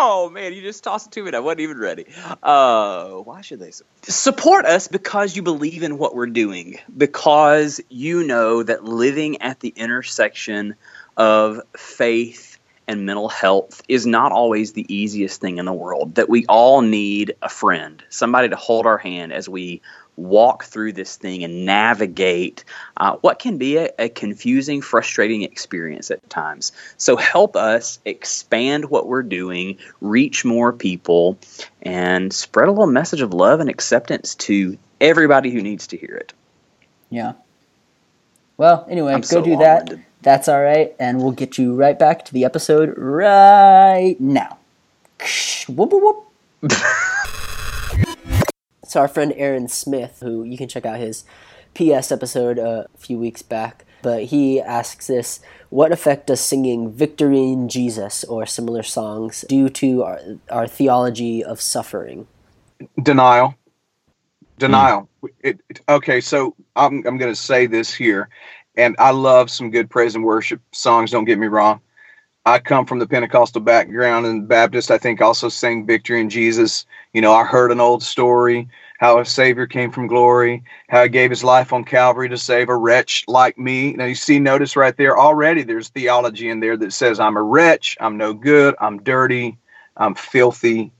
Oh 0.00 0.30
man, 0.30 0.52
you 0.52 0.62
just 0.62 0.84
tossed 0.84 1.08
it 1.08 1.12
to 1.14 1.22
me. 1.22 1.30
and 1.30 1.36
I 1.36 1.40
wasn't 1.40 1.62
even 1.62 1.78
ready. 1.78 2.06
Uh, 2.40 3.14
why 3.14 3.40
should 3.40 3.58
they 3.58 3.72
support 4.02 4.64
us? 4.64 4.86
Because 4.86 5.34
you 5.34 5.42
believe 5.42 5.82
in 5.82 5.98
what 5.98 6.14
we're 6.14 6.26
doing. 6.26 6.78
Because 6.96 7.80
you 7.88 8.22
know 8.22 8.62
that 8.62 8.84
living 8.84 9.42
at 9.42 9.58
the 9.58 9.70
intersection 9.70 10.76
of 11.16 11.60
faith 11.76 12.60
and 12.86 13.06
mental 13.06 13.28
health 13.28 13.82
is 13.88 14.06
not 14.06 14.30
always 14.30 14.72
the 14.72 14.86
easiest 14.88 15.40
thing 15.40 15.58
in 15.58 15.64
the 15.64 15.72
world. 15.72 16.14
That 16.14 16.28
we 16.28 16.46
all 16.46 16.80
need 16.80 17.34
a 17.42 17.48
friend, 17.48 18.00
somebody 18.08 18.50
to 18.50 18.56
hold 18.56 18.86
our 18.86 18.98
hand 18.98 19.32
as 19.32 19.48
we 19.48 19.82
walk 20.18 20.64
through 20.64 20.92
this 20.92 21.16
thing 21.16 21.44
and 21.44 21.64
navigate 21.64 22.64
uh, 22.96 23.16
what 23.20 23.38
can 23.38 23.56
be 23.56 23.76
a, 23.76 23.90
a 23.98 24.08
confusing, 24.08 24.82
frustrating 24.82 25.42
experience 25.42 26.10
at 26.10 26.28
times. 26.28 26.72
So 26.96 27.16
help 27.16 27.56
us 27.56 28.00
expand 28.04 28.90
what 28.90 29.06
we're 29.06 29.22
doing, 29.22 29.78
reach 30.00 30.44
more 30.44 30.72
people, 30.72 31.38
and 31.82 32.32
spread 32.32 32.68
a 32.68 32.72
little 32.72 32.86
message 32.88 33.20
of 33.20 33.32
love 33.32 33.60
and 33.60 33.70
acceptance 33.70 34.34
to 34.34 34.76
everybody 35.00 35.50
who 35.50 35.62
needs 35.62 35.86
to 35.88 35.96
hear 35.96 36.16
it. 36.16 36.32
Yeah. 37.10 37.34
Well, 38.56 38.86
anyway, 38.90 39.14
I'm 39.14 39.20
go 39.20 39.26
so 39.26 39.42
do 39.42 39.56
that. 39.58 39.88
That's 40.20 40.48
all 40.48 40.60
right, 40.60 40.94
and 40.98 41.22
we'll 41.22 41.30
get 41.30 41.58
you 41.58 41.74
right 41.74 41.96
back 41.96 42.24
to 42.24 42.34
the 42.34 42.44
episode 42.44 42.92
right 42.96 44.16
now. 44.18 44.58
Whoop, 45.68 45.92
whoop, 45.92 46.24
whoop. 46.62 46.72
So 48.88 49.00
our 49.00 49.08
friend 49.08 49.34
Aaron 49.36 49.68
Smith, 49.68 50.18
who 50.22 50.44
you 50.44 50.56
can 50.56 50.66
check 50.68 50.86
out 50.86 50.98
his 50.98 51.24
PS 51.74 52.10
episode 52.10 52.58
uh, 52.58 52.84
a 52.92 52.98
few 52.98 53.18
weeks 53.18 53.42
back, 53.42 53.84
but 54.02 54.24
he 54.24 54.60
asks 54.60 55.06
this: 55.06 55.40
What 55.68 55.92
effect 55.92 56.26
does 56.28 56.40
singing 56.40 56.90
"Victory 56.90 57.52
in 57.52 57.68
Jesus" 57.68 58.24
or 58.24 58.46
similar 58.46 58.82
songs 58.82 59.44
do 59.48 59.68
to 59.68 60.02
our, 60.04 60.20
our 60.50 60.66
theology 60.66 61.44
of 61.44 61.60
suffering? 61.60 62.26
Denial. 63.02 63.54
Denial. 64.58 65.08
It, 65.40 65.60
it- 65.68 65.80
okay, 65.88 66.20
so 66.20 66.56
I'm 66.74 67.06
I'm 67.06 67.18
going 67.18 67.32
to 67.32 67.36
say 67.36 67.66
this 67.66 67.92
here, 67.92 68.30
and 68.74 68.96
I 68.98 69.10
love 69.10 69.50
some 69.50 69.70
good 69.70 69.90
praise 69.90 70.14
and 70.14 70.24
worship 70.24 70.62
songs. 70.72 71.10
Don't 71.10 71.26
get 71.26 71.38
me 71.38 71.46
wrong. 71.46 71.80
I 72.48 72.58
come 72.58 72.86
from 72.86 72.98
the 72.98 73.06
Pentecostal 73.06 73.60
background 73.60 74.24
and 74.24 74.48
Baptist. 74.48 74.90
I 74.90 74.96
think 74.96 75.20
also 75.20 75.50
sang 75.50 75.84
"Victory 75.86 76.18
in 76.20 76.30
Jesus." 76.30 76.86
You 77.12 77.20
know, 77.20 77.34
I 77.34 77.44
heard 77.44 77.70
an 77.70 77.80
old 77.80 78.02
story 78.02 78.68
how 78.98 79.18
a 79.20 79.24
Savior 79.24 79.66
came 79.66 79.92
from 79.92 80.06
glory, 80.06 80.64
how 80.88 81.02
He 81.02 81.10
gave 81.10 81.28
His 81.28 81.44
life 81.44 81.74
on 81.74 81.84
Calvary 81.84 82.30
to 82.30 82.38
save 82.38 82.70
a 82.70 82.76
wretch 82.76 83.24
like 83.28 83.58
me. 83.58 83.92
Now 83.92 84.06
you 84.06 84.14
see, 84.14 84.40
notice 84.40 84.76
right 84.76 84.96
there 84.96 85.18
already. 85.18 85.62
There's 85.62 85.90
theology 85.90 86.48
in 86.48 86.60
there 86.60 86.76
that 86.78 86.94
says 86.94 87.20
I'm 87.20 87.36
a 87.36 87.42
wretch, 87.42 87.98
I'm 88.00 88.16
no 88.16 88.32
good, 88.32 88.74
I'm 88.80 89.02
dirty, 89.02 89.58
I'm 89.96 90.14
filthy. 90.14 90.90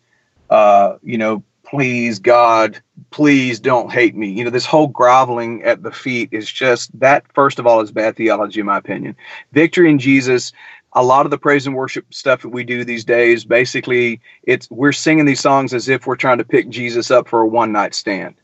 Uh, 0.51 0.97
you 1.03 1.17
know, 1.19 1.43
please 1.65 2.19
God, 2.19 2.81
please 3.11 3.61
don't 3.61 3.91
hate 3.93 4.15
me. 4.17 4.29
You 4.29 4.45
know, 4.45 4.51
this 4.51 4.65
whole 4.67 4.87
groveling 4.87 5.63
at 5.65 5.83
the 5.83 5.93
feet 5.93 6.31
is 6.33 6.51
just 6.51 6.99
that. 7.01 7.25
First 7.35 7.59
of 7.59 7.67
all, 7.67 7.81
is 7.81 7.91
bad 7.91 8.17
theology, 8.17 8.61
in 8.61 8.67
my 8.67 8.79
opinion. 8.79 9.17
Victory 9.53 9.91
in 9.91 9.99
Jesus. 9.99 10.53
A 10.95 11.03
lot 11.03 11.27
of 11.27 11.31
the 11.31 11.39
praise 11.39 11.67
and 11.67 11.77
worship 11.77 12.13
stuff 12.13 12.43
that 12.43 12.49
we 12.49 12.65
do 12.65 12.85
these 12.85 13.05
days, 13.05 13.45
basically, 13.45 14.21
it's 14.43 14.71
we're 14.71 14.93
singing 14.93 15.27
these 15.27 15.41
songs 15.41 15.75
as 15.75 15.89
if 15.89 16.07
we're 16.07 16.17
trying 16.17 16.39
to 16.39 16.45
pick 16.45 16.69
Jesus 16.71 17.11
up 17.11 17.29
for 17.29 17.43
a 17.43 17.47
one 17.47 17.73
night 17.73 17.95
stand. 17.95 18.37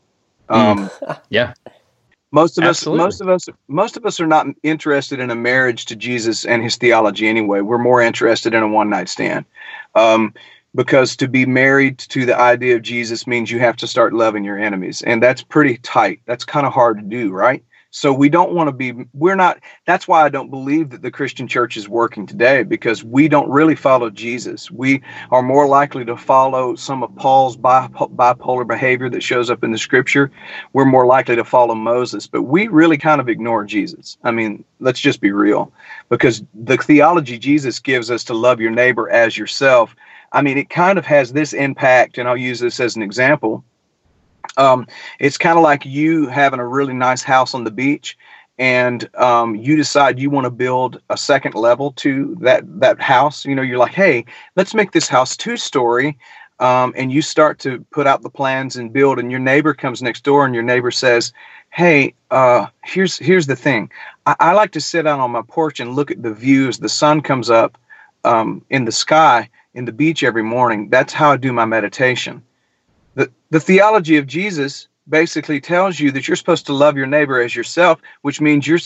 Um, 0.49 0.91
Yeah. 1.29 1.53
most 2.31 2.57
of 2.57 2.65
Absolutely. 2.65 3.05
us, 3.05 3.05
most 3.05 3.21
of 3.21 3.29
us, 3.29 3.49
most 3.67 3.97
of 3.97 4.05
us 4.05 4.19
are 4.19 4.27
not 4.27 4.47
interested 4.63 5.19
in 5.19 5.31
a 5.31 5.35
marriage 5.35 5.85
to 5.85 5.95
Jesus 5.95 6.45
and 6.45 6.61
his 6.63 6.75
theology 6.75 7.27
anyway. 7.27 7.61
We're 7.61 7.77
more 7.77 8.01
interested 8.01 8.53
in 8.53 8.61
a 8.61 8.67
one 8.67 8.89
night 8.89 9.09
stand, 9.09 9.45
um, 9.95 10.33
because 10.75 11.15
to 11.17 11.27
be 11.27 11.45
married 11.45 11.97
to 11.99 12.25
the 12.25 12.37
idea 12.37 12.75
of 12.75 12.81
Jesus 12.81 13.25
means 13.25 13.49
you 13.49 13.59
have 13.59 13.77
to 13.77 13.87
start 13.87 14.13
loving 14.13 14.43
your 14.43 14.59
enemies, 14.59 15.01
and 15.01 15.23
that's 15.23 15.43
pretty 15.43 15.77
tight. 15.77 16.21
That's 16.25 16.45
kind 16.45 16.67
of 16.67 16.73
hard 16.73 16.97
to 16.97 17.03
do, 17.03 17.31
right? 17.31 17.63
So 17.95 18.11
we 18.11 18.27
don't 18.27 18.51
want 18.51 18.67
to 18.67 18.73
be. 18.73 18.93
We're 19.13 19.35
not. 19.35 19.59
That's 19.85 20.05
why 20.05 20.23
I 20.23 20.29
don't 20.29 20.49
believe 20.49 20.89
that 20.89 21.01
the 21.01 21.11
Christian 21.11 21.47
church 21.47 21.77
is 21.77 21.87
working 21.87 22.25
today 22.25 22.63
because 22.63 23.03
we 23.05 23.29
don't 23.29 23.49
really 23.49 23.75
follow 23.75 24.09
Jesus. 24.09 24.69
We 24.69 25.01
are 25.31 25.41
more 25.41 25.65
likely 25.65 26.03
to 26.03 26.17
follow 26.17 26.75
some 26.75 27.03
of 27.03 27.15
Paul's 27.15 27.55
bipolar 27.55 28.67
behavior 28.67 29.09
that 29.09 29.23
shows 29.23 29.49
up 29.49 29.63
in 29.63 29.71
the 29.71 29.77
Scripture 29.77 30.29
we're 30.73 30.85
more 30.85 31.05
likely 31.05 31.37
to 31.37 31.45
follow 31.45 31.73
Moses, 31.73 32.27
but 32.27 32.43
we 32.43 32.67
really 32.67 32.97
kind 32.97 33.21
of 33.21 33.29
ignore 33.29 33.63
Jesus. 33.63 34.17
I 34.23 34.31
mean, 34.31 34.65
let's 34.81 34.99
just 34.99 35.21
be 35.21 35.31
real 35.31 35.71
because 36.09 36.43
the 36.53 36.77
theology 36.77 37.37
Jesus 37.37 37.79
gives 37.79 38.11
us 38.11 38.25
to 38.25 38.33
love 38.33 38.59
your 38.59 38.71
neighbor 38.71 39.09
as 39.09 39.37
yourself, 39.37 39.95
I 40.33 40.41
mean, 40.41 40.57
it 40.57 40.69
kind 40.69 40.99
of 40.99 41.05
has 41.05 41.31
this 41.31 41.53
impact, 41.53 42.17
and 42.17 42.27
I'll 42.27 42.35
use 42.35 42.59
this 42.59 42.79
as 42.79 42.97
an 42.97 43.01
example. 43.01 43.63
Um, 44.57 44.87
it's 45.19 45.37
kind 45.37 45.57
of 45.57 45.63
like 45.63 45.85
you 45.85 46.27
having 46.27 46.59
a 46.59 46.67
really 46.67 46.93
nice 46.93 47.23
house 47.23 47.53
on 47.53 47.63
the 47.63 47.71
beach 47.71 48.17
and 48.57 49.09
um, 49.15 49.55
you 49.55 49.75
decide 49.75 50.19
you 50.19 50.29
want 50.29 50.45
to 50.45 50.49
build 50.49 51.01
a 51.09 51.17
second 51.17 51.55
level 51.55 51.91
to 51.93 52.37
that 52.41 52.63
that 52.79 53.01
house. 53.01 53.45
You 53.45 53.55
know 53.55 53.61
you're 53.61 53.77
like 53.77 53.93
hey 53.93 54.25
let's 54.55 54.73
make 54.73 54.91
this 54.91 55.07
house 55.07 55.35
two 55.35 55.57
story 55.57 56.17
um, 56.59 56.93
and 56.95 57.11
you 57.11 57.21
start 57.21 57.59
to 57.59 57.85
put 57.91 58.07
out 58.07 58.21
the 58.21 58.29
plans 58.29 58.77
and 58.77 58.93
build 58.93 59.19
and 59.19 59.29
your 59.29 59.41
neighbor 59.41 59.73
comes 59.73 60.01
next 60.01 60.23
door 60.23 60.45
and 60.45 60.53
your 60.53 60.63
neighbor 60.63 60.91
says 60.91 61.33
hey 61.71 62.13
uh, 62.31 62.67
here's 62.83 63.17
here's 63.17 63.47
the 63.47 63.55
thing. 63.55 63.91
I, 64.25 64.35
I 64.39 64.53
like 64.53 64.71
to 64.71 64.81
sit 64.81 65.05
out 65.05 65.19
on 65.19 65.31
my 65.31 65.41
porch 65.41 65.79
and 65.79 65.95
look 65.95 66.11
at 66.11 66.23
the 66.23 66.33
view 66.33 66.69
as 66.69 66.79
the 66.79 66.89
sun 66.89 67.21
comes 67.21 67.49
up 67.49 67.77
um, 68.23 68.63
in 68.69 68.85
the 68.85 68.91
sky 68.91 69.49
in 69.73 69.85
the 69.85 69.91
beach 69.91 70.23
every 70.23 70.43
morning. 70.43 70.89
That's 70.89 71.13
how 71.13 71.31
i 71.31 71.37
do 71.37 71.51
my 71.51 71.65
meditation 71.65 72.41
the, 73.15 73.31
the 73.49 73.59
theology 73.59 74.17
of 74.17 74.27
jesus 74.27 74.87
basically 75.07 75.59
tells 75.59 75.99
you 75.99 76.11
that 76.11 76.27
you're 76.27 76.37
supposed 76.37 76.65
to 76.65 76.73
love 76.73 76.97
your 76.97 77.07
neighbor 77.07 77.41
as 77.41 77.55
yourself 77.55 77.99
which 78.21 78.41
means 78.41 78.67
you're 78.67 78.79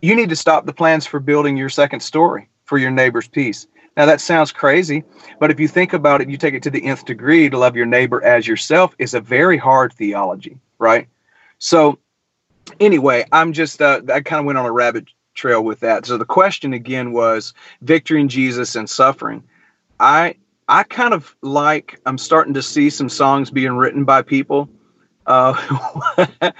you 0.00 0.14
need 0.14 0.28
to 0.28 0.36
stop 0.36 0.64
the 0.64 0.72
plans 0.72 1.06
for 1.06 1.18
building 1.20 1.56
your 1.56 1.68
second 1.68 2.00
story 2.00 2.48
for 2.64 2.78
your 2.78 2.90
neighbor's 2.90 3.28
peace 3.28 3.66
now 3.96 4.06
that 4.06 4.20
sounds 4.20 4.52
crazy 4.52 5.04
but 5.38 5.50
if 5.50 5.60
you 5.60 5.68
think 5.68 5.92
about 5.92 6.20
it, 6.20 6.28
you 6.28 6.36
take 6.36 6.54
it 6.54 6.62
to 6.64 6.70
the 6.70 6.84
nth 6.84 7.04
degree 7.04 7.48
to 7.48 7.58
love 7.58 7.76
your 7.76 7.86
neighbor 7.86 8.22
as 8.24 8.46
yourself 8.46 8.94
is 8.98 9.14
a 9.14 9.20
very 9.20 9.56
hard 9.56 9.92
theology, 9.92 10.58
right? 10.78 11.08
So, 11.58 11.98
anyway, 12.80 13.24
I'm 13.32 13.52
just, 13.52 13.80
uh, 13.80 14.00
I 14.12 14.20
kind 14.20 14.40
of 14.40 14.46
went 14.46 14.58
on 14.58 14.66
a 14.66 14.72
rabbit 14.72 15.06
trail 15.34 15.62
with 15.62 15.80
that. 15.80 16.06
So 16.06 16.18
the 16.18 16.24
question 16.24 16.72
again 16.72 17.12
was 17.12 17.54
victory 17.82 18.20
in 18.20 18.28
Jesus 18.28 18.74
and 18.74 18.90
suffering. 18.90 19.44
I, 20.00 20.34
I 20.68 20.82
kind 20.82 21.14
of 21.14 21.34
like, 21.42 21.98
I'm 22.04 22.18
starting 22.18 22.54
to 22.54 22.62
see 22.62 22.90
some 22.90 23.08
songs 23.08 23.50
being 23.50 23.72
written 23.72 24.04
by 24.04 24.22
people. 24.22 24.68
Uh, 25.26 25.54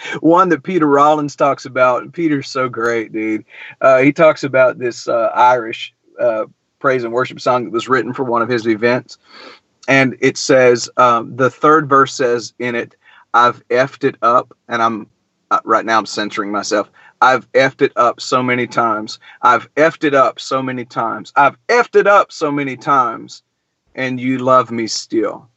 one 0.21 0.49
that 0.49 0.63
Peter 0.63 0.87
Rollins 0.87 1.37
talks 1.37 1.65
about. 1.65 2.13
Peter's 2.13 2.49
so 2.49 2.69
great, 2.69 3.13
dude. 3.13 3.45
Uh, 3.81 3.99
he 3.99 4.13
talks 4.13 4.45
about 4.45 4.79
this 4.79 5.09
uh, 5.09 5.31
Irish 5.35 5.95
uh, 6.21 6.45
praise 6.79 7.05
and 7.05 7.13
worship 7.13 7.41
song 7.41 7.65
that 7.65 7.73
was 7.73 7.89
written 7.89 8.13
for 8.13 8.25
one 8.25 8.43
of 8.43 8.49
his 8.49 8.67
events. 8.67 9.19
And 9.89 10.17
it 10.21 10.37
says, 10.37 10.91
um, 10.97 11.37
the 11.37 11.51
third 11.51 11.89
verse 11.89 12.15
says 12.15 12.53
in 12.59 12.75
it, 12.75 12.95
I've 13.35 13.67
effed 13.69 14.05
it 14.05 14.17
up. 14.23 14.57
And 14.69 14.83
I'm 14.83 15.09
uh, 15.51 15.61
right 15.65 15.85
now, 15.85 15.99
I'm 15.99 16.07
censoring 16.07 16.51
myself. 16.51 16.91
I've 17.21 17.51
effed 17.53 17.83
it 17.83 17.93
up 17.97 18.21
so 18.21 18.43
many 18.43 18.67
times. 18.67 19.19
I've 19.43 19.73
effed 19.75 20.05
it 20.05 20.15
up 20.15 20.39
so 20.39 20.63
many 20.63 20.85
times. 20.85 21.33
I've 21.37 21.57
effed 21.69 21.99
it 21.99 22.07
up 22.07 22.33
so 22.33 22.53
many 22.53 22.77
times. 22.77 23.43
And 23.95 24.21
you 24.21 24.39
love 24.39 24.71
me 24.71 24.87
still. 24.87 25.49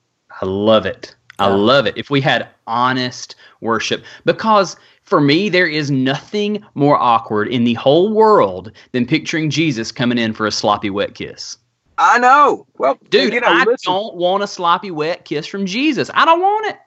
I 0.41 0.45
love 0.45 0.85
it. 0.85 1.15
I 1.39 1.47
love 1.47 1.87
it. 1.87 1.97
If 1.97 2.09
we 2.09 2.21
had 2.21 2.47
honest 2.67 3.35
worship, 3.61 4.03
because 4.25 4.75
for 5.03 5.19
me, 5.19 5.49
there 5.49 5.67
is 5.67 5.89
nothing 5.89 6.63
more 6.75 6.97
awkward 6.97 7.47
in 7.47 7.63
the 7.63 7.73
whole 7.73 8.13
world 8.13 8.71
than 8.91 9.07
picturing 9.07 9.49
Jesus 9.49 9.91
coming 9.91 10.17
in 10.17 10.33
for 10.33 10.45
a 10.45 10.51
sloppy 10.51 10.89
wet 10.89 11.15
kiss. 11.15 11.57
I 11.97 12.19
know. 12.19 12.65
Well, 12.77 12.97
Dude, 13.09 13.33
you 13.33 13.41
know, 13.41 13.47
I 13.47 13.63
listen. 13.65 13.91
don't 13.91 14.15
want 14.15 14.43
a 14.43 14.47
sloppy 14.47 14.91
wet 14.91 15.25
kiss 15.25 15.47
from 15.47 15.65
Jesus. 15.65 16.09
I 16.13 16.25
don't 16.25 16.41
want 16.41 16.67
it. 16.67 16.77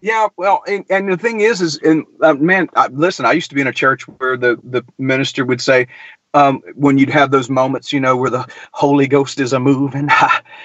Yeah, 0.00 0.28
well, 0.36 0.62
and, 0.66 0.84
and 0.90 1.10
the 1.10 1.16
thing 1.16 1.40
is, 1.40 1.62
is 1.62 1.78
and 1.78 2.04
uh, 2.20 2.34
man, 2.34 2.68
I, 2.76 2.88
listen, 2.88 3.24
I 3.24 3.32
used 3.32 3.48
to 3.48 3.54
be 3.54 3.62
in 3.62 3.66
a 3.66 3.72
church 3.72 4.06
where 4.06 4.36
the 4.36 4.58
the 4.62 4.84
minister 4.98 5.46
would 5.46 5.62
say, 5.62 5.86
um, 6.34 6.60
when 6.74 6.98
you'd 6.98 7.10
have 7.10 7.30
those 7.30 7.48
moments, 7.48 7.92
you 7.92 8.00
know, 8.00 8.16
where 8.16 8.30
the 8.30 8.46
Holy 8.72 9.06
Ghost 9.06 9.40
is 9.40 9.52
a 9.52 9.60
moving, 9.60 10.08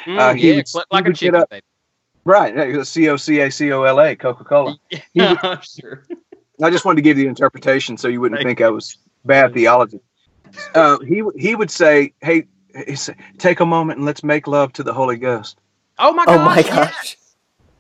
Mm, 0.06 0.18
Uh, 0.20 0.34
he 0.34 0.50
yeah, 0.50 0.56
would- 0.58 0.66
click 0.66 0.86
he 0.90 0.96
like 0.96 1.06
a 1.06 1.10
get 1.10 1.18
chicken, 1.18 1.36
up- 1.36 1.50
baby. 1.50 1.64
right? 2.26 2.86
C 2.86 3.08
O 3.10 3.16
C 3.18 3.40
A 3.40 3.52
C 3.52 3.72
O 3.72 3.84
L 3.84 4.00
A, 4.02 4.16
Coca 4.16 4.44
Cola. 4.44 4.78
Yeah, 5.14 5.60
sure. 5.62 6.04
I 6.62 6.70
just 6.70 6.84
wanted 6.86 6.98
to 6.98 7.02
give 7.04 7.18
you 7.18 7.24
the 7.24 7.30
interpretation 7.30 7.98
so 7.98 8.08
you 8.08 8.20
wouldn't 8.22 8.40
Thank 8.40 8.58
think 8.58 8.62
I 8.68 8.70
was 8.70 8.98
bad 9.26 9.54
theology. 9.54 10.00
Uh, 10.74 11.00
he 11.00 11.24
he 11.38 11.56
would 11.56 11.70
say, 11.72 12.14
"Hey, 12.22 12.46
he 12.88 12.96
said, 12.96 13.16
take 13.38 13.60
a 13.60 13.66
moment 13.66 13.98
and 14.00 14.06
let's 14.06 14.24
make 14.24 14.48
love 14.48 14.74
to 14.74 14.84
the 14.84 14.94
Holy 14.94 15.18
Ghost." 15.18 15.58
Oh 16.00 16.12
my 16.14 16.26
gosh. 16.26 16.36
Oh 16.38 16.46
my 16.46 16.56
yes. 16.58 16.68
gosh. 16.70 17.18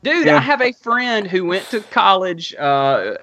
Dude, 0.02 0.28
Yeah. 0.28 0.38
I 0.38 0.40
have 0.40 0.62
a 0.62 0.72
friend 0.72 1.28
who 1.28 1.44
went 1.46 1.66
to 1.72 1.82
college, 1.82 2.56
uh, 2.58 2.62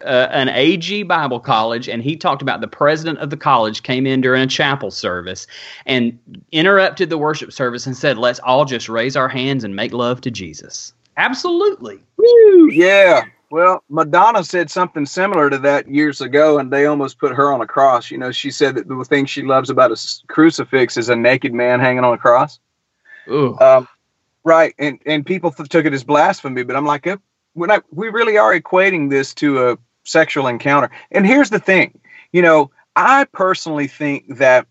uh, 0.04 0.28
an 0.30 0.50
AG 0.50 1.04
Bible 1.04 1.40
college, 1.40 1.88
and 1.88 2.02
he 2.02 2.16
talked 2.16 2.42
about 2.42 2.60
the 2.60 2.68
president 2.68 3.18
of 3.20 3.30
the 3.30 3.36
college 3.36 3.82
came 3.82 4.06
in 4.06 4.20
during 4.20 4.42
a 4.42 4.46
chapel 4.46 4.90
service 4.90 5.46
and 5.86 6.18
interrupted 6.52 7.08
the 7.08 7.16
worship 7.16 7.52
service 7.52 7.86
and 7.86 7.96
said, 7.96 8.18
Let's 8.18 8.40
all 8.40 8.66
just 8.66 8.88
raise 8.90 9.16
our 9.16 9.28
hands 9.28 9.64
and 9.64 9.74
make 9.74 9.92
love 9.94 10.20
to 10.22 10.30
Jesus. 10.30 10.92
Absolutely. 11.16 11.98
Woo, 12.18 12.70
yeah. 12.70 13.24
Well, 13.50 13.82
Madonna 13.88 14.44
said 14.44 14.70
something 14.70 15.06
similar 15.06 15.48
to 15.48 15.58
that 15.58 15.88
years 15.88 16.20
ago, 16.20 16.58
and 16.58 16.70
they 16.70 16.84
almost 16.84 17.18
put 17.18 17.32
her 17.34 17.52
on 17.52 17.60
a 17.60 17.66
cross. 17.66 18.10
You 18.10 18.18
know, 18.18 18.32
she 18.32 18.50
said 18.50 18.74
that 18.74 18.88
the 18.88 19.04
thing 19.04 19.24
she 19.24 19.42
loves 19.42 19.70
about 19.70 19.92
a 19.92 20.26
crucifix 20.26 20.96
is 20.96 21.08
a 21.08 21.16
naked 21.16 21.54
man 21.54 21.80
hanging 21.80 22.04
on 22.04 22.12
a 22.12 22.18
cross. 22.18 22.58
Ooh. 23.28 23.56
Um, 23.60 23.88
right, 24.46 24.74
and 24.78 24.98
and 25.04 25.26
people 25.26 25.50
th- 25.50 25.68
took 25.68 25.84
it 25.84 25.92
as 25.92 26.04
blasphemy, 26.04 26.62
but 26.62 26.76
I'm 26.76 26.86
like, 26.86 27.06
eh, 27.06 27.16
we're. 27.54 27.82
We 27.90 28.08
really 28.08 28.38
are 28.38 28.58
equating 28.58 29.10
this 29.10 29.34
to 29.34 29.70
a 29.70 29.78
sexual 30.04 30.46
encounter. 30.46 30.90
And 31.10 31.26
here's 31.26 31.50
the 31.50 31.58
thing, 31.58 31.98
you 32.32 32.40
know, 32.40 32.70
I 32.94 33.24
personally 33.32 33.88
think 33.88 34.38
that 34.38 34.66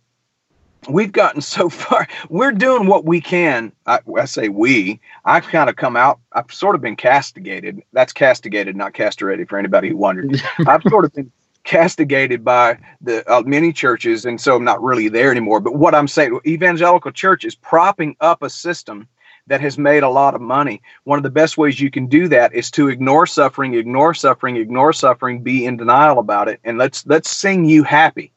we've 0.90 1.12
gotten 1.12 1.42
so 1.42 1.70
far. 1.82 2.08
We're 2.30 2.54
doing 2.54 2.88
what 2.88 3.06
we 3.06 3.22
can. 3.22 3.72
I, 3.86 4.00
I 4.18 4.26
say 4.26 4.50
we. 4.50 5.00
I've 5.26 5.46
kind 5.48 5.70
of 5.70 5.76
come 5.76 5.96
out. 5.96 6.20
I've 6.32 6.52
sort 6.52 6.76
of 6.76 6.82
been 6.82 6.96
castigated. 6.96 7.84
That's 7.94 8.14
castigated, 8.14 8.76
not 8.76 8.94
castrated. 8.94 9.50
For 9.50 9.60
anybody 9.60 9.90
who 9.90 9.98
wondered, 9.98 10.42
I've 10.68 10.84
sort 10.84 11.06
of 11.06 11.14
been 11.14 11.32
castigated 11.66 12.46
by 12.46 12.78
the 13.02 13.30
uh, 13.30 13.42
many 13.42 13.74
churches, 13.74 14.26
and 14.26 14.40
so 14.40 14.56
I'm 14.56 14.64
not 14.64 14.82
really 14.82 15.10
there 15.10 15.32
anymore. 15.32 15.60
But 15.60 15.76
what 15.76 15.94
I'm 15.94 16.08
saying, 16.08 16.40
evangelical 16.46 17.12
church 17.12 17.44
is 17.44 17.56
propping 17.56 18.16
up 18.22 18.42
a 18.42 18.50
system 18.50 19.08
that 19.48 19.62
has 19.62 19.78
made 19.78 20.04
a 20.04 20.10
lot 20.10 20.36
of 20.36 20.42
money. 20.42 20.82
One 21.04 21.18
of 21.18 21.24
the 21.24 21.30
best 21.30 21.58
ways 21.58 21.80
you 21.80 21.92
can 21.92 22.08
do 22.08 22.28
that 22.30 22.54
is 22.54 22.72
to 22.72 22.90
ignore 22.90 23.28
suffering, 23.28 23.76
ignore 23.76 24.14
suffering, 24.14 24.58
ignore 24.58 24.94
suffering, 24.94 25.42
be 25.42 25.66
in 25.66 25.78
denial 25.78 26.20
about 26.20 26.48
it, 26.48 26.60
and 26.64 26.78
let's 26.78 27.06
let's 27.06 27.30
sing 27.30 27.66
you 27.66 27.84
happy. 27.84 28.32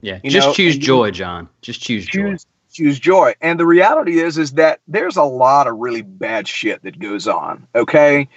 Yeah, 0.00 0.20
You 0.22 0.30
just 0.30 0.48
know, 0.48 0.54
choose 0.54 0.76
joy, 0.76 1.10
Jon. 1.10 1.48
Just 1.62 1.80
choose, 1.80 2.04
joy. 2.04 2.30
choose 2.32 2.46
choose 2.74 2.98
joy. 2.98 3.34
And 3.40 3.58
the 3.58 3.66
reality 3.66 4.18
is 4.18 4.36
is 4.36 4.52
that 4.52 4.80
there's 4.86 5.16
a 5.16 5.22
lot 5.22 5.66
of 5.66 5.76
really 5.78 6.02
bad 6.02 6.46
shit 6.46 6.82
that 6.82 6.98
goes 6.98 7.26
on. 7.26 7.66
Okay. 7.74 8.28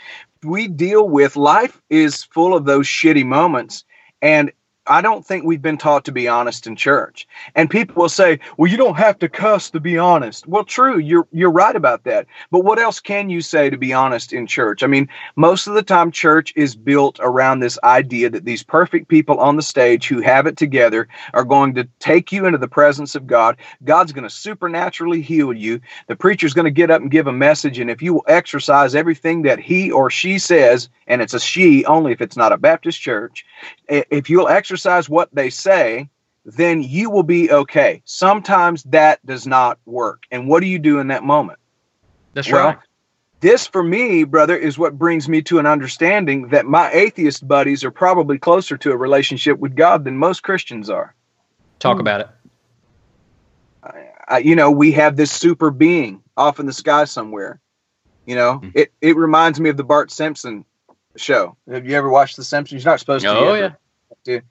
We 0.43 0.67
deal 0.67 1.09
with 1.09 1.35
life 1.35 1.81
is 1.89 2.23
full 2.23 2.55
of 2.55 2.65
those 2.65 2.85
shitty 2.85 3.25
moments. 3.25 3.83
And 4.21 4.51
I 4.87 5.01
don't 5.01 5.25
think 5.25 5.43
we've 5.43 5.61
been 5.61 5.77
taught 5.77 6.05
to 6.05 6.11
be 6.11 6.27
honest 6.27 6.67
in 6.67 6.75
church. 6.75 7.27
And 7.55 7.69
people 7.69 7.95
will 8.01 8.09
say, 8.09 8.39
"Well, 8.57 8.71
you 8.71 8.77
don't 8.77 8.97
have 8.97 9.19
to 9.19 9.29
cuss 9.29 9.69
to 9.71 9.79
be 9.79 9.97
honest." 9.97 10.47
Well, 10.47 10.63
true, 10.63 10.97
you're 10.97 11.27
you're 11.31 11.51
right 11.51 11.75
about 11.75 12.03
that. 12.05 12.27
But 12.51 12.61
what 12.63 12.79
else 12.79 12.99
can 12.99 13.29
you 13.29 13.41
say 13.41 13.69
to 13.69 13.77
be 13.77 13.93
honest 13.93 14.33
in 14.33 14.47
church? 14.47 14.83
I 14.83 14.87
mean, 14.87 15.09
most 15.35 15.67
of 15.67 15.73
the 15.73 15.83
time 15.83 16.11
church 16.11 16.53
is 16.55 16.75
built 16.75 17.19
around 17.21 17.59
this 17.59 17.77
idea 17.83 18.29
that 18.29 18.45
these 18.45 18.63
perfect 18.63 19.07
people 19.07 19.39
on 19.39 19.55
the 19.55 19.61
stage 19.61 20.07
who 20.07 20.21
have 20.21 20.47
it 20.47 20.57
together 20.57 21.07
are 21.33 21.43
going 21.43 21.75
to 21.75 21.87
take 21.99 22.31
you 22.31 22.45
into 22.45 22.57
the 22.57 22.67
presence 22.67 23.15
of 23.15 23.27
God. 23.27 23.57
God's 23.83 24.13
going 24.13 24.23
to 24.23 24.29
supernaturally 24.29 25.21
heal 25.21 25.53
you. 25.53 25.81
The 26.07 26.15
preacher's 26.15 26.53
going 26.53 26.65
to 26.65 26.71
get 26.71 26.91
up 26.91 27.01
and 27.01 27.11
give 27.11 27.27
a 27.27 27.33
message 27.33 27.79
and 27.79 27.89
if 27.91 28.01
you 28.01 28.13
will 28.13 28.25
exercise 28.27 28.95
everything 28.95 29.41
that 29.43 29.59
he 29.59 29.91
or 29.91 30.09
she 30.09 30.39
says, 30.39 30.89
and 31.07 31.21
it's 31.21 31.33
a 31.33 31.39
she 31.39 31.85
only 31.85 32.11
if 32.11 32.21
it's 32.21 32.37
not 32.37 32.51
a 32.51 32.57
Baptist 32.57 32.99
church, 33.01 33.45
if 33.87 34.29
you'll 34.29 34.47
exercise 34.47 34.76
what 34.85 35.29
they 35.33 35.49
say, 35.49 36.09
then 36.45 36.81
you 36.81 37.09
will 37.09 37.23
be 37.23 37.51
okay. 37.51 38.01
Sometimes 38.05 38.83
that 38.83 39.25
does 39.25 39.45
not 39.47 39.79
work. 39.85 40.23
And 40.31 40.47
what 40.47 40.61
do 40.61 40.67
you 40.67 40.79
do 40.79 40.99
in 40.99 41.07
that 41.07 41.23
moment? 41.23 41.59
That's 42.33 42.51
Well, 42.51 42.67
right. 42.67 42.77
This, 43.39 43.67
for 43.67 43.83
me, 43.83 44.23
brother, 44.23 44.57
is 44.57 44.79
what 44.79 44.97
brings 44.97 45.29
me 45.29 45.43
to 45.43 45.59
an 45.59 45.67
understanding 45.67 46.47
that 46.47 46.65
my 46.65 46.91
atheist 46.91 47.47
buddies 47.47 47.83
are 47.83 47.91
probably 47.91 48.39
closer 48.39 48.77
to 48.77 48.91
a 48.91 48.97
relationship 48.97 49.59
with 49.59 49.75
God 49.75 50.03
than 50.05 50.17
most 50.17 50.41
Christians 50.41 50.89
are. 50.89 51.13
Talk 51.77 51.99
about 51.99 52.21
it. 52.21 52.29
I, 54.27 54.39
you 54.39 54.55
know, 54.55 54.71
we 54.71 54.91
have 54.93 55.15
this 55.15 55.31
super 55.31 55.69
being 55.71 56.21
off 56.35 56.59
in 56.59 56.65
the 56.65 56.73
sky 56.73 57.05
somewhere. 57.05 57.59
You 58.25 58.35
know, 58.35 58.59
Mhm. 58.59 58.71
it, 58.73 58.91
it 59.01 59.15
reminds 59.15 59.59
me 59.59 59.69
of 59.69 59.77
the 59.77 59.83
Bart 59.83 60.11
Simpson 60.11 60.65
show. 61.15 61.55
Have 61.71 61.85
you 61.85 61.95
ever 61.95 62.09
watched 62.09 62.35
The 62.35 62.43
Simpsons? 62.43 62.83
You're 62.83 62.91
not 62.91 62.99
supposed 62.99 63.23
to. 63.23 63.29
Oh 63.29 63.53
you 63.53 63.59
yeah. 63.59 63.65
ever 63.65 63.77
do. 64.25 64.41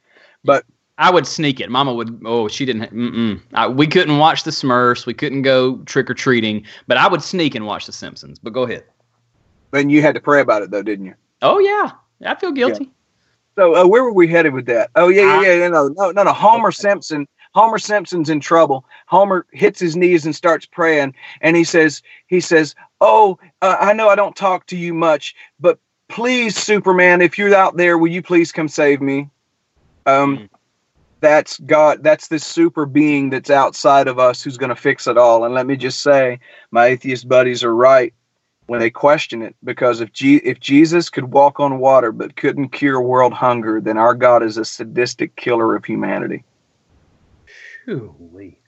But 0.47 0.65
I 0.99 1.11
would 1.11 1.27
sneak 1.27 1.61
it. 1.61 1.71
Mama 1.71 1.93
would. 1.93 2.23
Oh, 2.25 2.49
she 2.49 2.65
didn't. 2.65 3.43
I, 3.53 3.69
we 3.69 3.87
couldn't 3.87 4.19
watch 4.19 4.45
the 4.45 4.51
Smurfs. 4.51 5.05
We 5.05 5.13
couldn't 5.13 5.43
go 5.43 5.79
trick 5.79 6.09
or 6.09 6.15
treating. 6.15 6.65
But 6.87 6.97
I 6.97 7.07
would 7.09 7.23
sneak 7.23 7.55
and 7.55 7.67
watch 7.67 7.87
the 7.87 7.93
Simpsons. 7.93 8.39
But 8.39 8.53
go 8.53 8.63
ahead. 8.63 8.85
then 9.73 9.91
you 9.91 10.01
had 10.01 10.15
to 10.15 10.21
pray 10.21 10.41
about 10.41 10.63
it, 10.63 10.71
though, 10.71 10.83
didn't 10.83 11.07
you? 11.07 11.15
Oh 11.43 11.59
yeah, 11.59 11.91
I 12.25 12.35
feel 12.37 12.53
guilty. 12.53 12.91
So 13.57 13.75
uh, 13.75 13.87
where 13.87 14.05
were 14.05 14.13
we 14.13 14.29
headed 14.29 14.55
with 14.55 14.67
that? 14.67 14.91
Oh 14.97 15.09
yeah, 15.09 15.43
yeah, 15.43 15.53
yeah. 15.53 15.69
No, 15.69 15.89
no, 15.89 16.11
no, 16.13 16.23
no. 16.23 16.33
Homer 16.33 16.73
Simpson. 16.73 17.27
Homer 17.55 17.79
Simpson's 17.79 18.29
in 18.29 18.41
trouble. 18.41 18.85
Homer 19.07 19.47
hits 19.53 19.81
his 19.81 19.97
knees 19.97 20.27
and 20.27 20.37
starts 20.37 20.67
praying, 20.67 21.15
and 21.41 21.57
he 21.57 21.65
says, 21.65 22.03
he 22.27 22.39
says, 22.39 22.75
"Oh, 23.01 23.39
uh, 23.63 23.77
I 23.81 23.95
know 23.95 24.11
I 24.11 24.15
don't 24.15 24.37
talk 24.37 24.67
to 24.67 24.77
you 24.77 24.93
much, 24.93 25.35
but 25.59 25.79
please, 26.09 26.57
Superman, 26.57 27.23
if 27.23 27.39
you're 27.39 27.55
out 27.55 27.79
there, 27.79 27.97
will 27.97 28.11
you 28.11 28.23
please 28.23 28.53
come 28.53 28.69
save 28.69 29.01
me?" 29.01 29.31
Um, 30.07 30.39
Mm. 30.39 30.49
that's 31.21 31.59
God. 31.61 32.03
That's 32.03 32.29
this 32.29 32.45
super 32.45 32.87
being 32.87 33.31
that's 33.31 33.51
outside 33.51 34.09
of 34.09 34.19
us 34.19 34.43
who's 34.43 34.59
going 34.59 34.71
to 34.71 34.77
fix 34.77 35.07
it 35.07 35.19
all. 35.19 35.45
And 35.45 35.55
let 35.55 35.67
me 35.67 35.77
just 35.77 36.03
say, 36.03 36.41
my 36.71 36.87
atheist 36.87 37.29
buddies 37.29 37.65
are 37.65 37.75
right 37.75 38.15
when 38.67 38.81
they 38.81 38.91
question 38.91 39.43
it 39.43 39.57
because 39.65 40.01
if 40.01 40.13
G- 40.13 40.37
if 40.45 40.61
Jesus 40.61 41.11
could 41.11 41.33
walk 41.33 41.61
on 41.61 41.79
water 41.79 42.13
but 42.13 42.37
couldn't 42.37 42.71
cure 42.71 43.01
world 43.01 43.33
hunger, 43.33 43.81
then 43.81 43.99
our 43.99 44.15
God 44.15 44.43
is 44.43 44.57
a 44.59 44.65
sadistic 44.65 45.37
killer 45.37 45.75
of 45.77 45.85
humanity. 45.85 46.45
Phew-wee. 47.85 48.61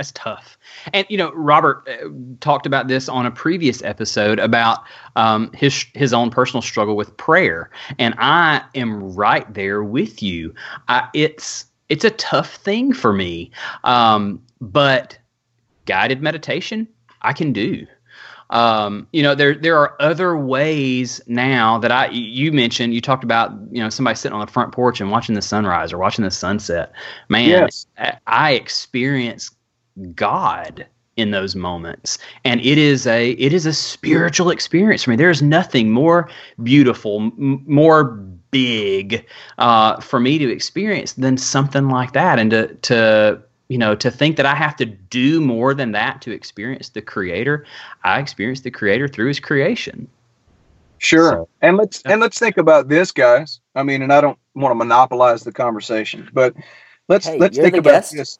That's 0.00 0.12
tough. 0.12 0.56
And 0.94 1.06
you 1.10 1.18
know, 1.18 1.30
Robert 1.32 1.86
uh, 1.86 2.08
talked 2.40 2.64
about 2.64 2.88
this 2.88 3.06
on 3.06 3.26
a 3.26 3.30
previous 3.30 3.82
episode 3.82 4.38
about 4.38 4.78
um, 5.14 5.52
his 5.52 5.84
his 5.92 6.14
own 6.14 6.30
personal 6.30 6.62
struggle 6.62 6.96
with 6.96 7.14
prayer, 7.18 7.68
and 7.98 8.14
I 8.16 8.62
am 8.74 9.14
right 9.14 9.52
there 9.52 9.82
with 9.84 10.22
you. 10.22 10.54
I, 10.88 11.06
it's 11.12 11.66
it's 11.90 12.06
a 12.06 12.10
tough 12.12 12.54
thing 12.54 12.94
for 12.94 13.12
me, 13.12 13.50
um, 13.84 14.42
but 14.62 15.18
guided 15.84 16.22
meditation 16.22 16.88
I 17.20 17.34
can 17.34 17.52
do. 17.52 17.86
Um, 18.48 19.06
you 19.12 19.22
know, 19.22 19.34
there 19.34 19.54
there 19.54 19.76
are 19.76 20.00
other 20.00 20.34
ways 20.34 21.20
now 21.26 21.76
that 21.76 21.92
I 21.92 22.08
you 22.08 22.52
mentioned. 22.52 22.94
You 22.94 23.02
talked 23.02 23.22
about 23.22 23.52
you 23.70 23.82
know 23.82 23.90
somebody 23.90 24.16
sitting 24.16 24.34
on 24.34 24.40
the 24.44 24.50
front 24.50 24.72
porch 24.72 24.98
and 24.98 25.10
watching 25.10 25.34
the 25.34 25.42
sunrise 25.42 25.92
or 25.92 25.98
watching 25.98 26.24
the 26.24 26.30
sunset. 26.30 26.90
Man, 27.28 27.48
Yes. 27.50 27.86
I- 27.98 28.16
I 28.26 28.52
experience 28.52 29.50
God 30.14 30.86
in 31.16 31.30
those 31.32 31.54
moments, 31.54 32.18
and 32.44 32.60
it 32.60 32.78
is 32.78 33.06
a 33.06 33.32
it 33.32 33.52
is 33.52 33.66
a 33.66 33.72
spiritual 33.72 34.50
experience 34.50 35.02
for 35.02 35.10
me. 35.10 35.16
There 35.16 35.30
is 35.30 35.42
nothing 35.42 35.90
more 35.90 36.28
beautiful, 36.62 37.16
m- 37.20 37.62
more 37.66 38.04
big 38.04 39.26
uh, 39.58 40.00
for 40.00 40.18
me 40.20 40.38
to 40.38 40.50
experience 40.50 41.12
than 41.14 41.36
something 41.36 41.88
like 41.88 42.12
that, 42.12 42.38
and 42.38 42.50
to 42.52 42.74
to 42.74 43.42
you 43.68 43.78
know 43.78 43.94
to 43.96 44.10
think 44.10 44.36
that 44.36 44.46
I 44.46 44.54
have 44.54 44.76
to 44.76 44.86
do 44.86 45.40
more 45.40 45.74
than 45.74 45.92
that 45.92 46.22
to 46.22 46.32
experience 46.32 46.88
the 46.90 47.02
Creator. 47.02 47.66
I 48.04 48.20
experience 48.20 48.60
the 48.60 48.70
Creator 48.70 49.08
through 49.08 49.28
His 49.28 49.40
creation. 49.40 50.08
Sure. 50.98 51.30
So- 51.30 51.48
and 51.60 51.76
let's 51.76 52.02
and 52.02 52.20
let's 52.20 52.38
think 52.38 52.56
about 52.56 52.88
this, 52.88 53.12
guys. 53.12 53.60
I 53.74 53.82
mean, 53.82 54.02
and 54.02 54.12
I 54.12 54.20
don't 54.20 54.38
want 54.54 54.70
to 54.70 54.74
monopolize 54.76 55.42
the 55.42 55.52
conversation, 55.52 56.28
but 56.32 56.54
let's 57.08 57.26
Hey, 57.26 57.38
let's 57.38 57.56
think 57.58 57.76
about 57.76 57.92
guest. 57.92 58.12
this. 58.12 58.38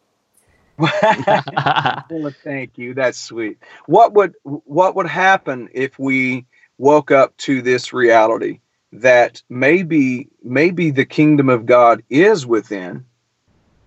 well, 2.11 2.33
thank 2.43 2.78
you. 2.78 2.95
That's 2.95 3.18
sweet. 3.18 3.59
What 3.87 4.14
would 4.14 4.35
what 4.43 4.97
would 4.97 5.07
happen 5.07 5.68
if 5.72 5.99
we 5.99 6.47
woke 6.78 7.11
up 7.11 7.37
to 7.39 7.61
this 7.61 7.93
reality 7.93 8.61
that 8.93 9.43
maybe 9.49 10.28
maybe 10.43 10.91
the 10.91 11.05
kingdom 11.05 11.49
of 11.49 11.66
God 11.66 12.03
is 12.09 12.47
within, 12.47 13.05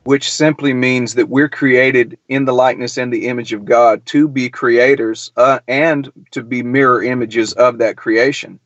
which 0.03 0.31
simply 0.31 0.73
means 0.73 1.15
that 1.15 1.29
we're 1.29 1.49
created 1.49 2.17
in 2.29 2.45
the 2.45 2.53
likeness 2.53 2.97
and 2.97 3.11
the 3.11 3.27
image 3.27 3.53
of 3.53 3.65
God 3.65 4.05
to 4.07 4.27
be 4.27 4.49
creators 4.49 5.31
uh, 5.35 5.59
and 5.67 6.11
to 6.31 6.43
be 6.43 6.61
mirror 6.63 7.01
images 7.03 7.53
of 7.53 7.79
that 7.79 7.97
creation. 7.97 8.59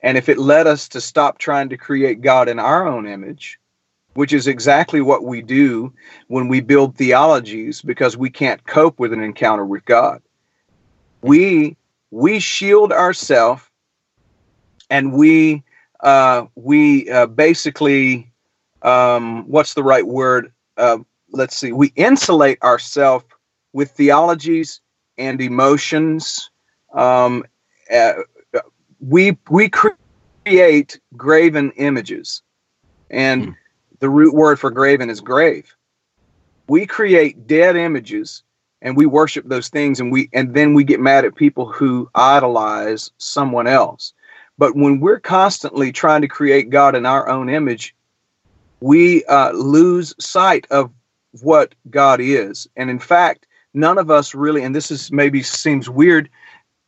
And 0.00 0.16
if 0.16 0.28
it 0.28 0.38
led 0.38 0.66
us 0.66 0.88
to 0.90 1.00
stop 1.00 1.38
trying 1.38 1.70
to 1.70 1.76
create 1.76 2.20
God 2.20 2.48
in 2.48 2.58
our 2.58 2.86
own 2.86 3.06
image, 3.06 3.58
which 4.16 4.32
is 4.32 4.46
exactly 4.46 5.00
what 5.00 5.24
we 5.24 5.42
do 5.42 5.92
when 6.28 6.48
we 6.48 6.60
build 6.60 6.96
theologies 6.96 7.82
because 7.82 8.16
we 8.16 8.30
can't 8.30 8.66
cope 8.66 8.98
with 8.98 9.12
an 9.12 9.22
encounter 9.22 9.64
with 9.64 9.84
God. 9.84 10.22
We 11.22 11.76
we 12.10 12.40
shield 12.40 12.92
ourselves 12.92 13.62
and 14.90 15.12
we 15.12 15.62
uh, 16.00 16.46
we 16.54 17.10
uh, 17.10 17.26
basically 17.26 18.32
um, 18.82 19.44
what's 19.48 19.74
the 19.74 19.82
right 19.82 20.06
word? 20.06 20.52
Uh, 20.76 20.98
let's 21.32 21.56
see. 21.56 21.72
We 21.72 21.92
insulate 21.96 22.62
ourselves 22.62 23.24
with 23.72 23.90
theologies 23.92 24.80
and 25.18 25.40
emotions. 25.40 26.50
Um, 26.94 27.44
uh, 27.92 28.12
we 29.00 29.36
we 29.50 29.70
create 30.46 31.00
graven 31.16 31.72
images, 31.72 32.42
and 33.10 33.44
Hmm. 33.44 33.50
The 34.00 34.10
root 34.10 34.34
word 34.34 34.58
for 34.58 34.70
graven 34.70 35.10
is 35.10 35.20
grave. 35.20 35.74
We 36.68 36.86
create 36.86 37.46
dead 37.46 37.76
images 37.76 38.42
and 38.82 38.96
we 38.96 39.06
worship 39.06 39.48
those 39.48 39.68
things 39.68 40.00
and 40.00 40.12
we 40.12 40.28
and 40.32 40.54
then 40.54 40.74
we 40.74 40.84
get 40.84 41.00
mad 41.00 41.24
at 41.24 41.34
people 41.34 41.70
who 41.70 42.10
idolize 42.14 43.10
someone 43.18 43.66
else. 43.66 44.12
But 44.58 44.74
when 44.74 45.00
we're 45.00 45.20
constantly 45.20 45.92
trying 45.92 46.22
to 46.22 46.28
create 46.28 46.70
God 46.70 46.94
in 46.94 47.06
our 47.06 47.28
own 47.28 47.48
image, 47.48 47.94
we 48.80 49.24
uh, 49.24 49.52
lose 49.52 50.14
sight 50.18 50.66
of 50.70 50.90
what 51.42 51.74
God 51.90 52.20
is. 52.20 52.66
And 52.76 52.88
in 52.88 52.98
fact, 52.98 53.46
none 53.74 53.98
of 53.98 54.10
us 54.10 54.34
really, 54.34 54.62
and 54.62 54.74
this 54.74 54.90
is 54.90 55.12
maybe 55.12 55.42
seems 55.42 55.88
weird, 55.88 56.30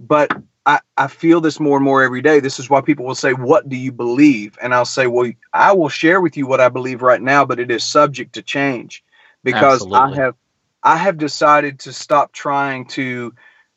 but 0.00 0.30
I, 0.68 0.80
I 0.98 1.06
feel 1.06 1.40
this 1.40 1.58
more 1.58 1.78
and 1.78 1.84
more 1.84 2.02
every 2.02 2.20
day. 2.20 2.40
This 2.40 2.60
is 2.60 2.68
why 2.68 2.82
people 2.82 3.06
will 3.06 3.14
say, 3.14 3.32
What 3.32 3.70
do 3.70 3.76
you 3.76 3.90
believe? 3.90 4.58
And 4.60 4.74
I'll 4.74 4.84
say, 4.84 5.06
Well, 5.06 5.32
I 5.54 5.72
will 5.72 5.88
share 5.88 6.20
with 6.20 6.36
you 6.36 6.46
what 6.46 6.60
I 6.60 6.68
believe 6.68 7.00
right 7.00 7.22
now, 7.22 7.46
but 7.46 7.58
it 7.58 7.70
is 7.70 7.82
subject 7.82 8.34
to 8.34 8.42
change 8.42 9.02
because 9.42 9.80
Absolutely. 9.80 9.98
I 9.98 10.22
have 10.22 10.34
I 10.82 10.96
have 10.98 11.16
decided 11.16 11.78
to 11.80 11.92
stop 11.94 12.32
trying 12.32 12.84
to 12.88 13.34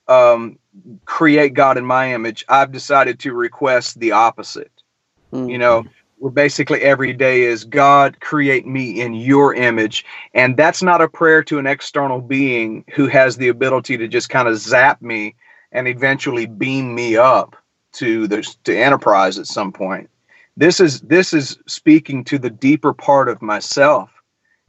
um, 0.10 0.60
create 1.06 1.54
God 1.54 1.78
in 1.78 1.86
my 1.86 2.14
image. 2.14 2.44
I've 2.50 2.74
decided 2.74 3.20
to 3.22 3.34
request 3.34 3.98
the 3.98 4.12
opposite. 4.12 4.72
Mm. 5.34 5.50
You 5.50 5.60
know, 5.60 5.86
we're 6.20 6.30
basically 6.30 6.82
every 6.82 7.14
day 7.14 7.44
is 7.44 7.64
God 7.64 8.20
create 8.20 8.68
me 8.68 9.00
in 9.00 9.14
your 9.14 9.56
image. 9.56 10.04
And 10.34 10.58
that's 10.58 10.84
not 10.84 11.02
a 11.02 11.08
prayer 11.08 11.42
to 11.46 11.58
an 11.58 11.68
external 11.68 12.20
being 12.20 12.84
who 12.94 13.08
has 13.08 13.38
the 13.38 13.48
ability 13.48 13.96
to 13.98 14.10
just 14.10 14.30
kind 14.30 14.50
of 14.50 14.58
zap 14.58 15.02
me 15.02 15.36
and 15.72 15.88
eventually 15.88 16.46
beam 16.46 16.94
me 16.94 17.18
up 17.18 17.56
to 17.94 18.28
the 18.28 18.42
to 18.64 18.78
enterprise 18.78 19.38
at 19.38 19.48
some 19.48 19.72
point. 19.72 20.10
This 20.58 20.80
is 20.80 21.02
this 21.02 21.34
is 21.34 21.58
speaking 21.66 22.24
to 22.26 22.38
the 22.38 22.50
deeper 22.50 22.94
part 22.94 23.30
of 23.30 23.42
myself. 23.42 24.12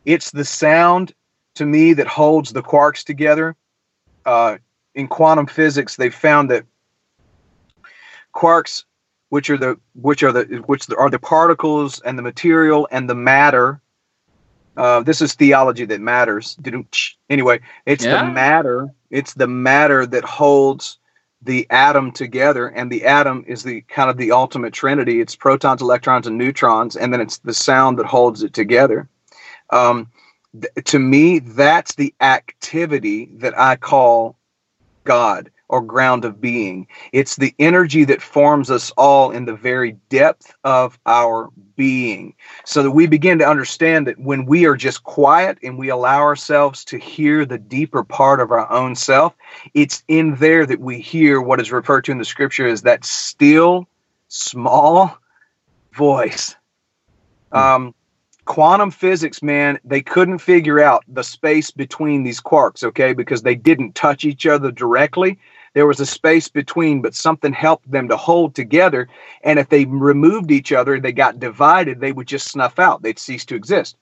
It's 0.05 0.31
the 0.31 0.45
sound 0.45 1.13
to 1.55 1.67
me 1.67 1.93
that 1.95 2.07
holds 2.07 2.53
the 2.53 2.63
quarks 2.63 3.05
together. 3.05 3.57
Uh, 4.25 4.59
in 4.95 5.09
quantum 5.09 5.47
physics 5.47 5.97
they 5.97 6.11
found 6.11 6.51
that 6.51 6.65
quarks 8.35 8.85
which 9.31 9.51
are 9.51 9.57
the 9.57 9.79
which 9.95 10.23
are 10.23 10.33
the 10.33 10.45
which 10.67 10.87
are 10.97 11.11
the 11.11 11.19
particles 11.19 12.01
and 12.01 12.19
the 12.19 12.23
material 12.23 12.87
and 12.91 13.09
the 13.09 13.15
matter 13.15 13.81
uh, 14.77 15.03
this 15.03 15.21
is 15.21 15.35
theology 15.35 15.85
that 15.85 16.01
matters. 16.01 16.57
Anyway 17.29 17.61
it's 17.87 18.05
yeah. 18.05 18.25
the 18.25 18.33
matter 18.33 18.89
it's 19.11 19.35
the 19.35 19.47
matter 19.47 20.07
that 20.07 20.25
holds 20.25 20.99
the 21.43 21.67
atom 21.71 22.13
together 22.13 22.69
and 22.69 22.91
the 22.91 23.05
atom 23.05 23.45
is 23.49 23.65
the 23.65 23.81
kind 23.83 24.09
of 24.09 24.17
the 24.17 24.33
ultimate 24.33 24.73
trinity. 24.73 25.21
It's 25.21 25.37
protons 25.37 25.83
electrons 25.83 26.27
and 26.27 26.39
neutrons 26.39 26.97
and 26.97 27.13
then 27.13 27.21
it's 27.21 27.39
the 27.39 27.55
sound 27.55 27.99
that 27.99 28.07
holds 28.07 28.43
it 28.43 28.53
together. 28.53 29.09
Um, 29.71 30.09
th- 30.61 30.85
to 30.87 30.99
me 30.99 31.39
that's 31.39 31.95
the 31.95 32.15
activity 32.21 33.31
that 33.37 33.59
i 33.59 33.77
call 33.77 34.37
god 35.05 35.51
or 35.73 35.81
ground 35.81 36.25
of 36.25 36.41
being. 36.41 36.87
It's 37.13 37.37
the 37.37 37.55
energy 37.59 38.05
that 38.05 38.21
forms 38.21 38.71
us 38.71 38.93
all 38.93 39.31
in 39.31 39.47
the 39.47 39.57
very 39.57 39.93
depth 40.11 40.55
of 40.65 40.99
our 41.07 41.51
being. 41.77 42.35
So 42.67 42.83
that 42.83 42.91
we 42.91 43.07
begin 43.07 43.39
to 43.39 43.49
understand 43.49 44.07
that 44.07 44.19
when 44.19 44.45
we 44.45 44.67
are 44.67 44.77
just 44.77 45.03
quiet 45.03 45.59
and 45.63 45.79
we 45.79 45.89
allow 45.89 46.21
ourselves 46.21 46.85
to 46.85 46.99
hear 46.99 47.47
the 47.47 47.59
deeper 47.59 48.05
part 48.05 48.41
of 48.41 48.51
our 48.51 48.71
own 48.71 48.95
self 48.95 49.35
it's 49.73 50.05
in 50.09 50.35
there 50.37 50.67
that 50.67 50.81
we 50.81 51.01
hear 51.01 51.41
what 51.41 51.61
is 51.61 51.73
referred 51.73 52.05
to 52.05 52.13
in 52.13 52.19
the 52.19 52.25
scripture 52.25 52.67
as 52.67 52.83
that 52.83 53.05
still 53.05 53.89
small 54.29 55.17
voice. 55.95 56.55
Hmm. 57.53 57.59
um, 57.59 57.95
quantum 58.45 58.91
physics 58.91 59.41
man 59.41 59.79
they 59.85 60.03
couldn't 60.03 60.39
figure 60.39 60.81
out 60.81 61.05
the 61.07 61.23
space 61.23 61.71
between 61.71 62.25
these 62.25 62.41
quarks 62.41 62.85
okay? 62.85 63.13
Because 63.15 63.43
they 63.43 63.55
didn't 63.55 63.95
touch 63.95 64.25
each 64.25 64.47
other 64.47 64.71
directly 64.71 65.39
there 65.75 65.87
was 65.87 66.01
a 66.01 66.07
space 66.07 66.49
between, 66.49 67.01
but 67.01 67.15
something 67.15 67.53
helped 67.53 67.91
them 67.91 68.09
to 68.09 68.17
hold 68.17 68.55
together. 68.55 69.09
And 69.43 69.59
if 69.59 69.69
they 69.69 69.85
removed 69.87 70.51
each 70.51 70.73
other, 70.73 71.01
they 71.01 71.13
got 71.13 71.41
divided, 71.41 72.01
they 72.01 72.13
would 72.13 72.27
just 72.27 72.51
snuff 72.51 72.79
out, 72.79 73.03
they'd 73.03 73.19
cease 73.19 73.45
to 73.47 73.55
exist. 73.55 73.97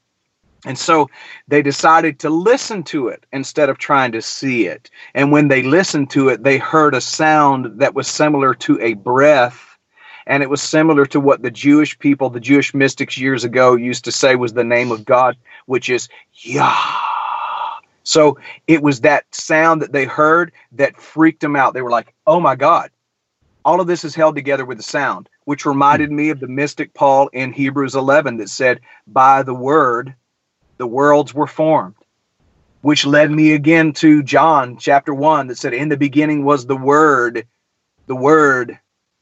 And 0.66 0.78
so 0.78 1.08
they 1.48 1.62
decided 1.62 2.18
to 2.18 2.30
listen 2.30 2.82
to 2.84 3.08
it 3.08 3.24
instead 3.32 3.70
of 3.70 3.78
trying 3.78 4.12
to 4.12 4.20
see 4.20 4.66
it. 4.66 4.90
And 5.14 5.32
when 5.32 5.48
they 5.48 5.62
listened 5.62 6.10
to 6.10 6.28
it, 6.28 6.42
they 6.42 6.58
heard 6.58 6.94
a 6.94 7.00
sound 7.00 7.80
that 7.80 7.94
was 7.94 8.06
similar 8.06 8.54
to 8.54 8.78
a 8.80 8.94
breath. 8.94 9.78
And 10.26 10.42
it 10.42 10.50
was 10.50 10.60
similar 10.60 11.06
to 11.06 11.20
what 11.20 11.42
the 11.42 11.50
Jewish 11.50 11.98
people, 11.98 12.28
the 12.28 12.40
Jewish 12.40 12.74
mystics 12.74 13.16
years 13.16 13.42
ago 13.42 13.74
used 13.74 14.04
to 14.04 14.12
say 14.12 14.36
was 14.36 14.52
the 14.52 14.64
name 14.64 14.92
of 14.92 15.04
God, 15.06 15.36
which 15.64 15.88
is 15.88 16.08
Yah. 16.34 17.09
So 18.10 18.38
it 18.66 18.82
was 18.82 19.02
that 19.02 19.32
sound 19.32 19.82
that 19.82 19.92
they 19.92 20.04
heard 20.04 20.50
that 20.72 21.00
freaked 21.00 21.40
them 21.40 21.54
out. 21.54 21.74
They 21.74 21.82
were 21.82 21.92
like, 21.92 22.12
oh 22.26 22.40
my 22.40 22.56
God. 22.56 22.90
All 23.64 23.80
of 23.80 23.86
this 23.86 24.04
is 24.04 24.16
held 24.16 24.34
together 24.34 24.64
with 24.64 24.78
the 24.78 24.82
sound, 24.82 25.28
which 25.44 25.64
reminded 25.64 26.10
me 26.10 26.30
of 26.30 26.40
the 26.40 26.48
mystic 26.48 26.92
Paul 26.92 27.28
in 27.28 27.52
Hebrews 27.52 27.94
11 27.94 28.38
that 28.38 28.48
said, 28.48 28.80
by 29.06 29.44
the 29.44 29.54
word, 29.54 30.16
the 30.78 30.88
worlds 30.88 31.32
were 31.32 31.46
formed, 31.46 31.94
which 32.80 33.06
led 33.06 33.30
me 33.30 33.52
again 33.52 33.92
to 33.92 34.24
John 34.24 34.76
chapter 34.76 35.14
1 35.14 35.46
that 35.46 35.58
said, 35.58 35.72
in 35.72 35.88
the 35.88 35.96
beginning 35.96 36.44
was 36.44 36.66
the 36.66 36.76
word, 36.76 37.46
the 38.08 38.16
word, 38.16 38.76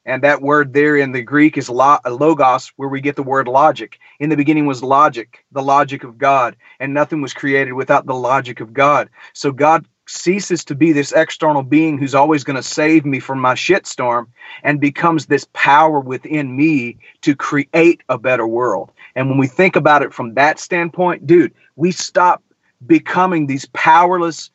and 0.09 0.23
that 0.23 0.41
word 0.41 0.73
there 0.73 0.97
in 0.97 1.13
the 1.13 1.23
Greek 1.23 1.59
is 1.59 1.69
logos, 1.69 2.73
where 2.77 2.89
we 2.89 3.01
get 3.01 3.15
the 3.15 3.23
word 3.23 3.47
logic. 3.47 3.99
In 4.19 4.31
the 4.31 4.37
beginning 4.37 4.67
was 4.67 4.83
logic, 4.83 5.45
the 5.53 5.63
logic 5.63 6.03
of 6.03 6.17
God, 6.17 6.57
and 6.81 6.95
nothing 6.95 7.21
was 7.21 7.35
created 7.35 7.75
without 7.75 8.07
the 8.07 8.15
logic 8.15 8.61
of 8.61 8.73
God. 8.73 9.11
So 9.35 9.53
God 9.53 9.87
ceases 10.07 10.65
to 10.65 10.75
be 10.75 10.93
this 10.93 11.13
external 11.13 11.63
being 11.63 11.99
who's 11.99 12.15
always 12.15 12.43
going 12.43 12.57
to 12.57 12.63
save 12.63 13.05
me 13.05 13.21
from 13.21 13.39
my 13.39 13.53
shitstorm 13.55 14.27
and 14.63 14.81
becomes 14.81 15.27
this 15.27 15.47
power 15.53 16.01
within 16.01 16.57
me 16.57 16.97
to 17.21 17.37
create 17.37 18.03
a 18.09 18.17
better 18.17 18.47
world. 18.47 18.91
And 19.15 19.29
when 19.29 19.39
we 19.39 19.47
think 19.47 19.77
about 19.77 20.03
it 20.03 20.15
from 20.15 20.35
that 20.35 20.59
standpoint, 20.59 21.27
dude, 21.27 21.53
we 21.77 21.93
stop 21.93 22.43
becoming 22.87 23.47
these 23.47 23.67
powerless, 23.75 24.51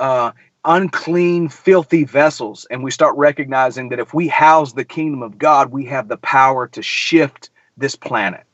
uh, 0.00 0.32
unclean, 0.66 1.48
filthy 1.48 2.04
vessels. 2.04 2.66
And 2.70 2.82
we 2.82 2.90
start 2.90 3.16
recognizing 3.16 3.88
that 3.90 3.98
if 3.98 4.12
we 4.12 4.28
house 4.28 4.72
the 4.74 4.84
kingdom 4.84 5.22
of 5.22 5.38
God, 5.38 5.70
we 5.70 5.86
have 5.86 6.08
the 6.08 6.18
power 6.18 6.66
to 6.68 6.82
shift 6.82 7.50
this 7.76 7.96
planet. 7.96 8.44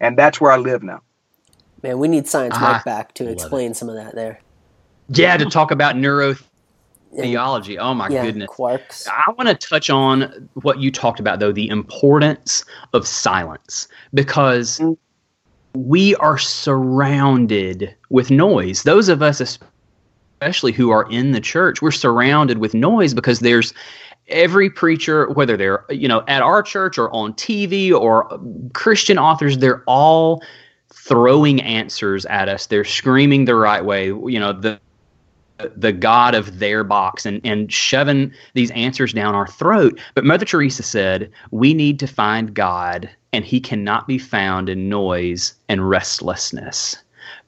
And 0.00 0.18
that's 0.18 0.40
where 0.40 0.52
I 0.52 0.56
live 0.56 0.82
now. 0.82 1.00
Man, 1.82 1.98
we 1.98 2.08
need 2.08 2.26
Science 2.26 2.54
Mike 2.60 2.80
ah, 2.80 2.82
back 2.84 3.14
to 3.14 3.28
explain 3.28 3.70
it. 3.70 3.76
some 3.76 3.88
of 3.88 3.94
that 3.94 4.14
there. 4.14 4.40
Yeah, 5.08 5.36
to 5.36 5.46
talk 5.46 5.70
about 5.70 5.96
neurotheology. 5.96 7.78
Oh 7.78 7.94
my 7.94 8.08
yeah, 8.08 8.24
goodness. 8.24 8.50
Quarks. 8.50 9.08
I 9.08 9.30
want 9.32 9.48
to 9.48 9.54
touch 9.54 9.88
on 9.88 10.48
what 10.54 10.78
you 10.78 10.90
talked 10.90 11.20
about 11.20 11.40
though, 11.40 11.52
the 11.52 11.68
importance 11.68 12.64
of 12.92 13.06
silence 13.06 13.88
because 14.12 14.78
mm. 14.78 14.96
we 15.74 16.14
are 16.16 16.38
surrounded 16.38 17.94
with 18.10 18.30
noise. 18.30 18.82
Those 18.82 19.08
of 19.08 19.22
us 19.22 19.40
especially 20.40 20.72
who 20.72 20.88
are 20.90 21.06
in 21.10 21.32
the 21.32 21.40
church, 21.40 21.82
we're 21.82 21.90
surrounded 21.90 22.58
with 22.58 22.72
noise 22.72 23.12
because 23.12 23.40
there's 23.40 23.74
every 24.28 24.70
preacher, 24.70 25.28
whether 25.30 25.54
they're 25.54 25.84
you 25.90 26.08
know 26.08 26.24
at 26.28 26.40
our 26.40 26.62
church 26.62 26.96
or 26.96 27.14
on 27.14 27.34
TV 27.34 27.92
or 27.92 28.40
Christian 28.72 29.18
authors, 29.18 29.58
they're 29.58 29.82
all 29.86 30.42
throwing 30.94 31.60
answers 31.60 32.24
at 32.26 32.48
us. 32.48 32.66
They're 32.66 32.84
screaming 32.84 33.44
the 33.44 33.54
right 33.54 33.84
way. 33.84 34.06
You 34.06 34.40
know 34.40 34.54
the 34.54 34.80
the 35.76 35.92
God 35.92 36.34
of 36.34 36.58
their 36.58 36.84
box 36.84 37.26
and, 37.26 37.38
and 37.44 37.70
shoving 37.70 38.32
these 38.54 38.70
answers 38.70 39.12
down 39.12 39.34
our 39.34 39.46
throat. 39.46 40.00
But 40.14 40.24
Mother 40.24 40.46
Teresa 40.46 40.82
said, 40.82 41.30
we 41.50 41.74
need 41.74 41.98
to 41.98 42.06
find 42.06 42.54
God, 42.54 43.10
and 43.34 43.44
he 43.44 43.60
cannot 43.60 44.08
be 44.08 44.16
found 44.16 44.70
in 44.70 44.88
noise 44.88 45.52
and 45.68 45.86
restlessness. 45.86 46.96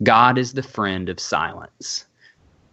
God 0.02 0.36
is 0.36 0.52
the 0.52 0.62
friend 0.62 1.08
of 1.08 1.18
silence. 1.18 2.04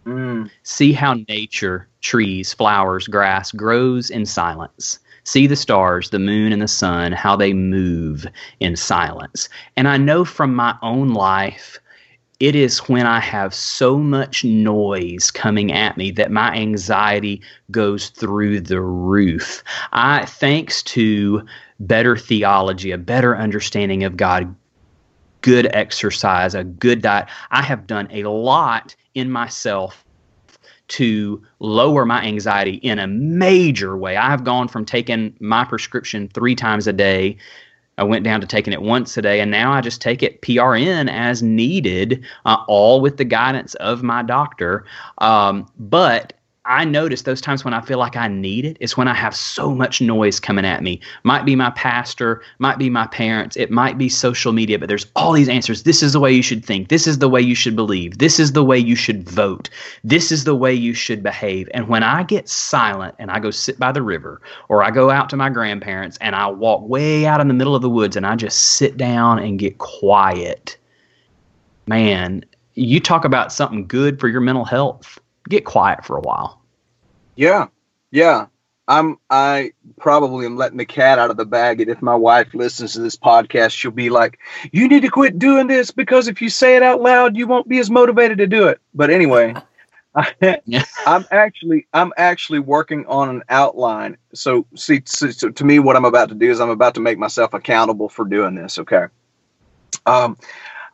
Mm. 0.06 0.50
See 0.62 0.92
how 0.92 1.14
nature, 1.28 1.88
trees, 2.00 2.52
flowers, 2.52 3.06
grass 3.06 3.52
grows 3.52 4.10
in 4.10 4.26
silence. 4.26 4.98
See 5.24 5.46
the 5.46 5.56
stars, 5.56 6.10
the 6.10 6.18
moon, 6.18 6.52
and 6.52 6.62
the 6.62 6.68
sun, 6.68 7.12
how 7.12 7.36
they 7.36 7.52
move 7.52 8.26
in 8.60 8.76
silence. 8.76 9.48
And 9.76 9.86
I 9.86 9.96
know 9.96 10.24
from 10.24 10.54
my 10.54 10.76
own 10.82 11.10
life, 11.10 11.78
it 12.40 12.54
is 12.54 12.78
when 12.88 13.06
I 13.06 13.20
have 13.20 13.54
so 13.54 13.98
much 13.98 14.44
noise 14.44 15.30
coming 15.30 15.72
at 15.72 15.98
me 15.98 16.10
that 16.12 16.30
my 16.30 16.54
anxiety 16.54 17.42
goes 17.70 18.08
through 18.08 18.62
the 18.62 18.80
roof. 18.80 19.62
I, 19.92 20.24
thanks 20.24 20.82
to 20.84 21.44
better 21.80 22.16
theology, 22.16 22.92
a 22.92 22.98
better 22.98 23.36
understanding 23.36 24.04
of 24.04 24.16
God, 24.16 24.54
good 25.40 25.68
exercise, 25.74 26.54
a 26.54 26.64
good 26.64 27.02
diet, 27.02 27.28
I 27.50 27.62
have 27.62 27.86
done 27.86 28.08
a 28.10 28.24
lot 28.24 28.94
in 29.14 29.30
myself 29.30 30.04
to 30.88 31.40
lower 31.60 32.04
my 32.04 32.22
anxiety 32.22 32.74
in 32.76 32.98
a 32.98 33.06
major 33.06 33.96
way. 33.96 34.16
I 34.16 34.28
have 34.28 34.44
gone 34.44 34.66
from 34.68 34.84
taking 34.84 35.34
my 35.40 35.64
prescription 35.64 36.28
three 36.28 36.56
times 36.56 36.86
a 36.86 36.92
day. 36.92 37.36
I 37.96 38.02
went 38.02 38.24
down 38.24 38.40
to 38.40 38.46
taking 38.46 38.72
it 38.72 38.82
once 38.82 39.16
a 39.16 39.22
day, 39.22 39.40
and 39.40 39.50
now 39.50 39.72
I 39.72 39.82
just 39.82 40.00
take 40.00 40.22
it 40.22 40.42
PRN 40.42 41.10
as 41.10 41.42
needed, 41.42 42.24
uh, 42.44 42.56
all 42.66 43.00
with 43.00 43.18
the 43.18 43.24
guidance 43.24 43.74
of 43.74 44.02
my 44.02 44.22
doctor. 44.22 44.84
Um, 45.18 45.70
but 45.78 46.32
I 46.70 46.84
notice 46.84 47.22
those 47.22 47.40
times 47.40 47.64
when 47.64 47.74
I 47.74 47.80
feel 47.80 47.98
like 47.98 48.16
I 48.16 48.28
need 48.28 48.64
it, 48.64 48.76
is 48.78 48.96
when 48.96 49.08
I 49.08 49.14
have 49.14 49.34
so 49.34 49.74
much 49.74 50.00
noise 50.00 50.38
coming 50.38 50.64
at 50.64 50.84
me. 50.84 51.00
Might 51.24 51.44
be 51.44 51.56
my 51.56 51.70
pastor, 51.70 52.42
might 52.60 52.78
be 52.78 52.88
my 52.88 53.08
parents, 53.08 53.56
it 53.56 53.72
might 53.72 53.98
be 53.98 54.08
social 54.08 54.52
media, 54.52 54.78
but 54.78 54.88
there's 54.88 55.06
all 55.16 55.32
these 55.32 55.48
answers. 55.48 55.82
This 55.82 56.00
is 56.00 56.12
the 56.12 56.20
way 56.20 56.30
you 56.30 56.42
should 56.42 56.64
think. 56.64 56.88
This 56.88 57.08
is 57.08 57.18
the 57.18 57.28
way 57.28 57.40
you 57.40 57.56
should 57.56 57.74
believe. 57.74 58.18
This 58.18 58.38
is 58.38 58.52
the 58.52 58.62
way 58.62 58.78
you 58.78 58.94
should 58.94 59.28
vote. 59.28 59.68
This 60.04 60.30
is 60.30 60.44
the 60.44 60.54
way 60.54 60.72
you 60.72 60.94
should 60.94 61.24
behave. 61.24 61.68
And 61.74 61.88
when 61.88 62.04
I 62.04 62.22
get 62.22 62.48
silent 62.48 63.16
and 63.18 63.32
I 63.32 63.40
go 63.40 63.50
sit 63.50 63.76
by 63.76 63.90
the 63.90 64.02
river 64.02 64.40
or 64.68 64.84
I 64.84 64.92
go 64.92 65.10
out 65.10 65.28
to 65.30 65.36
my 65.36 65.50
grandparents 65.50 66.18
and 66.20 66.36
I 66.36 66.46
walk 66.46 66.88
way 66.88 67.26
out 67.26 67.40
in 67.40 67.48
the 67.48 67.54
middle 67.54 67.74
of 67.74 67.82
the 67.82 67.90
woods 67.90 68.14
and 68.14 68.24
I 68.24 68.36
just 68.36 68.60
sit 68.60 68.96
down 68.96 69.40
and 69.40 69.58
get 69.58 69.78
quiet, 69.78 70.76
man, 71.88 72.44
you 72.74 73.00
talk 73.00 73.24
about 73.24 73.52
something 73.52 73.88
good 73.88 74.20
for 74.20 74.28
your 74.28 74.40
mental 74.40 74.64
health 74.64 75.18
get 75.48 75.64
quiet 75.64 76.04
for 76.04 76.16
a 76.16 76.20
while. 76.20 76.59
Yeah, 77.40 77.68
yeah. 78.10 78.48
I'm 78.86 79.16
I 79.30 79.72
probably 79.98 80.44
am 80.44 80.58
letting 80.58 80.76
the 80.76 80.84
cat 80.84 81.18
out 81.18 81.30
of 81.30 81.38
the 81.38 81.46
bag. 81.46 81.80
And 81.80 81.90
if 81.90 82.02
my 82.02 82.14
wife 82.14 82.52
listens 82.52 82.92
to 82.92 83.00
this 83.00 83.16
podcast, 83.16 83.70
she'll 83.70 83.92
be 83.92 84.10
like, 84.10 84.38
"You 84.72 84.86
need 84.88 85.00
to 85.02 85.08
quit 85.08 85.38
doing 85.38 85.66
this 85.66 85.90
because 85.90 86.28
if 86.28 86.42
you 86.42 86.50
say 86.50 86.76
it 86.76 86.82
out 86.82 87.00
loud, 87.00 87.38
you 87.38 87.46
won't 87.46 87.66
be 87.66 87.78
as 87.78 87.90
motivated 87.90 88.36
to 88.38 88.46
do 88.46 88.66
it." 88.68 88.78
But 88.92 89.08
anyway, 89.08 89.54
I'm 91.06 91.24
actually 91.30 91.86
I'm 91.94 92.12
actually 92.18 92.58
working 92.58 93.06
on 93.06 93.30
an 93.30 93.42
outline. 93.48 94.18
So 94.34 94.66
see, 94.74 95.00
so, 95.06 95.30
so 95.30 95.48
to 95.48 95.64
me, 95.64 95.78
what 95.78 95.96
I'm 95.96 96.04
about 96.04 96.28
to 96.28 96.34
do 96.34 96.50
is 96.50 96.60
I'm 96.60 96.68
about 96.68 96.92
to 96.96 97.00
make 97.00 97.16
myself 97.16 97.54
accountable 97.54 98.10
for 98.10 98.26
doing 98.26 98.54
this. 98.54 98.78
Okay. 98.78 99.06
Um, 100.04 100.36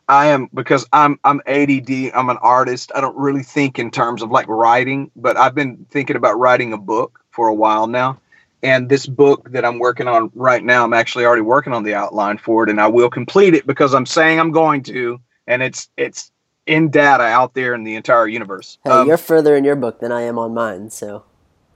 I 0.09 0.27
am 0.27 0.49
because 0.53 0.87
I'm 0.93 1.19
I'm 1.23 1.41
ADD. 1.47 2.11
I'm 2.13 2.29
an 2.29 2.37
artist. 2.37 2.91
I 2.95 3.01
don't 3.01 3.17
really 3.17 3.43
think 3.43 3.77
in 3.77 3.91
terms 3.91 4.21
of 4.21 4.31
like 4.31 4.47
writing, 4.47 5.11
but 5.15 5.37
I've 5.37 5.55
been 5.55 5.85
thinking 5.89 6.15
about 6.15 6.39
writing 6.39 6.73
a 6.73 6.77
book 6.77 7.19
for 7.31 7.47
a 7.47 7.53
while 7.53 7.87
now. 7.87 8.19
And 8.63 8.89
this 8.89 9.05
book 9.05 9.51
that 9.51 9.63
I'm 9.63 9.79
working 9.79 10.07
on 10.07 10.31
right 10.33 10.63
now, 10.63 10.83
I'm 10.83 10.93
actually 10.93 11.25
already 11.25 11.43
working 11.43 11.73
on 11.73 11.83
the 11.83 11.93
outline 11.93 12.37
for 12.37 12.63
it, 12.63 12.69
and 12.69 12.81
I 12.81 12.87
will 12.87 13.09
complete 13.09 13.53
it 13.53 13.67
because 13.67 13.93
I'm 13.93 14.05
saying 14.05 14.39
I'm 14.39 14.51
going 14.51 14.81
to. 14.83 15.19
And 15.45 15.61
it's 15.61 15.89
it's 15.97 16.31
in 16.65 16.89
data 16.89 17.23
out 17.23 17.53
there 17.53 17.73
in 17.73 17.83
the 17.83 17.95
entire 17.95 18.27
universe. 18.27 18.77
Hey, 18.83 18.91
um, 18.91 19.07
you're 19.07 19.17
further 19.17 19.55
in 19.55 19.63
your 19.63 19.75
book 19.75 19.99
than 19.99 20.11
I 20.11 20.21
am 20.21 20.39
on 20.39 20.53
mine, 20.53 20.89
so. 20.89 21.23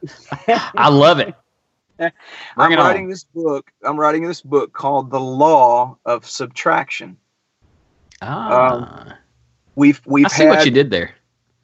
I 0.48 0.90
love 0.90 1.20
it. 1.20 1.36
I'm 2.58 2.74
writing 2.76 3.04
on. 3.04 3.10
this 3.10 3.26
book. 3.26 3.72
I'm 3.84 4.00
writing 4.00 4.26
this 4.26 4.42
book 4.42 4.74
called 4.74 5.12
The 5.12 5.20
Law 5.20 5.98
of 6.06 6.26
Subtraction. 6.26 7.18
Ah. 8.22 8.74
Um, 8.74 9.13
we've 9.76 10.01
we've 10.05 10.26
I 10.26 10.30
see 10.30 10.43
had, 10.43 10.49
what 10.49 10.65
you 10.65 10.72
did 10.72 10.89
there. 10.89 11.13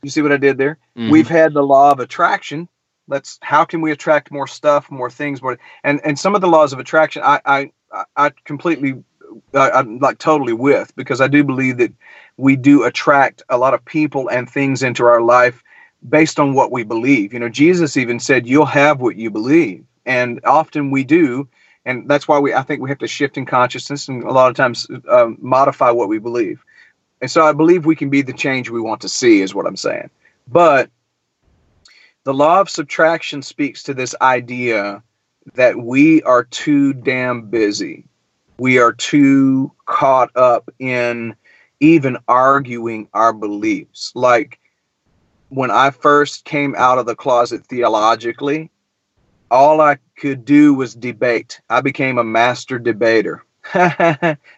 You 0.03 0.09
see 0.09 0.21
what 0.21 0.31
I 0.31 0.37
did 0.37 0.57
there? 0.57 0.77
Mm-hmm. 0.97 1.11
We've 1.11 1.27
had 1.27 1.53
the 1.53 1.63
law 1.63 1.91
of 1.91 1.99
attraction. 1.99 2.67
Let's 3.07 3.39
how 3.41 3.63
can 3.63 3.81
we 3.81 3.91
attract 3.91 4.31
more 4.31 4.47
stuff, 4.47 4.91
more 4.91 5.09
things, 5.09 5.41
more 5.41 5.57
and 5.83 6.01
and 6.03 6.19
some 6.19 6.35
of 6.35 6.41
the 6.41 6.47
laws 6.47 6.73
of 6.73 6.79
attraction 6.79 7.21
I 7.23 7.41
I 7.45 7.71
I 8.15 8.31
completely 8.45 9.03
I, 9.53 9.71
I'm 9.71 9.99
like 9.99 10.17
totally 10.17 10.53
with 10.53 10.95
because 10.95 11.21
I 11.21 11.27
do 11.27 11.43
believe 11.43 11.77
that 11.77 11.93
we 12.37 12.55
do 12.55 12.83
attract 12.83 13.43
a 13.49 13.57
lot 13.57 13.73
of 13.73 13.83
people 13.85 14.29
and 14.29 14.49
things 14.49 14.83
into 14.83 15.05
our 15.05 15.21
life 15.21 15.63
based 16.07 16.39
on 16.39 16.53
what 16.53 16.71
we 16.71 16.83
believe. 16.83 17.33
You 17.33 17.39
know, 17.39 17.49
Jesus 17.49 17.97
even 17.97 18.19
said, 18.19 18.47
"You'll 18.47 18.65
have 18.65 18.99
what 19.01 19.15
you 19.15 19.29
believe," 19.29 19.85
and 20.05 20.39
often 20.45 20.91
we 20.91 21.03
do, 21.03 21.47
and 21.87 22.07
that's 22.07 22.27
why 22.27 22.37
we 22.37 22.53
I 22.53 22.61
think 22.61 22.81
we 22.81 22.89
have 22.89 22.99
to 22.99 23.07
shift 23.07 23.37
in 23.37 23.45
consciousness 23.45 24.09
and 24.09 24.23
a 24.23 24.31
lot 24.31 24.49
of 24.49 24.55
times 24.55 24.87
um, 25.09 25.37
modify 25.39 25.89
what 25.89 26.09
we 26.09 26.19
believe. 26.19 26.63
And 27.21 27.31
so 27.31 27.45
I 27.45 27.53
believe 27.53 27.85
we 27.85 27.95
can 27.95 28.09
be 28.09 28.21
the 28.21 28.33
change 28.33 28.69
we 28.69 28.81
want 28.81 29.01
to 29.01 29.09
see, 29.09 29.41
is 29.41 29.55
what 29.55 29.65
I'm 29.65 29.77
saying. 29.77 30.09
But 30.47 30.91
the 32.25 32.33
law 32.33 32.59
of 32.59 32.69
subtraction 32.69 33.41
speaks 33.41 33.81
to 33.83 33.93
this 33.93 34.13
idea 34.21 35.01
that 35.55 35.77
we 35.77 36.21
are 36.23 36.43
too 36.43 36.93
damn 36.93 37.49
busy. 37.49 38.03
We 38.59 38.79
are 38.79 38.91
too 38.91 39.71
caught 39.85 40.35
up 40.35 40.69
in 40.79 41.35
even 41.79 42.17
arguing 42.27 43.07
our 43.13 43.31
beliefs. 43.31 44.11
Like 44.13 44.59
when 45.49 45.71
I 45.71 45.91
first 45.91 46.43
came 46.43 46.75
out 46.77 46.97
of 46.97 47.05
the 47.05 47.15
closet 47.15 47.65
theologically, 47.65 48.71
all 49.51 49.81
I 49.81 49.97
could 50.17 50.45
do 50.45 50.73
was 50.73 50.93
debate. 50.93 51.61
I 51.69 51.81
became 51.81 52.17
a 52.17 52.23
master 52.23 52.79
debater. 52.79 53.43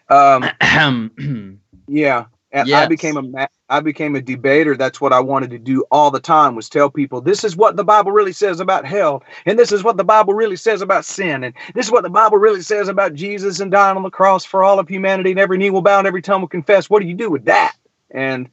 um, 0.09 1.59
yeah, 1.87 2.25
and 2.51 2.67
yes. 2.67 2.83
I 2.83 2.87
became 2.87 3.17
a 3.17 3.21
ma- 3.21 3.47
I 3.69 3.79
became 3.79 4.15
a 4.15 4.21
debater. 4.21 4.75
That's 4.75 4.99
what 4.99 5.13
I 5.13 5.19
wanted 5.19 5.51
to 5.51 5.59
do 5.59 5.85
all 5.91 6.11
the 6.11 6.19
time 6.19 6.55
was 6.55 6.69
tell 6.69 6.89
people 6.89 7.21
this 7.21 7.43
is 7.43 7.55
what 7.55 7.75
the 7.75 7.83
Bible 7.83 8.11
really 8.11 8.33
says 8.33 8.59
about 8.59 8.85
hell, 8.85 9.23
and 9.45 9.57
this 9.57 9.71
is 9.71 9.83
what 9.83 9.97
the 9.97 10.03
Bible 10.03 10.33
really 10.33 10.55
says 10.55 10.81
about 10.81 11.05
sin, 11.05 11.43
and 11.43 11.53
this 11.75 11.87
is 11.87 11.91
what 11.91 12.03
the 12.03 12.09
Bible 12.09 12.37
really 12.37 12.61
says 12.61 12.87
about 12.87 13.13
Jesus 13.13 13.59
and 13.59 13.71
dying 13.71 13.97
on 13.97 14.03
the 14.03 14.09
cross 14.09 14.45
for 14.45 14.63
all 14.63 14.79
of 14.79 14.87
humanity, 14.87 15.31
and 15.31 15.39
every 15.39 15.57
knee 15.57 15.69
will 15.69 15.81
bow 15.81 15.99
and 15.99 16.07
every 16.07 16.21
tongue 16.21 16.41
will 16.41 16.47
confess. 16.47 16.89
What 16.89 17.01
do 17.01 17.07
you 17.07 17.15
do 17.15 17.29
with 17.29 17.45
that? 17.45 17.75
And 18.11 18.49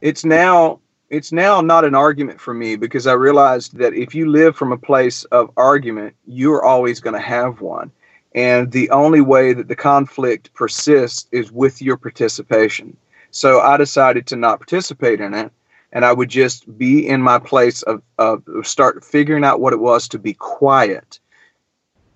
it's 0.00 0.24
now 0.24 0.80
it's 1.10 1.32
now 1.32 1.60
not 1.60 1.84
an 1.84 1.96
argument 1.96 2.40
for 2.40 2.54
me 2.54 2.76
because 2.76 3.08
I 3.08 3.14
realized 3.14 3.76
that 3.78 3.94
if 3.94 4.14
you 4.14 4.30
live 4.30 4.56
from 4.56 4.70
a 4.70 4.78
place 4.78 5.24
of 5.24 5.50
argument, 5.56 6.14
you're 6.24 6.64
always 6.64 7.00
going 7.00 7.14
to 7.14 7.20
have 7.20 7.60
one. 7.60 7.90
And 8.32 8.70
the 8.70 8.88
only 8.90 9.20
way 9.20 9.52
that 9.52 9.66
the 9.66 9.74
conflict 9.74 10.54
persists 10.54 11.26
is 11.32 11.50
with 11.50 11.82
your 11.82 11.96
participation. 11.96 12.96
So 13.32 13.60
I 13.60 13.76
decided 13.76 14.28
to 14.28 14.36
not 14.36 14.60
participate 14.60 15.20
in 15.20 15.34
it. 15.34 15.52
And 15.92 16.04
I 16.04 16.12
would 16.12 16.28
just 16.28 16.78
be 16.78 17.08
in 17.08 17.20
my 17.20 17.40
place 17.40 17.82
of, 17.82 18.00
of 18.18 18.44
start 18.62 19.04
figuring 19.04 19.42
out 19.42 19.58
what 19.58 19.72
it 19.72 19.80
was 19.80 20.06
to 20.08 20.20
be 20.20 20.34
quiet. 20.34 21.18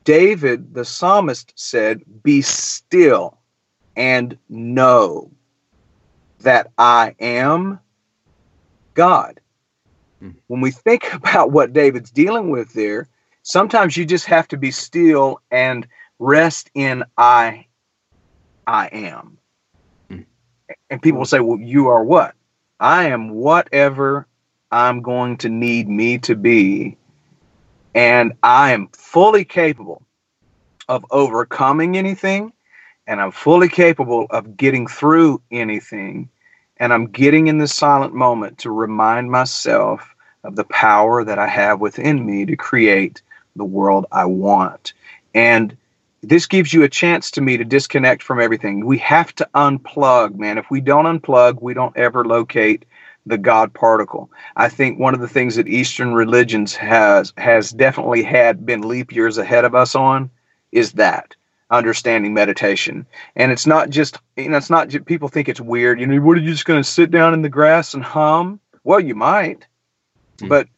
David, 0.04 0.74
the 0.74 0.84
psalmist, 0.84 1.52
said, 1.56 2.02
Be 2.22 2.40
still 2.42 3.38
and 3.96 4.38
know 4.48 5.32
that 6.38 6.70
I 6.78 7.16
am 7.18 7.80
God. 8.94 9.40
Hmm. 10.20 10.30
When 10.46 10.60
we 10.60 10.70
think 10.70 11.12
about 11.12 11.52
what 11.52 11.72
David's 11.72 12.10
dealing 12.10 12.50
with 12.50 12.72
there, 12.72 13.08
sometimes 13.42 13.96
you 13.96 14.04
just 14.04 14.26
have 14.26 14.48
to 14.48 14.56
be 14.56 14.70
still 14.70 15.40
and 15.50 15.86
rest 16.18 16.70
in 16.74 17.04
I 17.18 17.66
I 18.66 18.86
am 18.86 19.38
and 20.90 21.02
people 21.02 21.18
will 21.18 21.26
say, 21.26 21.40
well, 21.40 21.58
you 21.58 21.88
are 21.88 22.02
what? 22.02 22.34
I 22.80 23.08
am 23.08 23.30
whatever 23.30 24.26
I'm 24.70 25.02
going 25.02 25.36
to 25.38 25.48
need 25.48 25.88
me 25.88 26.18
to 26.18 26.34
be. 26.34 26.96
And 27.94 28.32
I 28.42 28.72
am 28.72 28.88
fully 28.88 29.44
capable 29.44 30.02
of 30.88 31.04
overcoming 31.10 31.96
anything. 31.96 32.52
And 33.06 33.20
I'm 33.20 33.30
fully 33.30 33.68
capable 33.68 34.26
of 34.30 34.56
getting 34.56 34.86
through 34.86 35.42
anything. 35.50 36.30
And 36.78 36.92
I'm 36.92 37.06
getting 37.06 37.46
in 37.46 37.58
this 37.58 37.74
silent 37.74 38.14
moment 38.14 38.58
to 38.58 38.70
remind 38.70 39.30
myself 39.30 40.14
of 40.42 40.56
the 40.56 40.64
power 40.64 41.24
that 41.24 41.38
I 41.38 41.46
have 41.46 41.80
within 41.80 42.24
me 42.24 42.44
to 42.46 42.56
create 42.56 43.22
the 43.56 43.64
world 43.64 44.06
I 44.12 44.24
want. 44.24 44.92
And 45.34 45.76
this 46.22 46.46
gives 46.46 46.72
you 46.72 46.82
a 46.82 46.88
chance 46.88 47.30
to 47.32 47.40
me 47.40 47.56
to 47.56 47.64
disconnect 47.64 48.22
from 48.22 48.40
everything. 48.40 48.86
We 48.86 48.98
have 48.98 49.34
to 49.36 49.48
unplug, 49.54 50.36
man. 50.36 50.58
If 50.58 50.70
we 50.70 50.80
don't 50.80 51.20
unplug, 51.20 51.60
we 51.60 51.74
don't 51.74 51.96
ever 51.96 52.24
locate 52.24 52.84
the 53.26 53.38
God 53.38 53.72
particle. 53.72 54.30
I 54.56 54.68
think 54.68 54.98
one 54.98 55.14
of 55.14 55.20
the 55.20 55.28
things 55.28 55.56
that 55.56 55.68
Eastern 55.68 56.14
religions 56.14 56.74
has 56.76 57.32
has 57.38 57.70
definitely 57.70 58.22
had 58.22 58.66
been 58.66 58.86
leap 58.86 59.12
years 59.12 59.38
ahead 59.38 59.64
of 59.64 59.74
us 59.74 59.94
on 59.94 60.30
is 60.72 60.92
that 60.92 61.34
understanding 61.76 62.34
meditation. 62.34 63.06
And 63.36 63.52
it's 63.52 63.66
not 63.66 63.90
just 63.90 64.18
you 64.36 64.48
know 64.48 64.56
it's 64.56 64.70
not 64.70 64.88
just, 64.88 65.04
people 65.06 65.28
think 65.28 65.48
it's 65.48 65.60
weird. 65.60 66.00
You 66.00 66.06
know, 66.06 66.20
what 66.20 66.38
are 66.38 66.40
you 66.40 66.52
just 66.52 66.64
going 66.64 66.82
to 66.82 66.88
sit 66.88 67.10
down 67.10 67.34
in 67.34 67.42
the 67.42 67.48
grass 67.48 67.94
and 67.94 68.02
hum? 68.02 68.60
Well, 68.84 69.00
you 69.00 69.14
might, 69.14 69.60
mm-hmm. 70.38 70.48
but 70.48 70.68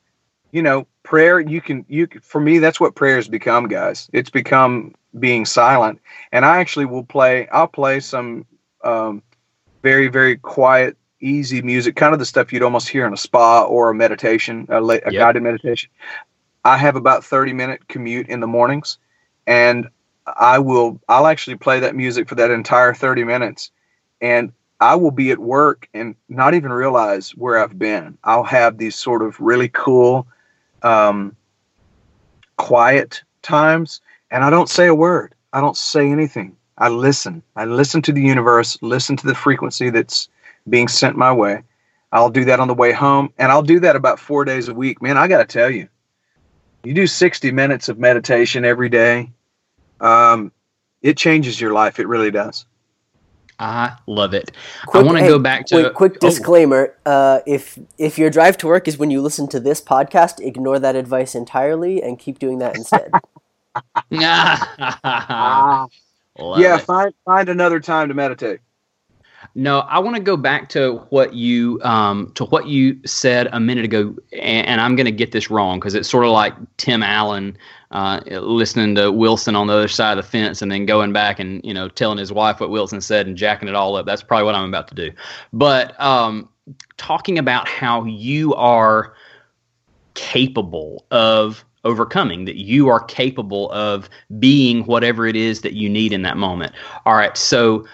you 0.53 0.62
know, 0.62 0.86
prayer 1.03 1.38
you 1.40 1.61
can 1.61 1.84
you 1.88 2.09
for 2.22 2.40
me 2.40 2.59
that's 2.59 2.80
what 2.80 2.94
prayer 2.94 3.16
has 3.16 3.28
become, 3.28 3.68
guys. 3.68 4.09
It's 4.12 4.30
become 4.30 4.94
being 5.18 5.47
silent. 5.47 6.01
And 6.32 6.44
I 6.44 6.59
actually 6.59 6.86
will 6.86 7.05
play. 7.05 7.49
I'll 7.49 7.68
play 7.68 8.01
some 8.01 8.47
um, 8.84 9.22
very 9.82 10.09
very 10.09 10.36
quiet, 10.36 10.97
easy 11.20 11.62
music, 11.62 11.97
kind 11.97 12.12
of 12.12 12.18
the 12.18 12.26
stuff 12.26 12.53
you'd 12.53 12.62
almost 12.62 12.88
hear 12.88 13.07
in 13.07 13.12
a 13.12 13.16
spa 13.16 13.62
or 13.62 13.90
a 13.90 13.94
meditation, 13.94 14.66
a, 14.68 14.82
a 14.82 14.94
yep. 14.94 15.12
guided 15.12 15.42
meditation. 15.42 15.90
I 16.64 16.76
have 16.76 16.97
about 16.97 17.24
thirty 17.24 17.53
minute 17.53 17.86
commute 17.88 18.28
in 18.28 18.40
the 18.40 18.47
mornings, 18.47 18.99
and 19.47 19.88
I 20.27 20.59
will. 20.59 21.01
I'll 21.09 21.27
actually 21.27 21.57
play 21.57 21.81
that 21.81 21.95
music 21.95 22.29
for 22.29 22.35
that 22.37 22.51
entire 22.51 22.95
thirty 22.95 23.24
minutes, 23.24 23.70
and 24.20 24.53
I 24.81 24.97
will 24.97 25.11
be 25.11 25.31
at 25.31 25.39
work 25.39 25.89
and 25.95 26.14
not 26.29 26.55
even 26.55 26.72
realize 26.72 27.31
where 27.31 27.59
I've 27.59 27.79
been. 27.79 28.18
I'll 28.24 28.45
have 28.45 28.79
these 28.79 28.97
sort 28.97 29.22
of 29.22 29.41
really 29.41 29.68
cool, 29.68 30.27
um, 30.83 31.37
quiet 32.57 33.22
times 33.43 34.01
and 34.31 34.45
I 34.45 34.51
don't 34.51 34.68
say 34.68 34.87
a 34.87 34.95
word. 34.95 35.35
I 35.53 35.61
don't 35.61 35.77
say 35.77 36.11
anything. 36.11 36.57
I 36.79 36.89
listen. 36.89 37.43
I 37.55 37.64
listen 37.64 38.03
to 38.03 38.12
the 38.12 38.20
universe, 38.20 38.77
listen 38.83 39.16
to 39.16 39.27
the 39.27 39.35
frequency 39.35 39.91
that's 39.91 40.29
being 40.68 40.89
sent 40.89 41.16
my 41.16 41.33
way. 41.33 41.62
I'll 42.12 42.31
do 42.31 42.45
that 42.47 42.61
on 42.61 42.68
the 42.68 42.74
way 42.74 42.93
home, 42.93 43.33
and 43.39 43.51
I'll 43.51 43.62
do 43.62 43.81
that 43.81 43.97
about 43.97 44.20
four 44.20 44.45
days 44.45 44.68
a 44.68 44.74
week. 44.74 45.03
Man, 45.03 45.16
I 45.16 45.29
got 45.29 45.39
to 45.39 45.45
tell 45.45 45.70
you, 45.70 45.89
you 46.85 46.95
do 46.95 47.07
60 47.07 47.51
minutes 47.51 47.89
of 47.89 47.99
meditation 47.99 48.64
every 48.64 48.89
day, 48.89 49.31
um, 50.01 50.53
it 51.03 51.16
changes 51.16 51.61
your 51.61 51.72
life. 51.72 51.99
It 51.99 52.09
really 52.09 52.30
does. 52.30 52.66
I 53.59 53.97
love 54.07 54.34
it. 54.34 54.53
Quick, 54.86 55.03
I 55.03 55.07
want 55.07 55.18
to 55.18 55.24
hey, 55.24 55.28
go 55.30 55.38
back 55.38 55.66
to 55.66 55.82
quick, 55.82 55.94
quick 55.94 56.12
oh. 56.16 56.28
disclaimer. 56.28 56.94
Uh, 57.07 57.40
if 57.47 57.78
if 57.97 58.18
your 58.18 58.28
drive 58.28 58.59
to 58.59 58.66
work 58.66 58.86
is 58.86 58.99
when 58.99 59.11
you 59.11 59.22
listen 59.22 59.49
to 59.49 59.61
this 59.61 59.80
podcast, 59.80 60.40
ignore 60.44 60.78
that 60.78 60.94
advice 60.94 61.34
entirely 61.34 62.03
and 62.03 62.18
keep 62.18 62.38
doing 62.38 62.59
that 62.59 62.76
instead. 62.76 63.11
yeah, 64.11 65.86
it. 66.38 66.80
find 66.82 67.14
find 67.24 67.49
another 67.49 67.80
time 67.80 68.09
to 68.09 68.14
meditate. 68.14 68.61
No, 69.55 69.80
I 69.80 69.99
want 69.99 70.16
to 70.16 70.22
go 70.22 70.36
back 70.36 70.68
to 70.70 70.97
what 71.11 71.34
you 71.34 71.80
um, 71.82 72.32
to 72.34 72.44
what 72.47 72.66
you 72.66 72.99
said 73.05 73.49
a 73.53 73.61
minute 73.61 73.84
ago, 73.84 74.14
and, 74.32 74.66
and 74.66 74.80
I'm 74.80 74.97
going 74.97 75.07
to 75.07 75.12
get 75.12 75.32
this 75.32 75.51
wrong 75.51 75.78
because 75.78 75.94
it's 75.94 76.09
sort 76.09 76.24
of 76.24 76.32
like 76.32 76.55
Tim 76.76 77.03
Allen 77.03 77.57
uh, 77.90 78.20
listening 78.26 78.94
to 78.97 79.12
Wilson 79.12 79.55
on 79.55 79.66
the 79.66 79.74
other 79.74 79.88
side 79.88 80.18
of 80.18 80.24
the 80.24 80.30
fence, 80.30 80.62
and 80.62 80.70
then 80.70 80.86
going 80.86 81.12
back 81.12 81.38
and 81.38 81.64
you 81.64 81.72
know 81.72 81.88
telling 81.88 82.18
his 82.18 82.32
wife 82.32 82.61
what 82.61 82.70
Wilson 82.70 83.01
said 83.01 83.26
and 83.26 83.36
jacking 83.36 83.68
it 83.68 83.74
all 83.74 83.97
up. 83.97 84.07
That's 84.07 84.22
probably 84.22 84.44
what 84.44 84.55
I'm 84.55 84.68
about 84.68 84.88
to 84.88 84.94
do. 84.94 85.12
But 85.53 85.99
um, 86.01 86.49
talking 86.97 87.38
about 87.38 87.68
how 87.68 88.05
you 88.05 88.55
are 88.55 89.14
capable 90.14 91.05
of 91.11 91.64
overcoming, 91.87 92.45
that 92.45 92.57
you 92.57 92.89
are 92.89 93.01
capable 93.01 93.70
of 93.72 94.11
being 94.39 94.84
whatever 94.84 95.26
it 95.26 95.37
is 95.37 95.62
that 95.62 95.74
you 95.74 95.89
need 95.89 96.12
in 96.12 96.22
that 96.22 96.37
moment. 96.37 96.72
All 97.07 97.14
right, 97.14 97.37
so 97.37 97.87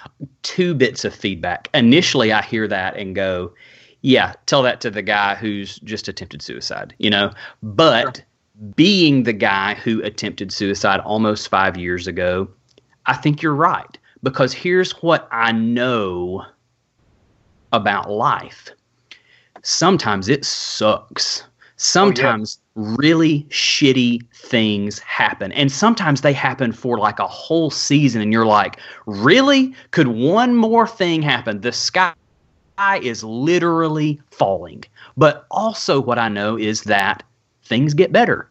two 0.43 0.75
bits 0.75 1.05
of 1.05 1.15
feedback. 1.15 1.69
Initially, 1.75 2.33
I 2.33 2.43
hear 2.43 2.67
that 2.69 2.97
and 2.97 3.15
go, 3.15 3.53
yeah, 4.01 4.35
tell 4.47 4.63
that 4.63 4.81
to 4.81 4.91
the 4.91 5.03
guy 5.03 5.35
who's 5.35 5.79
just 5.81 6.09
attempted 6.09 6.43
suicide, 6.43 6.95
you 6.99 7.11
know? 7.11 7.33
But 7.63 8.17
sure. 8.17 8.25
being 8.75 9.23
the 9.23 9.33
guy 9.33 9.75
who 9.75 10.03
attempted 10.03 10.53
suicide 10.53 11.01
almost 11.01 11.49
five 11.49 11.77
years 11.77 12.07
ago, 12.07 12.49
I 13.07 13.15
think 13.15 13.43
you're 13.43 13.55
right. 13.55 13.99
Because 14.23 14.53
here's 14.53 14.93
what 15.03 15.29
I 15.31 15.53
know 15.53 16.45
about 17.73 18.11
life 18.11 18.71
sometimes 19.63 20.29
it 20.29 20.45
sucks. 20.45 21.45
Sometimes 21.83 22.61
oh, 22.77 22.83
yeah. 22.83 22.97
really 23.01 23.43
shitty 23.51 24.25
things 24.33 25.01
happen. 25.01 25.51
And 25.51 25.73
sometimes 25.73 26.21
they 26.21 26.33
happen 26.33 26.71
for 26.71 26.97
like 26.97 27.19
a 27.19 27.27
whole 27.27 27.71
season. 27.73 28.23
And 28.23 28.33
you're 28.33 28.47
like, 28.47 28.79
really? 29.07 29.75
Could 29.91 30.07
one 30.07 30.55
more 30.55 30.87
thing 30.87 31.23
happen? 31.23 31.61
The 31.61 31.73
sky 31.73 32.15
is 33.03 33.25
literally 33.25 34.21
falling. 34.31 34.85
But 35.17 35.45
also, 35.51 36.01
what 36.01 36.21
I 36.21 36.29
know 36.29 36.57
is 36.57 36.83
that 36.83 37.25
things 37.65 37.95
get 37.95 38.13
better. 38.13 38.49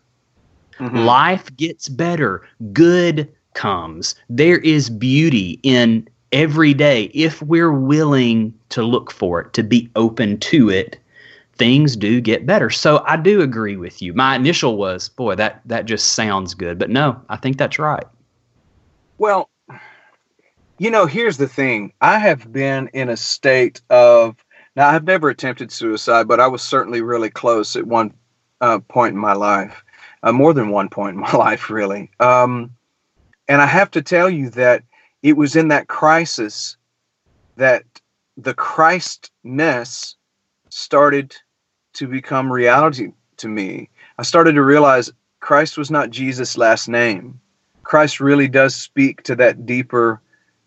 Mm-hmm. 0.80 0.98
Life 0.98 1.56
gets 1.56 1.88
better. 1.88 2.46
Good 2.74 3.32
comes. 3.54 4.14
There 4.30 4.60
is 4.60 4.90
beauty 4.90 5.58
in 5.64 6.06
every 6.34 6.74
day 6.74 7.06
if 7.14 7.42
we're 7.42 7.72
willing 7.72 8.54
to 8.70 8.84
look 8.84 9.10
for 9.10 9.40
it, 9.40 9.54
to 9.54 9.64
be 9.64 9.90
open 9.96 10.38
to 10.40 10.70
it. 10.70 10.98
Things 11.62 11.96
do 11.96 12.22
get 12.22 12.48
better. 12.48 12.72
So 12.72 13.04
I 13.06 13.18
do 13.18 13.42
agree 13.42 13.76
with 13.76 14.02
you. 14.02 14.16
My 14.16 14.36
initial 14.36 14.78
was, 14.78 15.10
boy, 15.10 15.36
that 15.36 15.62
that 15.66 15.86
just 15.86 16.14
sounds 16.14 16.56
good. 16.56 16.80
But 16.80 16.90
no, 16.90 17.22
I 17.30 17.38
think 17.38 17.60
that's 17.60 17.78
right. 17.78 18.04
Well, 19.20 19.48
you 20.80 20.90
know, 20.90 21.06
here's 21.06 21.38
the 21.38 21.48
thing. 21.48 21.94
I 22.02 22.18
have 22.18 22.52
been 22.52 22.90
in 22.94 23.10
a 23.10 23.16
state 23.16 23.80
of 23.92 24.44
now. 24.76 24.90
I've 24.90 25.04
never 25.04 25.30
attempted 25.30 25.72
suicide, 25.72 26.28
but 26.28 26.40
I 26.40 26.48
was 26.48 26.64
certainly 26.64 27.04
really 27.04 27.30
close 27.30 27.76
at 27.76 27.86
one 27.86 28.12
uh, 28.62 28.80
point 28.80 29.14
in 29.14 29.20
my 29.20 29.34
life, 29.34 29.84
uh, 30.24 30.32
more 30.32 30.56
than 30.56 30.70
one 30.70 30.90
point 30.90 31.14
in 31.14 31.22
my 31.22 31.32
life, 31.38 31.70
really. 31.70 32.10
Um, 32.20 32.72
and 33.48 33.62
I 33.62 33.68
have 33.68 33.92
to 33.92 34.02
tell 34.02 34.32
you 34.32 34.50
that 34.50 34.82
it 35.22 35.38
was 35.38 35.56
in 35.56 35.68
that 35.68 35.90
crisis 35.90 36.76
that 37.58 37.84
the 38.36 38.56
Christness 38.56 40.16
started 40.70 41.36
to 41.94 42.08
become 42.08 42.52
reality 42.52 43.14
to 43.38 43.48
me. 43.48 43.90
I 44.18 44.24
started 44.24 44.54
to 44.54 44.64
realize 44.64 45.12
Christ 45.40 45.78
was 45.78 45.92
not 45.92 46.10
Jesus' 46.10 46.58
last 46.58 46.88
name. 46.88 47.40
Christ 47.84 48.20
really 48.20 48.48
does 48.48 48.76
speak 48.76 49.24
to 49.24 49.36
that 49.36 49.66
deeper 49.66 50.22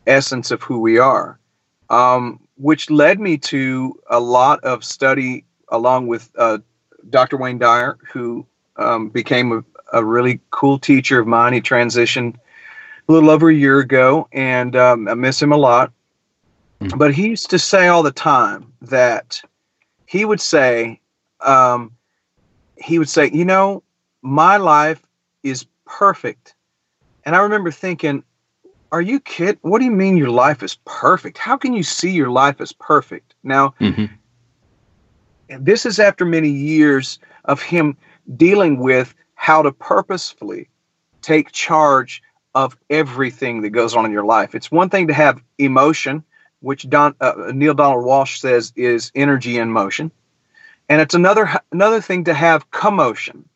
essence 0.06 0.50
of 0.50 0.62
who 0.62 0.78
we 0.80 0.98
are, 0.98 1.38
um, 1.90 2.40
which 2.56 2.90
led 2.90 3.20
me 3.20 3.38
to 3.38 3.98
a 4.10 4.20
lot 4.20 4.62
of 4.64 4.84
study 4.84 5.44
along 5.68 6.06
with 6.06 6.30
uh, 6.36 6.58
Dr. 7.10 7.36
Wayne 7.36 7.58
Dyer, 7.58 7.96
who 8.12 8.46
um, 8.76 9.08
became 9.08 9.52
a, 9.52 9.64
a, 9.92 10.04
really 10.04 10.40
cool 10.50 10.78
teacher 10.78 11.20
of 11.20 11.26
mine. 11.26 11.52
He 11.52 11.60
transitioned 11.60 12.36
a 13.08 13.12
little 13.12 13.30
over 13.30 13.48
a 13.48 13.54
year 13.54 13.78
ago, 13.78 14.28
and 14.32 14.74
um, 14.76 15.08
I 15.08 15.14
miss 15.14 15.40
him 15.40 15.52
a 15.52 15.56
lot. 15.56 15.92
Mm-hmm. 16.80 16.98
But 16.98 17.14
he 17.14 17.28
used 17.28 17.50
to 17.50 17.58
say 17.58 17.88
all 17.88 18.02
the 18.02 18.12
time 18.12 18.72
that 18.82 19.40
he 20.06 20.24
would 20.24 20.40
say, 20.40 21.00
um, 21.44 21.92
he 22.76 22.98
would 22.98 23.08
say, 23.08 23.30
you 23.32 23.44
know, 23.44 23.82
my 24.22 24.56
life 24.56 25.02
is 25.42 25.66
perfect. 25.84 26.54
And 27.24 27.36
I 27.36 27.40
remember 27.40 27.70
thinking, 27.70 28.22
are 28.92 29.00
you 29.00 29.20
kid? 29.20 29.58
What 29.62 29.80
do 29.80 29.84
you 29.84 29.90
mean 29.90 30.16
your 30.16 30.30
life 30.30 30.62
is 30.62 30.78
perfect? 30.84 31.38
How 31.38 31.56
can 31.56 31.72
you 31.72 31.82
see 31.82 32.10
your 32.10 32.30
life 32.30 32.60
as 32.60 32.72
perfect? 32.72 33.34
Now, 33.42 33.74
mm-hmm. 33.80 34.06
this 35.60 35.84
is 35.84 35.98
after 35.98 36.24
many 36.24 36.48
years 36.48 37.18
of 37.44 37.60
him 37.60 37.96
dealing 38.36 38.78
with 38.78 39.14
how 39.34 39.62
to 39.62 39.72
purposefully 39.72 40.68
take 41.22 41.52
charge 41.52 42.22
of 42.54 42.76
everything 42.88 43.62
that 43.62 43.70
goes 43.70 43.96
on 43.96 44.06
in 44.06 44.12
your 44.12 44.24
life. 44.24 44.54
It's 44.54 44.70
one 44.70 44.90
thing 44.90 45.08
to 45.08 45.14
have 45.14 45.42
emotion, 45.58 46.22
which 46.60 46.88
Don, 46.88 47.14
uh, 47.20 47.50
Neale 47.52 47.74
Donald 47.74 48.04
Walsch 48.04 48.38
says 48.38 48.72
is 48.76 49.10
energy 49.14 49.58
in 49.58 49.70
motion, 49.70 50.12
and 50.88 51.00
it's 51.00 51.14
another 51.14 51.50
another 51.72 52.00
thing 52.00 52.24
to 52.24 52.34
have 52.34 52.70
commotion. 52.70 53.48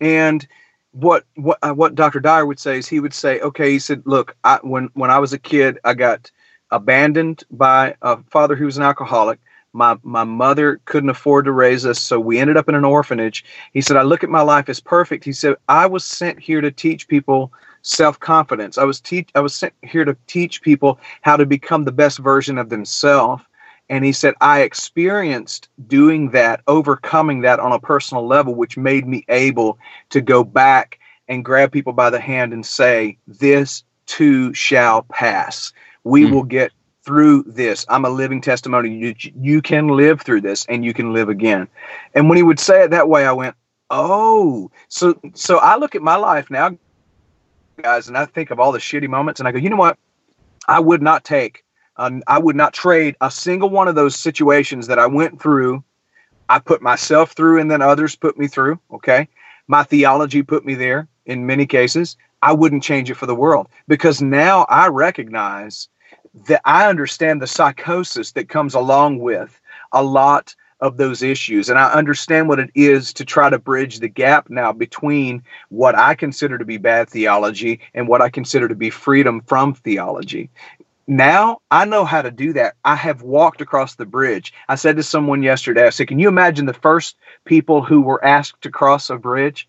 And 0.00 0.46
what 0.92 1.24
what 1.36 1.58
uh, 1.62 1.72
what 1.72 1.94
Dr. 1.94 2.20
Dyer 2.20 2.46
would 2.46 2.58
say 2.58 2.78
is 2.78 2.88
he 2.88 3.00
would 3.00 3.14
say, 3.14 3.40
okay, 3.40 3.70
he 3.70 3.78
said, 3.78 4.02
look, 4.04 4.36
I, 4.44 4.58
when 4.62 4.90
when 4.94 5.10
I 5.10 5.18
was 5.18 5.32
a 5.32 5.38
kid, 5.38 5.78
I 5.84 5.94
got 5.94 6.30
abandoned 6.70 7.44
by 7.50 7.94
a 8.02 8.22
father 8.30 8.56
who 8.56 8.64
was 8.64 8.76
an 8.76 8.82
alcoholic. 8.82 9.38
My 9.72 9.96
my 10.02 10.24
mother 10.24 10.80
couldn't 10.86 11.10
afford 11.10 11.44
to 11.44 11.52
raise 11.52 11.86
us, 11.86 12.00
so 12.00 12.18
we 12.18 12.38
ended 12.40 12.56
up 12.56 12.68
in 12.68 12.74
an 12.74 12.84
orphanage. 12.84 13.44
He 13.72 13.80
said, 13.80 13.96
I 13.96 14.02
look 14.02 14.24
at 14.24 14.30
my 14.30 14.42
life 14.42 14.68
as 14.68 14.80
perfect. 14.80 15.24
He 15.24 15.32
said, 15.32 15.54
I 15.68 15.86
was 15.86 16.04
sent 16.04 16.40
here 16.40 16.60
to 16.60 16.72
teach 16.72 17.06
people 17.06 17.52
self 17.82 18.18
confidence. 18.18 18.78
I 18.78 18.84
was 18.84 19.00
teach 19.00 19.30
I 19.36 19.40
was 19.40 19.54
sent 19.54 19.74
here 19.82 20.04
to 20.04 20.16
teach 20.26 20.60
people 20.62 20.98
how 21.22 21.36
to 21.36 21.46
become 21.46 21.84
the 21.84 21.92
best 21.92 22.18
version 22.18 22.58
of 22.58 22.68
themselves. 22.68 23.44
And 23.90 24.04
he 24.04 24.12
said, 24.12 24.34
I 24.40 24.60
experienced 24.60 25.68
doing 25.88 26.30
that, 26.30 26.62
overcoming 26.68 27.40
that 27.40 27.58
on 27.58 27.72
a 27.72 27.80
personal 27.80 28.24
level, 28.24 28.54
which 28.54 28.76
made 28.76 29.06
me 29.06 29.24
able 29.28 29.78
to 30.10 30.20
go 30.20 30.44
back 30.44 31.00
and 31.26 31.44
grab 31.44 31.72
people 31.72 31.92
by 31.92 32.08
the 32.08 32.20
hand 32.20 32.52
and 32.52 32.64
say, 32.64 33.18
This 33.26 33.82
too 34.06 34.54
shall 34.54 35.02
pass. 35.02 35.72
We 36.04 36.24
mm. 36.24 36.30
will 36.30 36.44
get 36.44 36.70
through 37.02 37.42
this. 37.48 37.84
I'm 37.88 38.04
a 38.04 38.10
living 38.10 38.40
testimony. 38.40 38.94
You, 38.94 39.14
you 39.18 39.60
can 39.60 39.88
live 39.88 40.22
through 40.22 40.42
this 40.42 40.64
and 40.66 40.84
you 40.84 40.94
can 40.94 41.12
live 41.12 41.28
again. 41.28 41.66
And 42.14 42.28
when 42.28 42.36
he 42.36 42.44
would 42.44 42.60
say 42.60 42.84
it 42.84 42.90
that 42.92 43.08
way, 43.08 43.26
I 43.26 43.32
went, 43.32 43.56
Oh, 43.90 44.70
so 44.86 45.20
so 45.34 45.58
I 45.58 45.76
look 45.76 45.96
at 45.96 46.02
my 46.02 46.14
life 46.14 46.48
now, 46.48 46.78
guys, 47.82 48.06
and 48.06 48.16
I 48.16 48.24
think 48.26 48.52
of 48.52 48.60
all 48.60 48.70
the 48.70 48.78
shitty 48.78 49.08
moments 49.08 49.40
and 49.40 49.48
I 49.48 49.52
go, 49.52 49.58
you 49.58 49.68
know 49.68 49.76
what? 49.76 49.98
I 50.68 50.78
would 50.78 51.02
not 51.02 51.24
take 51.24 51.64
um, 52.00 52.22
I 52.26 52.38
would 52.38 52.56
not 52.56 52.72
trade 52.72 53.14
a 53.20 53.30
single 53.30 53.68
one 53.68 53.86
of 53.86 53.94
those 53.94 54.16
situations 54.16 54.86
that 54.86 54.98
I 54.98 55.06
went 55.06 55.40
through. 55.40 55.84
I 56.48 56.58
put 56.58 56.80
myself 56.80 57.32
through, 57.32 57.60
and 57.60 57.70
then 57.70 57.82
others 57.82 58.16
put 58.16 58.38
me 58.38 58.46
through. 58.48 58.80
Okay. 58.90 59.28
My 59.68 59.82
theology 59.82 60.42
put 60.42 60.64
me 60.64 60.74
there 60.74 61.08
in 61.26 61.44
many 61.44 61.66
cases. 61.66 62.16
I 62.40 62.54
wouldn't 62.54 62.82
change 62.82 63.10
it 63.10 63.16
for 63.16 63.26
the 63.26 63.34
world 63.34 63.68
because 63.86 64.22
now 64.22 64.64
I 64.70 64.88
recognize 64.88 65.88
that 66.48 66.62
I 66.64 66.88
understand 66.88 67.42
the 67.42 67.46
psychosis 67.46 68.32
that 68.32 68.48
comes 68.48 68.72
along 68.72 69.18
with 69.18 69.60
a 69.92 70.02
lot 70.02 70.54
of 70.80 70.96
those 70.96 71.22
issues. 71.22 71.68
And 71.68 71.78
I 71.78 71.92
understand 71.92 72.48
what 72.48 72.58
it 72.58 72.70
is 72.74 73.12
to 73.12 73.26
try 73.26 73.50
to 73.50 73.58
bridge 73.58 74.00
the 74.00 74.08
gap 74.08 74.48
now 74.48 74.72
between 74.72 75.42
what 75.68 75.98
I 75.98 76.14
consider 76.14 76.56
to 76.56 76.64
be 76.64 76.78
bad 76.78 77.10
theology 77.10 77.80
and 77.92 78.08
what 78.08 78.22
I 78.22 78.30
consider 78.30 78.68
to 78.68 78.74
be 78.74 78.88
freedom 78.88 79.42
from 79.42 79.74
theology 79.74 80.48
now 81.06 81.60
I 81.70 81.84
know 81.84 82.04
how 82.04 82.22
to 82.22 82.30
do 82.30 82.52
that. 82.54 82.74
I 82.84 82.94
have 82.94 83.22
walked 83.22 83.60
across 83.60 83.94
the 83.94 84.06
bridge. 84.06 84.52
I 84.68 84.76
said 84.76 84.96
to 84.96 85.02
someone 85.02 85.42
yesterday, 85.42 85.86
I 85.86 85.90
said, 85.90 86.08
Can 86.08 86.18
you 86.18 86.28
imagine 86.28 86.66
the 86.66 86.72
first 86.72 87.16
people 87.44 87.82
who 87.82 88.00
were 88.00 88.24
asked 88.24 88.62
to 88.62 88.70
cross 88.70 89.10
a 89.10 89.16
bridge? 89.16 89.68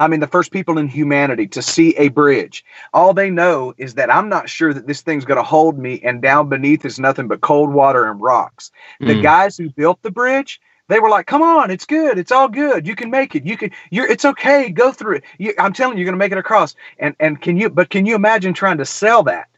I 0.00 0.08
mean, 0.08 0.20
the 0.20 0.26
first 0.26 0.50
people 0.50 0.78
in 0.78 0.88
humanity 0.88 1.46
to 1.48 1.60
see 1.60 1.94
a 1.96 2.08
bridge. 2.08 2.64
All 2.94 3.12
they 3.12 3.28
know 3.28 3.74
is 3.76 3.94
that 3.94 4.12
I'm 4.12 4.30
not 4.30 4.48
sure 4.48 4.72
that 4.72 4.86
this 4.86 5.02
thing's 5.02 5.26
going 5.26 5.36
to 5.36 5.42
hold 5.42 5.78
me, 5.78 6.00
and 6.02 6.22
down 6.22 6.48
beneath 6.48 6.86
is 6.86 6.98
nothing 6.98 7.28
but 7.28 7.42
cold 7.42 7.70
water 7.70 8.10
and 8.10 8.18
rocks. 8.18 8.72
Mm. 9.02 9.08
The 9.08 9.20
guys 9.20 9.58
who 9.58 9.68
built 9.68 10.00
the 10.00 10.10
bridge, 10.10 10.58
they 10.88 11.00
were 11.00 11.10
like, 11.10 11.26
"Come 11.26 11.42
on, 11.42 11.70
it's 11.70 11.84
good. 11.84 12.18
It's 12.18 12.32
all 12.32 12.48
good. 12.48 12.86
You 12.86 12.96
can 12.96 13.10
make 13.10 13.36
it. 13.36 13.44
You 13.44 13.58
can. 13.58 13.72
You're. 13.90 14.06
It's 14.06 14.24
okay. 14.24 14.70
Go 14.70 14.90
through 14.90 15.16
it. 15.16 15.24
You, 15.38 15.52
I'm 15.58 15.74
telling 15.74 15.98
you, 15.98 16.02
you're 16.02 16.10
going 16.10 16.18
to 16.18 16.24
make 16.24 16.32
it 16.32 16.38
across." 16.38 16.74
And 16.98 17.14
and 17.20 17.38
can 17.38 17.58
you? 17.58 17.68
But 17.68 17.90
can 17.90 18.06
you 18.06 18.14
imagine 18.14 18.54
trying 18.54 18.78
to 18.78 18.86
sell 18.86 19.22
that? 19.24 19.48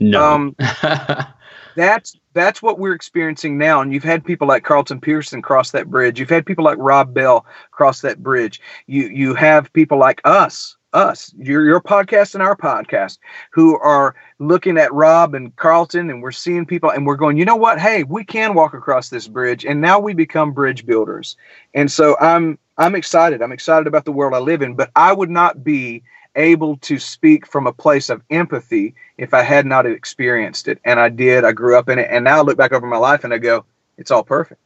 No. 0.00 0.24
Um, 0.24 0.56
that's 1.76 2.16
that's 2.32 2.62
what 2.62 2.78
we're 2.78 2.94
experiencing 2.94 3.58
now. 3.58 3.80
And 3.80 3.92
you've 3.92 4.04
had 4.04 4.24
people 4.24 4.48
like 4.48 4.64
Carlton 4.64 5.00
Pearson 5.00 5.42
cross 5.42 5.70
that 5.72 5.90
bridge. 5.90 6.18
You've 6.18 6.30
had 6.30 6.46
people 6.46 6.64
like 6.64 6.78
Rob 6.78 7.12
Bell 7.14 7.44
cross 7.70 8.00
that 8.00 8.22
bridge. 8.22 8.60
You 8.86 9.08
you 9.08 9.34
have 9.34 9.72
people 9.72 9.98
like 9.98 10.20
us, 10.24 10.76
us, 10.92 11.32
your 11.36 11.64
your 11.64 11.80
podcast 11.80 12.34
and 12.34 12.42
our 12.42 12.56
podcast, 12.56 13.18
who 13.52 13.78
are 13.78 14.14
looking 14.38 14.78
at 14.78 14.92
Rob 14.92 15.34
and 15.34 15.54
Carlton, 15.56 16.08
and 16.10 16.22
we're 16.22 16.32
seeing 16.32 16.64
people, 16.66 16.90
and 16.90 17.06
we're 17.06 17.16
going, 17.16 17.36
you 17.36 17.44
know 17.44 17.56
what? 17.56 17.78
Hey, 17.78 18.04
we 18.04 18.24
can 18.24 18.54
walk 18.54 18.74
across 18.74 19.10
this 19.10 19.28
bridge, 19.28 19.64
and 19.64 19.80
now 19.80 19.98
we 19.98 20.14
become 20.14 20.52
bridge 20.52 20.86
builders. 20.86 21.36
And 21.74 21.90
so 21.90 22.16
I'm 22.20 22.58
I'm 22.78 22.94
excited. 22.94 23.42
I'm 23.42 23.52
excited 23.52 23.86
about 23.86 24.04
the 24.04 24.12
world 24.12 24.34
I 24.34 24.38
live 24.38 24.62
in, 24.62 24.74
but 24.74 24.90
I 24.96 25.12
would 25.12 25.30
not 25.30 25.62
be 25.62 26.02
able 26.40 26.76
to 26.78 26.98
speak 26.98 27.46
from 27.46 27.66
a 27.66 27.72
place 27.72 28.10
of 28.10 28.22
empathy 28.30 28.94
if 29.18 29.34
I 29.34 29.42
had 29.42 29.66
not 29.66 29.86
experienced 29.86 30.68
it. 30.68 30.80
And 30.84 30.98
I 30.98 31.08
did. 31.08 31.44
I 31.44 31.52
grew 31.52 31.78
up 31.78 31.88
in 31.88 31.98
it. 31.98 32.08
And 32.10 32.24
now 32.24 32.38
I 32.38 32.42
look 32.42 32.56
back 32.56 32.72
over 32.72 32.86
my 32.86 32.96
life 32.96 33.24
and 33.24 33.32
I 33.32 33.38
go, 33.38 33.64
It's 33.98 34.10
all 34.10 34.24
perfect. 34.24 34.60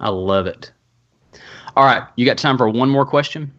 I 0.00 0.08
love 0.08 0.46
it. 0.46 0.72
All 1.76 1.84
right, 1.84 2.02
you 2.16 2.26
got 2.26 2.38
time 2.38 2.58
for 2.58 2.68
one 2.68 2.88
more 2.88 3.06
question? 3.06 3.52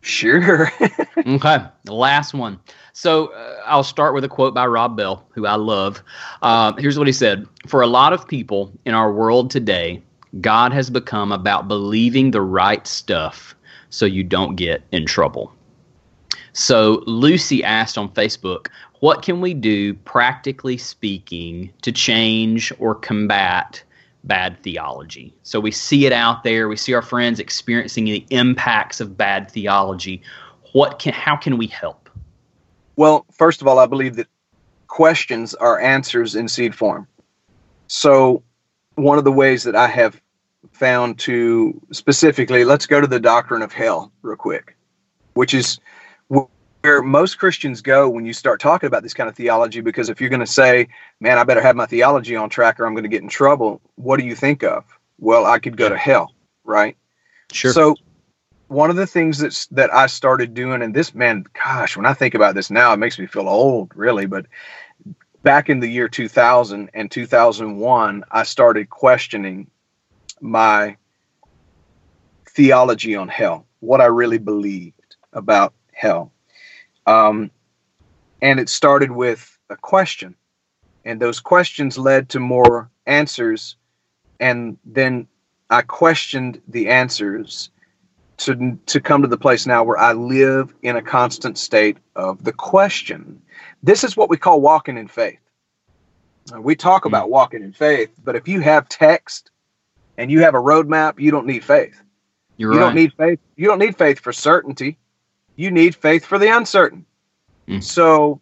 Sure. 0.00 0.70
Okay, 1.26 1.58
the 1.84 1.94
last 1.94 2.32
one. 2.32 2.58
So 2.94 3.26
uh, 3.26 3.60
I'll 3.66 3.84
start 3.84 4.14
with 4.14 4.24
a 4.24 4.28
quote 4.28 4.54
by 4.54 4.66
Rob 4.66 4.96
Bell, 4.96 5.26
who 5.30 5.46
I 5.46 5.56
love. 5.56 6.02
Uh, 6.40 6.72
here's 6.78 6.96
what 6.96 7.06
he 7.06 7.12
said 7.12 7.46
For 7.66 7.82
a 7.82 7.86
lot 7.86 8.12
of 8.12 8.26
people 8.26 8.72
in 8.86 8.94
our 8.94 9.12
world 9.12 9.50
today, 9.50 10.00
God 10.40 10.72
has 10.72 10.88
become 10.88 11.32
about 11.32 11.68
believing 11.68 12.30
the 12.30 12.40
right 12.40 12.86
stuff 12.86 13.54
so 13.90 14.06
you 14.06 14.24
don't 14.24 14.54
get 14.56 14.82
in 14.92 15.04
trouble. 15.06 15.52
So 16.58 17.04
Lucy 17.06 17.62
asked 17.62 17.96
on 17.96 18.08
Facebook, 18.10 18.66
What 19.00 19.22
can 19.22 19.40
we 19.40 19.54
do, 19.54 19.94
practically 19.94 20.76
speaking, 20.76 21.72
to 21.82 21.92
change 21.92 22.72
or 22.78 22.94
combat? 22.94 23.82
Bad 24.24 24.60
theology. 24.62 25.32
So 25.44 25.60
we 25.60 25.70
see 25.70 26.04
it 26.04 26.12
out 26.12 26.42
there. 26.42 26.68
We 26.68 26.76
see 26.76 26.92
our 26.92 27.02
friends 27.02 27.38
experiencing 27.38 28.06
the 28.06 28.26
impacts 28.30 29.00
of 29.00 29.16
bad 29.16 29.50
theology 29.50 30.20
what 30.72 30.98
can 30.98 31.14
how 31.14 31.34
can 31.34 31.56
we 31.56 31.66
help 31.66 32.08
well, 32.98 33.24
first 33.32 33.62
of 33.62 33.68
all, 33.68 33.78
I 33.78 33.86
believe 33.86 34.16
that 34.16 34.26
questions 34.88 35.54
are 35.54 35.78
answers 35.78 36.34
in 36.34 36.48
seed 36.48 36.74
form. 36.74 37.06
So, 37.86 38.42
one 38.96 39.18
of 39.18 39.24
the 39.24 39.30
ways 39.30 39.62
that 39.62 39.76
I 39.76 39.86
have 39.86 40.20
found 40.72 41.20
to 41.20 41.80
specifically, 41.92 42.64
let's 42.64 42.86
go 42.86 43.00
to 43.00 43.06
the 43.06 43.20
doctrine 43.20 43.62
of 43.62 43.72
hell 43.72 44.10
real 44.22 44.34
quick, 44.34 44.76
which 45.34 45.54
is 45.54 45.78
where 46.88 47.02
most 47.02 47.38
Christians 47.38 47.82
go 47.82 48.08
when 48.08 48.24
you 48.24 48.32
start 48.32 48.60
talking 48.60 48.86
about 48.86 49.02
this 49.02 49.12
kind 49.12 49.28
of 49.28 49.36
theology. 49.36 49.82
Because 49.82 50.08
if 50.08 50.20
you're 50.20 50.30
going 50.30 50.40
to 50.40 50.46
say, 50.46 50.88
man, 51.20 51.36
I 51.38 51.44
better 51.44 51.60
have 51.60 51.76
my 51.76 51.84
theology 51.84 52.34
on 52.34 52.48
track 52.48 52.80
or 52.80 52.86
I'm 52.86 52.94
going 52.94 53.04
to 53.04 53.10
get 53.10 53.22
in 53.22 53.28
trouble, 53.28 53.82
what 53.96 54.18
do 54.18 54.24
you 54.24 54.34
think 54.34 54.62
of? 54.62 54.84
Well, 55.18 55.44
I 55.44 55.58
could 55.58 55.76
go 55.76 55.90
to 55.90 55.96
hell, 55.96 56.32
right? 56.64 56.96
sure 57.52 57.72
So 57.72 57.96
one 58.68 58.88
of 58.88 58.96
the 58.96 59.06
things 59.06 59.38
that's 59.38 59.66
that 59.66 59.92
I 59.92 60.06
started 60.06 60.54
doing, 60.54 60.80
and 60.80 60.94
this 60.94 61.14
man, 61.14 61.44
gosh, 61.52 61.94
when 61.94 62.06
I 62.06 62.14
think 62.14 62.34
about 62.34 62.54
this 62.54 62.70
now, 62.70 62.94
it 62.94 62.98
makes 62.98 63.18
me 63.18 63.26
feel 63.26 63.48
old, 63.48 63.92
really. 63.94 64.24
But 64.24 64.46
back 65.42 65.68
in 65.68 65.80
the 65.80 65.88
year 65.88 66.08
2000 66.08 66.90
and 66.94 67.10
2001, 67.10 68.24
I 68.30 68.42
started 68.44 68.88
questioning 68.88 69.70
my 70.40 70.96
theology 72.48 73.14
on 73.14 73.28
hell, 73.28 73.66
what 73.80 74.00
I 74.00 74.06
really 74.06 74.38
believed 74.38 75.16
about 75.34 75.74
hell. 75.92 76.32
Um, 77.08 77.50
and 78.42 78.60
it 78.60 78.68
started 78.68 79.10
with 79.10 79.58
a 79.70 79.76
question, 79.76 80.34
and 81.04 81.20
those 81.20 81.40
questions 81.40 81.98
led 81.98 82.30
to 82.30 82.40
more 82.40 82.90
answers, 83.06 83.76
and 84.40 84.78
then 84.84 85.28
I 85.70 85.82
questioned 85.82 86.60
the 86.68 86.88
answers 86.90 87.70
to 88.38 88.78
to 88.86 89.00
come 89.00 89.22
to 89.22 89.28
the 89.28 89.38
place 89.38 89.66
now 89.66 89.84
where 89.84 89.98
I 89.98 90.12
live 90.12 90.74
in 90.82 90.96
a 90.96 91.02
constant 91.02 91.58
state 91.58 91.98
of 92.16 92.44
the 92.44 92.52
question. 92.52 93.42
This 93.82 94.04
is 94.04 94.16
what 94.16 94.30
we 94.30 94.36
call 94.36 94.60
walking 94.60 94.98
in 94.98 95.08
faith. 95.08 95.40
Uh, 96.54 96.60
We 96.60 96.76
talk 96.76 97.04
about 97.06 97.30
walking 97.30 97.62
in 97.62 97.72
faith, 97.72 98.10
but 98.24 98.36
if 98.36 98.48
you 98.48 98.60
have 98.60 98.88
text 98.88 99.50
and 100.18 100.30
you 100.30 100.42
have 100.42 100.54
a 100.54 100.60
roadmap, 100.62 101.20
you 101.20 101.30
don't 101.30 101.46
need 101.46 101.64
faith. 101.64 102.02
you're 102.58 102.72
you 102.72 102.78
right 102.78 102.84
don't 102.84 102.94
need 102.94 103.14
faith. 103.14 103.40
You 103.56 103.66
don't 103.68 103.78
need 103.80 103.96
faith 103.98 104.20
for 104.20 104.32
certainty. 104.32 104.98
You 105.58 105.72
need 105.72 105.96
faith 105.96 106.24
for 106.24 106.38
the 106.38 106.56
uncertain. 106.56 107.04
Mm. 107.66 107.82
So, 107.82 108.40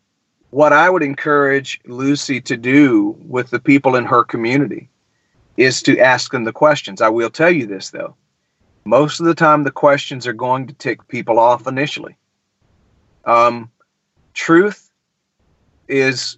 what 0.51 0.75
I 0.75 0.91
would 0.91 1.03
encourage 1.03 1.81
Lucy 1.87 2.43
to 2.43 2.59
do 2.59 3.17
with 3.27 3.49
the 3.49 3.59
people 3.59 3.97
in 3.97 4.05
her 4.05 4.23
community 4.23 4.91
is 5.57 5.81
to 5.85 5.99
ask 5.99 6.31
them 6.31 6.45
the 6.45 6.53
questions. 6.53 7.01
I 7.01 7.09
will 7.09 7.31
tell 7.31 7.51
you 7.51 7.67
this 7.67 7.89
though. 7.89 8.15
Most 8.85 9.19
of 9.19 9.25
the 9.25 9.35
time, 9.35 9.65
the 9.65 9.71
questions 9.71 10.27
are 10.27 10.35
going 10.35 10.67
to 10.67 10.75
tick 10.75 11.09
people 11.09 11.39
off 11.39 11.67
initially. 11.67 12.19
Um, 13.25 13.71
truth 14.35 14.91
is 15.89 16.37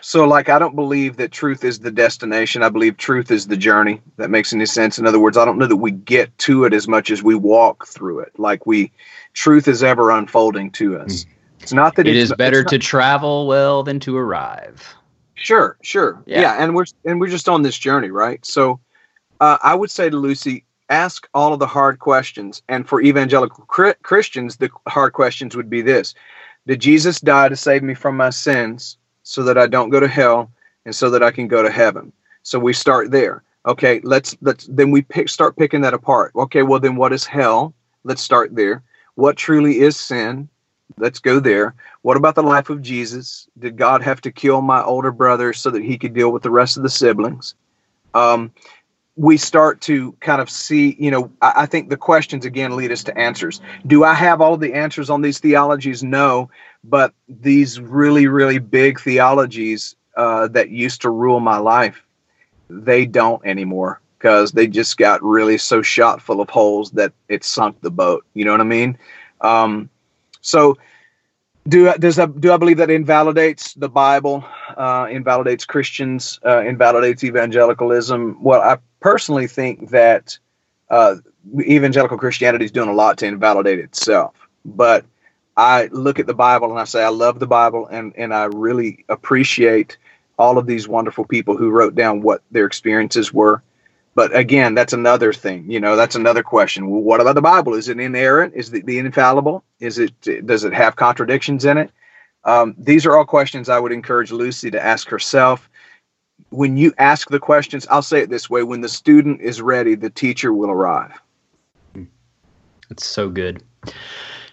so 0.00 0.24
like 0.26 0.48
I 0.48 0.58
don't 0.58 0.76
believe 0.76 1.16
that 1.16 1.32
truth 1.32 1.64
is 1.64 1.80
the 1.80 1.90
destination. 1.90 2.62
I 2.62 2.68
believe 2.68 2.96
truth 2.96 3.30
is 3.30 3.46
the 3.46 3.56
journey. 3.56 4.00
That 4.16 4.30
makes 4.30 4.52
any 4.52 4.66
sense. 4.66 4.98
In 4.98 5.06
other 5.06 5.20
words, 5.20 5.36
I 5.36 5.44
don't 5.44 5.58
know 5.58 5.66
that 5.66 5.76
we 5.76 5.90
get 5.90 6.36
to 6.38 6.64
it 6.64 6.72
as 6.72 6.86
much 6.86 7.10
as 7.10 7.22
we 7.22 7.34
walk 7.34 7.86
through 7.86 8.20
it. 8.20 8.38
Like 8.38 8.66
we 8.66 8.92
truth 9.34 9.68
is 9.68 9.82
ever 9.82 10.10
unfolding 10.10 10.70
to 10.72 10.98
us. 10.98 11.26
It's 11.60 11.72
not 11.72 11.96
that 11.96 12.06
it 12.06 12.16
it's, 12.16 12.30
is 12.30 12.36
better 12.36 12.60
it's 12.60 12.70
to 12.70 12.78
travel 12.78 13.46
well 13.46 13.82
than 13.82 14.00
to 14.00 14.16
arrive 14.16 14.96
Sure, 15.38 15.76
sure. 15.82 16.22
Yeah. 16.26 16.40
Yeah. 16.40 16.62
and 16.62 16.74
we're 16.74 16.84
and 17.04 17.20
we're 17.20 17.28
just 17.28 17.48
on 17.48 17.62
this 17.62 17.78
journey, 17.78 18.10
right? 18.10 18.44
So 18.44 18.80
uh, 19.40 19.58
I 19.62 19.74
would 19.74 19.90
say 19.90 20.10
to 20.10 20.16
Lucy, 20.16 20.64
ask 20.88 21.28
all 21.32 21.52
of 21.52 21.60
the 21.60 21.66
hard 21.66 22.00
questions. 22.00 22.62
And 22.68 22.88
for 22.88 23.00
evangelical 23.00 23.64
Christians, 23.66 24.56
the 24.56 24.70
hard 24.88 25.12
questions 25.12 25.56
would 25.56 25.70
be 25.70 25.82
this: 25.82 26.14
Did 26.66 26.80
Jesus 26.80 27.20
die 27.20 27.48
to 27.48 27.56
save 27.56 27.82
me 27.82 27.94
from 27.94 28.16
my 28.16 28.30
sins, 28.30 28.98
so 29.28 29.42
that 29.42 29.58
I 29.58 29.66
don't 29.66 29.90
go 29.90 30.00
to 30.00 30.08
hell, 30.08 30.50
and 30.86 30.94
so 30.94 31.10
that 31.10 31.22
I 31.22 31.30
can 31.30 31.48
go 31.48 31.62
to 31.62 31.70
heaven? 31.70 32.14
So 32.42 32.58
we 32.58 32.72
start 32.72 33.10
there. 33.10 33.42
Okay, 33.66 34.00
let's 34.02 34.34
let's 34.40 34.66
then 34.70 34.90
we 34.90 35.02
pick 35.02 35.28
start 35.28 35.54
picking 35.58 35.82
that 35.82 35.92
apart. 35.92 36.32
Okay, 36.34 36.62
well 36.62 36.80
then 36.80 36.96
what 36.96 37.12
is 37.12 37.26
hell? 37.26 37.74
Let's 38.04 38.22
start 38.22 38.56
there. 38.56 38.82
What 39.16 39.36
truly 39.36 39.80
is 39.80 39.98
sin? 39.98 40.48
Let's 40.96 41.18
go 41.18 41.40
there. 41.40 41.74
What 42.00 42.16
about 42.16 42.36
the 42.36 42.42
life 42.42 42.70
of 42.70 42.80
Jesus? 42.80 43.46
Did 43.58 43.76
God 43.76 44.02
have 44.02 44.22
to 44.22 44.32
kill 44.32 44.62
my 44.62 44.82
older 44.82 45.12
brother 45.12 45.52
so 45.52 45.68
that 45.70 45.84
he 45.84 45.98
could 45.98 46.14
deal 46.14 46.32
with 46.32 46.42
the 46.42 46.50
rest 46.50 46.78
of 46.78 46.82
the 46.82 46.88
siblings? 46.88 47.54
Um, 48.14 48.50
we 49.16 49.36
start 49.36 49.80
to 49.82 50.12
kind 50.20 50.40
of 50.40 50.48
see, 50.48 50.96
you 50.98 51.10
know, 51.10 51.30
I, 51.42 51.52
I 51.56 51.66
think 51.66 51.90
the 51.90 51.96
questions 51.96 52.46
again 52.46 52.76
lead 52.76 52.92
us 52.92 53.04
to 53.04 53.18
answers. 53.18 53.60
Do 53.86 54.04
I 54.04 54.14
have 54.14 54.40
all 54.40 54.56
the 54.56 54.72
answers 54.72 55.10
on 55.10 55.20
these 55.20 55.40
theologies? 55.40 56.02
No, 56.02 56.48
but 56.84 57.12
these 57.28 57.80
really, 57.80 58.26
really 58.26 58.58
big 58.58 59.00
theologies 59.00 59.96
uh, 60.16 60.48
that 60.48 60.70
used 60.70 61.02
to 61.02 61.10
rule 61.10 61.40
my 61.40 61.58
life, 61.58 62.02
they 62.68 63.06
don't 63.06 63.44
anymore 63.44 64.00
because 64.18 64.52
they 64.52 64.66
just 64.66 64.96
got 64.96 65.22
really 65.22 65.58
so 65.58 65.80
shot 65.80 66.20
full 66.20 66.40
of 66.40 66.50
holes 66.50 66.90
that 66.92 67.12
it 67.28 67.44
sunk 67.44 67.80
the 67.80 67.90
boat. 67.90 68.24
You 68.34 68.44
know 68.44 68.50
what 68.50 68.60
I 68.60 68.64
mean? 68.64 68.98
Um, 69.40 69.88
so 70.40 70.76
do 71.68 71.92
does 71.94 72.16
that, 72.16 72.40
do 72.40 72.52
I 72.52 72.56
believe 72.56 72.78
that 72.78 72.90
invalidates 72.90 73.74
the 73.74 73.88
Bible, 73.88 74.44
uh, 74.76 75.06
invalidates 75.10 75.64
Christians, 75.64 76.40
uh, 76.44 76.62
invalidates 76.64 77.22
evangelicalism? 77.22 78.42
Well, 78.42 78.60
I 78.60 78.78
personally 79.00 79.46
think 79.46 79.90
that 79.90 80.38
uh, 80.90 81.16
evangelical 81.60 82.18
Christianity 82.18 82.64
is 82.64 82.72
doing 82.72 82.88
a 82.88 82.94
lot 82.94 83.18
to 83.18 83.26
invalidate 83.26 83.78
itself. 83.78 84.34
But 84.64 85.04
I 85.58 85.88
look 85.90 86.20
at 86.20 86.28
the 86.28 86.34
Bible 86.34 86.70
and 86.70 86.78
I 86.78 86.84
say 86.84 87.02
I 87.02 87.08
love 87.08 87.40
the 87.40 87.46
Bible 87.46 87.88
and 87.88 88.14
and 88.16 88.32
I 88.32 88.44
really 88.44 89.04
appreciate 89.08 89.98
all 90.38 90.56
of 90.56 90.66
these 90.66 90.86
wonderful 90.86 91.24
people 91.24 91.56
who 91.56 91.70
wrote 91.70 91.96
down 91.96 92.22
what 92.22 92.42
their 92.52 92.64
experiences 92.64 93.34
were. 93.34 93.60
But 94.14 94.34
again, 94.34 94.74
that's 94.74 94.92
another 94.92 95.32
thing. 95.32 95.68
You 95.68 95.80
know, 95.80 95.96
that's 95.96 96.14
another 96.14 96.44
question. 96.44 96.88
Well, 96.88 97.02
what 97.02 97.20
about 97.20 97.34
the 97.34 97.42
Bible? 97.42 97.74
Is 97.74 97.88
it 97.88 97.98
inerrant? 97.98 98.54
Is 98.54 98.72
it 98.72 98.86
the 98.86 99.00
infallible? 99.00 99.64
Is 99.80 99.98
it 99.98 100.46
does 100.46 100.62
it 100.62 100.72
have 100.72 100.94
contradictions 100.94 101.64
in 101.64 101.76
it? 101.76 101.90
Um, 102.44 102.76
these 102.78 103.04
are 103.04 103.16
all 103.16 103.24
questions 103.24 103.68
I 103.68 103.80
would 103.80 103.92
encourage 103.92 104.30
Lucy 104.30 104.70
to 104.70 104.82
ask 104.82 105.08
herself. 105.08 105.68
When 106.50 106.76
you 106.76 106.94
ask 106.98 107.30
the 107.30 107.40
questions, 107.40 107.84
I'll 107.90 108.00
say 108.00 108.20
it 108.20 108.30
this 108.30 108.48
way: 108.48 108.62
when 108.62 108.80
the 108.80 108.88
student 108.88 109.40
is 109.40 109.60
ready, 109.60 109.96
the 109.96 110.10
teacher 110.10 110.52
will 110.52 110.70
arrive. 110.70 111.20
It's 112.90 113.04
so 113.04 113.28
good. 113.28 113.60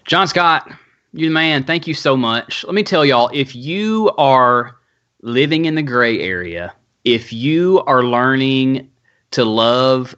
Jon 0.04 0.28
Scott, 0.28 0.70
you 1.16 1.30
man, 1.30 1.64
thank 1.64 1.86
you 1.86 1.94
so 1.94 2.16
much. 2.16 2.62
Let 2.64 2.74
me 2.74 2.82
tell 2.82 3.04
y'all 3.04 3.30
if 3.32 3.56
you 3.56 4.12
are 4.18 4.76
living 5.22 5.64
in 5.64 5.74
the 5.74 5.82
gray 5.82 6.20
area, 6.20 6.74
if 7.04 7.32
you 7.32 7.82
are 7.86 8.04
learning 8.04 8.90
to 9.30 9.44
love 9.44 10.14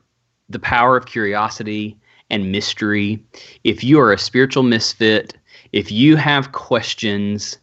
the 0.48 0.58
power 0.58 0.96
of 0.96 1.06
curiosity 1.06 1.96
and 2.30 2.50
mystery, 2.50 3.24
if 3.62 3.84
you 3.84 4.00
are 4.00 4.12
a 4.12 4.18
spiritual 4.18 4.64
misfit, 4.64 5.36
if 5.72 5.92
you 5.92 6.16
have 6.16 6.52
questions, 6.52 7.58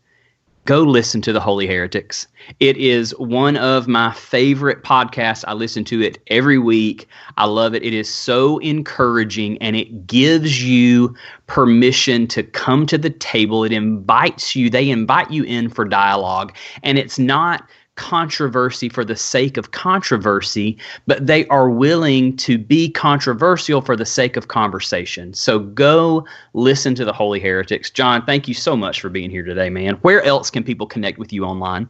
go 0.66 0.82
listen 0.82 1.22
to 1.22 1.32
the 1.32 1.40
Holy 1.40 1.68
Heretics. 1.68 2.28
It 2.60 2.76
is 2.78 3.12
one 3.18 3.56
of 3.56 3.88
my 3.88 4.12
favorite 4.14 4.84
podcasts. 4.84 5.46
I 5.48 5.54
listen 5.54 5.84
to 5.86 6.02
it 6.02 6.18
every 6.28 6.58
week. 6.58 7.08
I 7.38 7.46
love 7.46 7.76
it. 7.76 7.84
It 7.84 7.94
is 7.94 8.12
so 8.12 8.58
encouraging 8.60 9.60
and 9.60 9.76
it 9.76 10.08
gives 10.08 10.64
you 10.64 11.16
permission 11.48 12.28
to 12.28 12.44
come 12.44 12.88
to 12.88 12.98
the 12.98 13.12
table. 13.12 13.64
It 13.64 13.72
invites 13.72 14.56
you, 14.56 14.70
they 14.70 14.90
invite 14.90 15.30
you 15.32 15.44
in 15.44 15.70
for 15.70 15.86
dialogue. 15.86 16.56
And 16.82 16.98
it's 16.98 17.20
not 17.20 17.68
controversy 17.96 18.90
for 18.90 19.06
the 19.06 19.16
sake 19.16 19.58
of 19.58 19.72
controversy, 19.72 20.78
but 21.08 21.26
they 21.26 21.48
are 21.48 21.70
willing 21.70 22.36
to 22.38 22.58
be 22.58 22.90
controversial 22.90 23.82
for 23.82 23.96
the 23.96 24.06
sake 24.06 24.38
of 24.38 24.48
conversation. 24.48 25.34
So 25.34 25.60
go 25.60 26.26
listen 26.54 26.96
to 26.96 27.06
the 27.06 27.14
Holy 27.14 27.40
Heretics. 27.40 27.90
Jon, 27.90 28.26
thank 28.26 28.48
you 28.48 28.54
so 28.54 28.76
much 28.76 29.02
for 29.02 29.10
being 29.10 29.30
here 29.30 29.44
today, 29.44 29.70
man. 29.70 29.96
Where 29.96 30.22
else 30.24 30.50
can 30.50 30.64
people 30.64 30.88
connect 30.88 31.18
with 31.18 31.32
you 31.32 31.46
online? 31.46 31.90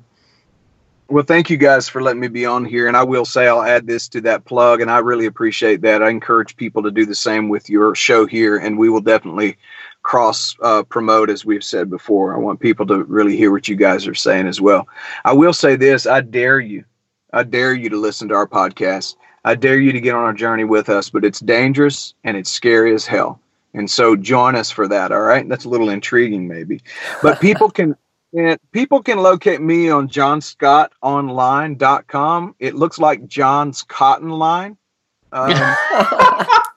Well, 1.08 1.24
thank 1.24 1.52
you 1.52 1.58
guys 1.58 1.88
for 1.88 2.02
letting 2.02 2.20
me 2.20 2.30
be 2.30 2.48
on 2.48 2.66
here. 2.66 2.88
And 2.88 2.98
I 2.98 3.04
will 3.04 3.26
say 3.26 3.48
I'll 3.48 3.62
add 3.62 3.86
this 3.86 4.08
to 4.10 4.22
that 4.22 4.46
plug, 4.46 4.82
and 4.82 4.90
I 4.90 5.00
really 5.00 5.28
appreciate 5.28 5.82
that. 5.82 6.02
I 6.02 6.10
encourage 6.10 6.58
people 6.58 6.82
to 6.82 6.90
do 6.90 7.06
the 7.06 7.14
same 7.14 7.48
with 7.48 7.70
your 7.70 7.94
show 7.94 8.26
here, 8.26 8.58
and 8.58 8.76
we 8.76 8.90
will 8.90 9.02
definitely 9.02 9.58
cross 10.06 10.56
uh, 10.62 10.84
promote 10.84 11.30
as 11.32 11.46
we've 11.46 11.64
said 11.64 11.90
before. 11.90 12.36
I 12.36 12.38
want 12.38 12.60
people 12.60 12.86
to 12.86 13.04
really 13.06 13.36
hear 13.36 13.52
what 13.52 13.68
you 13.68 13.76
guys 13.76 14.06
are 14.08 14.14
saying 14.14 14.46
as 14.46 14.62
well. 14.62 14.88
I 15.26 15.34
will 15.34 15.52
say 15.52 15.76
this: 15.76 16.06
I 16.06 16.22
dare 16.22 16.60
you, 16.60 16.86
I 17.34 17.42
dare 17.42 17.74
you 17.74 17.90
to 17.90 17.98
listen 17.98 18.30
to 18.30 18.36
our 18.36 18.48
podcast. 18.48 19.16
I 19.44 19.56
dare 19.56 19.80
you 19.80 19.92
to 19.92 20.00
get 20.00 20.14
on 20.16 20.24
our 20.24 20.34
journey 20.34 20.64
with 20.64 20.90
us, 20.90 21.10
but 21.10 21.26
it's 21.26 21.40
dangerous 21.40 22.14
and 22.24 22.38
it's 22.38 22.52
scary 22.52 22.94
as 22.94 23.08
hell. 23.08 23.40
And 23.74 23.90
so 23.90 24.16
join 24.16 24.56
us 24.56 24.70
for 24.72 24.88
that. 24.88 25.12
All 25.12 25.22
right. 25.22 25.50
That's 25.50 25.66
a 25.66 25.70
little 25.70 25.90
intriguing, 25.90 26.48
maybe. 26.48 26.82
But 27.22 27.42
people 27.42 27.70
can 27.70 27.98
and 28.34 28.58
people 28.74 29.02
can 29.02 29.20
locate 29.20 29.62
me 29.62 29.90
on 29.90 30.08
jonscottonline.com. 30.08 32.56
It 32.60 32.76
looks 32.76 33.00
like 33.00 33.28
John's 33.28 33.84
Cotton 33.84 34.30
Line. 34.30 34.78
Um, 35.32 35.52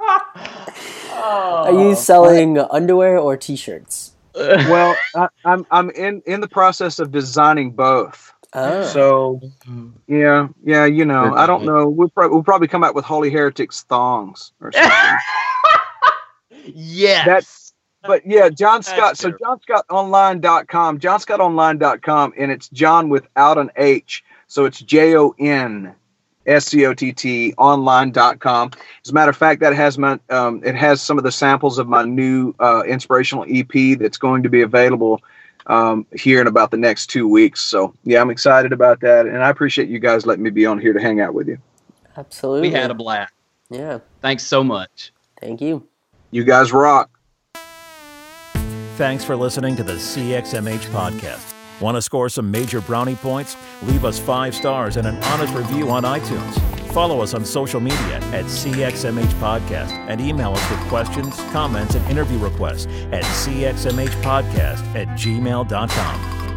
Are 1.29 1.69
oh. 1.69 1.89
you 1.89 1.95
selling 1.95 2.59
underwear 2.59 3.19
or 3.19 3.37
T-shirts? 3.37 4.13
well, 4.35 4.97
I, 5.17 5.29
I'm 5.45 5.67
I'm 5.71 5.91
in 5.91 6.23
in 6.27 6.41
the 6.41 6.49
process 6.49 6.99
of 6.99 7.11
designing 7.11 7.73
both. 7.73 8.33
Oh. 8.55 8.85
So 8.85 9.41
yeah, 10.07 10.49
yeah, 10.65 10.87
you 10.87 11.05
know, 11.05 11.35
I 11.35 11.47
don't 11.47 11.65
know. 11.65 11.89
We'll, 11.99 12.09
prob- 12.09 12.31
we'll 12.31 12.45
probably 12.45 12.69
come 12.69 12.85
out 12.85 12.95
with 12.95 13.05
Holy 13.05 13.31
Heretics 13.31 13.83
thongs 13.83 14.53
or 14.61 14.73
something. 14.73 15.19
yes. 16.65 17.27
That's- 17.27 17.65
but 18.03 18.25
yeah, 18.25 18.49
Jon 18.49 18.83
Scott. 18.83 18.99
That's 18.99 19.21
So 19.21 19.33
true. 19.33 19.39
Jonscottonline.com, 19.45 21.01
jonscottonline.com, 21.01 22.33
and 22.39 22.53
it's 22.53 22.69
John 22.69 23.09
without 23.09 23.59
an 23.59 23.71
H. 23.77 24.25
So 24.47 24.65
it's 24.65 24.81
J 24.81 25.17
O 25.17 25.35
N 25.39 25.95
S 26.49 26.67
C 26.67 26.87
O 26.87 26.95
T 26.95 27.13
T 27.13 27.55
online.com. 27.59 28.71
As 29.05 29.11
a 29.11 29.15
matter 29.15 29.31
of 29.31 29.37
fact, 29.37 29.61
that 29.61 29.75
has 29.75 29.99
my 29.99 30.19
um, 30.31 30.63
it 30.65 30.75
has 30.75 31.01
some 31.01 31.19
of 31.19 31.25
the 31.25 31.33
samples 31.33 31.79
of 31.79 31.89
my 31.89 32.03
new 32.03 32.55
uh, 32.61 32.83
inspirational 32.87 33.45
EP 33.49 33.99
that's 33.99 34.19
going 34.19 34.43
to 34.43 34.49
be 34.49 34.63
available 34.63 35.21
um, 35.67 36.07
here 36.15 36.41
in 36.41 36.47
about 36.47 36.71
the 36.71 36.77
next 36.77 37.09
two 37.09 37.29
weeks. 37.29 37.61
So 37.61 37.95
yeah, 38.05 38.21
I'm 38.21 38.31
excited 38.31 38.73
about 38.73 39.01
that, 39.01 39.27
and 39.27 39.43
I 39.43 39.51
appreciate 39.51 39.89
you 39.89 39.99
guys 39.99 40.27
letting 40.27 40.43
me 40.43 40.51
be 40.51 40.67
on 40.67 40.79
here 40.79 40.93
to 40.93 41.01
hang 41.01 41.21
out 41.21 41.35
with 41.35 41.49
you. 41.49 41.59
Absolutely. 42.17 42.69
we 42.69 42.75
had 42.75 42.91
a 42.91 42.95
blast. 42.95 43.33
yeah. 43.71 44.01
Thanks 44.23 44.43
so 44.43 44.65
much. 44.65 45.13
Thank 45.41 45.61
you. 45.61 45.87
You 46.31 46.45
guys 46.45 46.73
rock. 46.73 47.11
Thanks 48.97 49.25
for 49.25 49.37
listening 49.37 49.77
to 49.77 49.85
the 49.85 49.93
CXMH 49.93 50.87
podcast. 50.91 51.58
Want 51.81 51.97
to 51.97 52.03
score 52.03 52.29
some 52.29 52.51
major 52.51 52.81
brownie 52.81 53.15
points? 53.17 53.57
Leave 53.83 54.05
us 54.05 54.19
five 54.19 54.55
stars 54.55 54.97
and 54.97 55.07
an 55.07 55.17
honest 55.25 55.55
review 55.55 55.91
on 55.91 56.03
iTunes. 56.03 56.59
Follow 56.93 57.21
us 57.21 57.35
on 57.35 57.45
social 57.45 57.81
media 57.81 58.17
at 58.33 58.47
CXMH 58.47 59.33
Podcast 59.35 59.93
and 60.09 60.21
email 60.21 60.53
us 60.53 60.71
with 60.71 60.81
questions, 60.89 61.37
comments, 61.53 61.95
and 61.95 62.05
interview 62.11 62.39
requests 62.39 62.87
at 63.13 63.23
CXMHpodcast 63.23 64.95
at 64.95 65.07
gmail.com. 65.09 66.48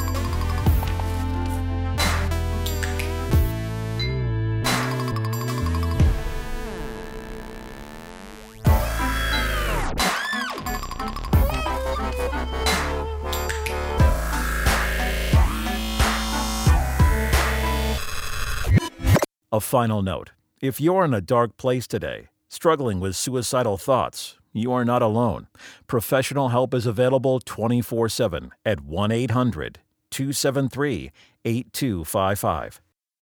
final 19.62 20.01
note 20.01 20.32
if 20.59 20.80
you're 20.80 21.05
in 21.05 21.14
a 21.14 21.22
dark 21.22 21.57
place 21.57 21.88
today, 21.88 22.28
struggling 22.47 22.99
with 22.99 23.16
suicidal 23.16 23.78
thoughts, 23.78 24.38
you 24.53 24.72
are 24.74 24.86
not 24.86 25.01
alone. 25.01 25.47
Professional 25.88 26.49
help 26.49 26.74
is 26.74 26.86
available 26.86 27.39
24 27.39 28.09
7 28.09 28.51
at 28.66 28.82
1 28.82 29.12
800 29.12 29.80
273 30.12 31.12
8255. 31.45 32.81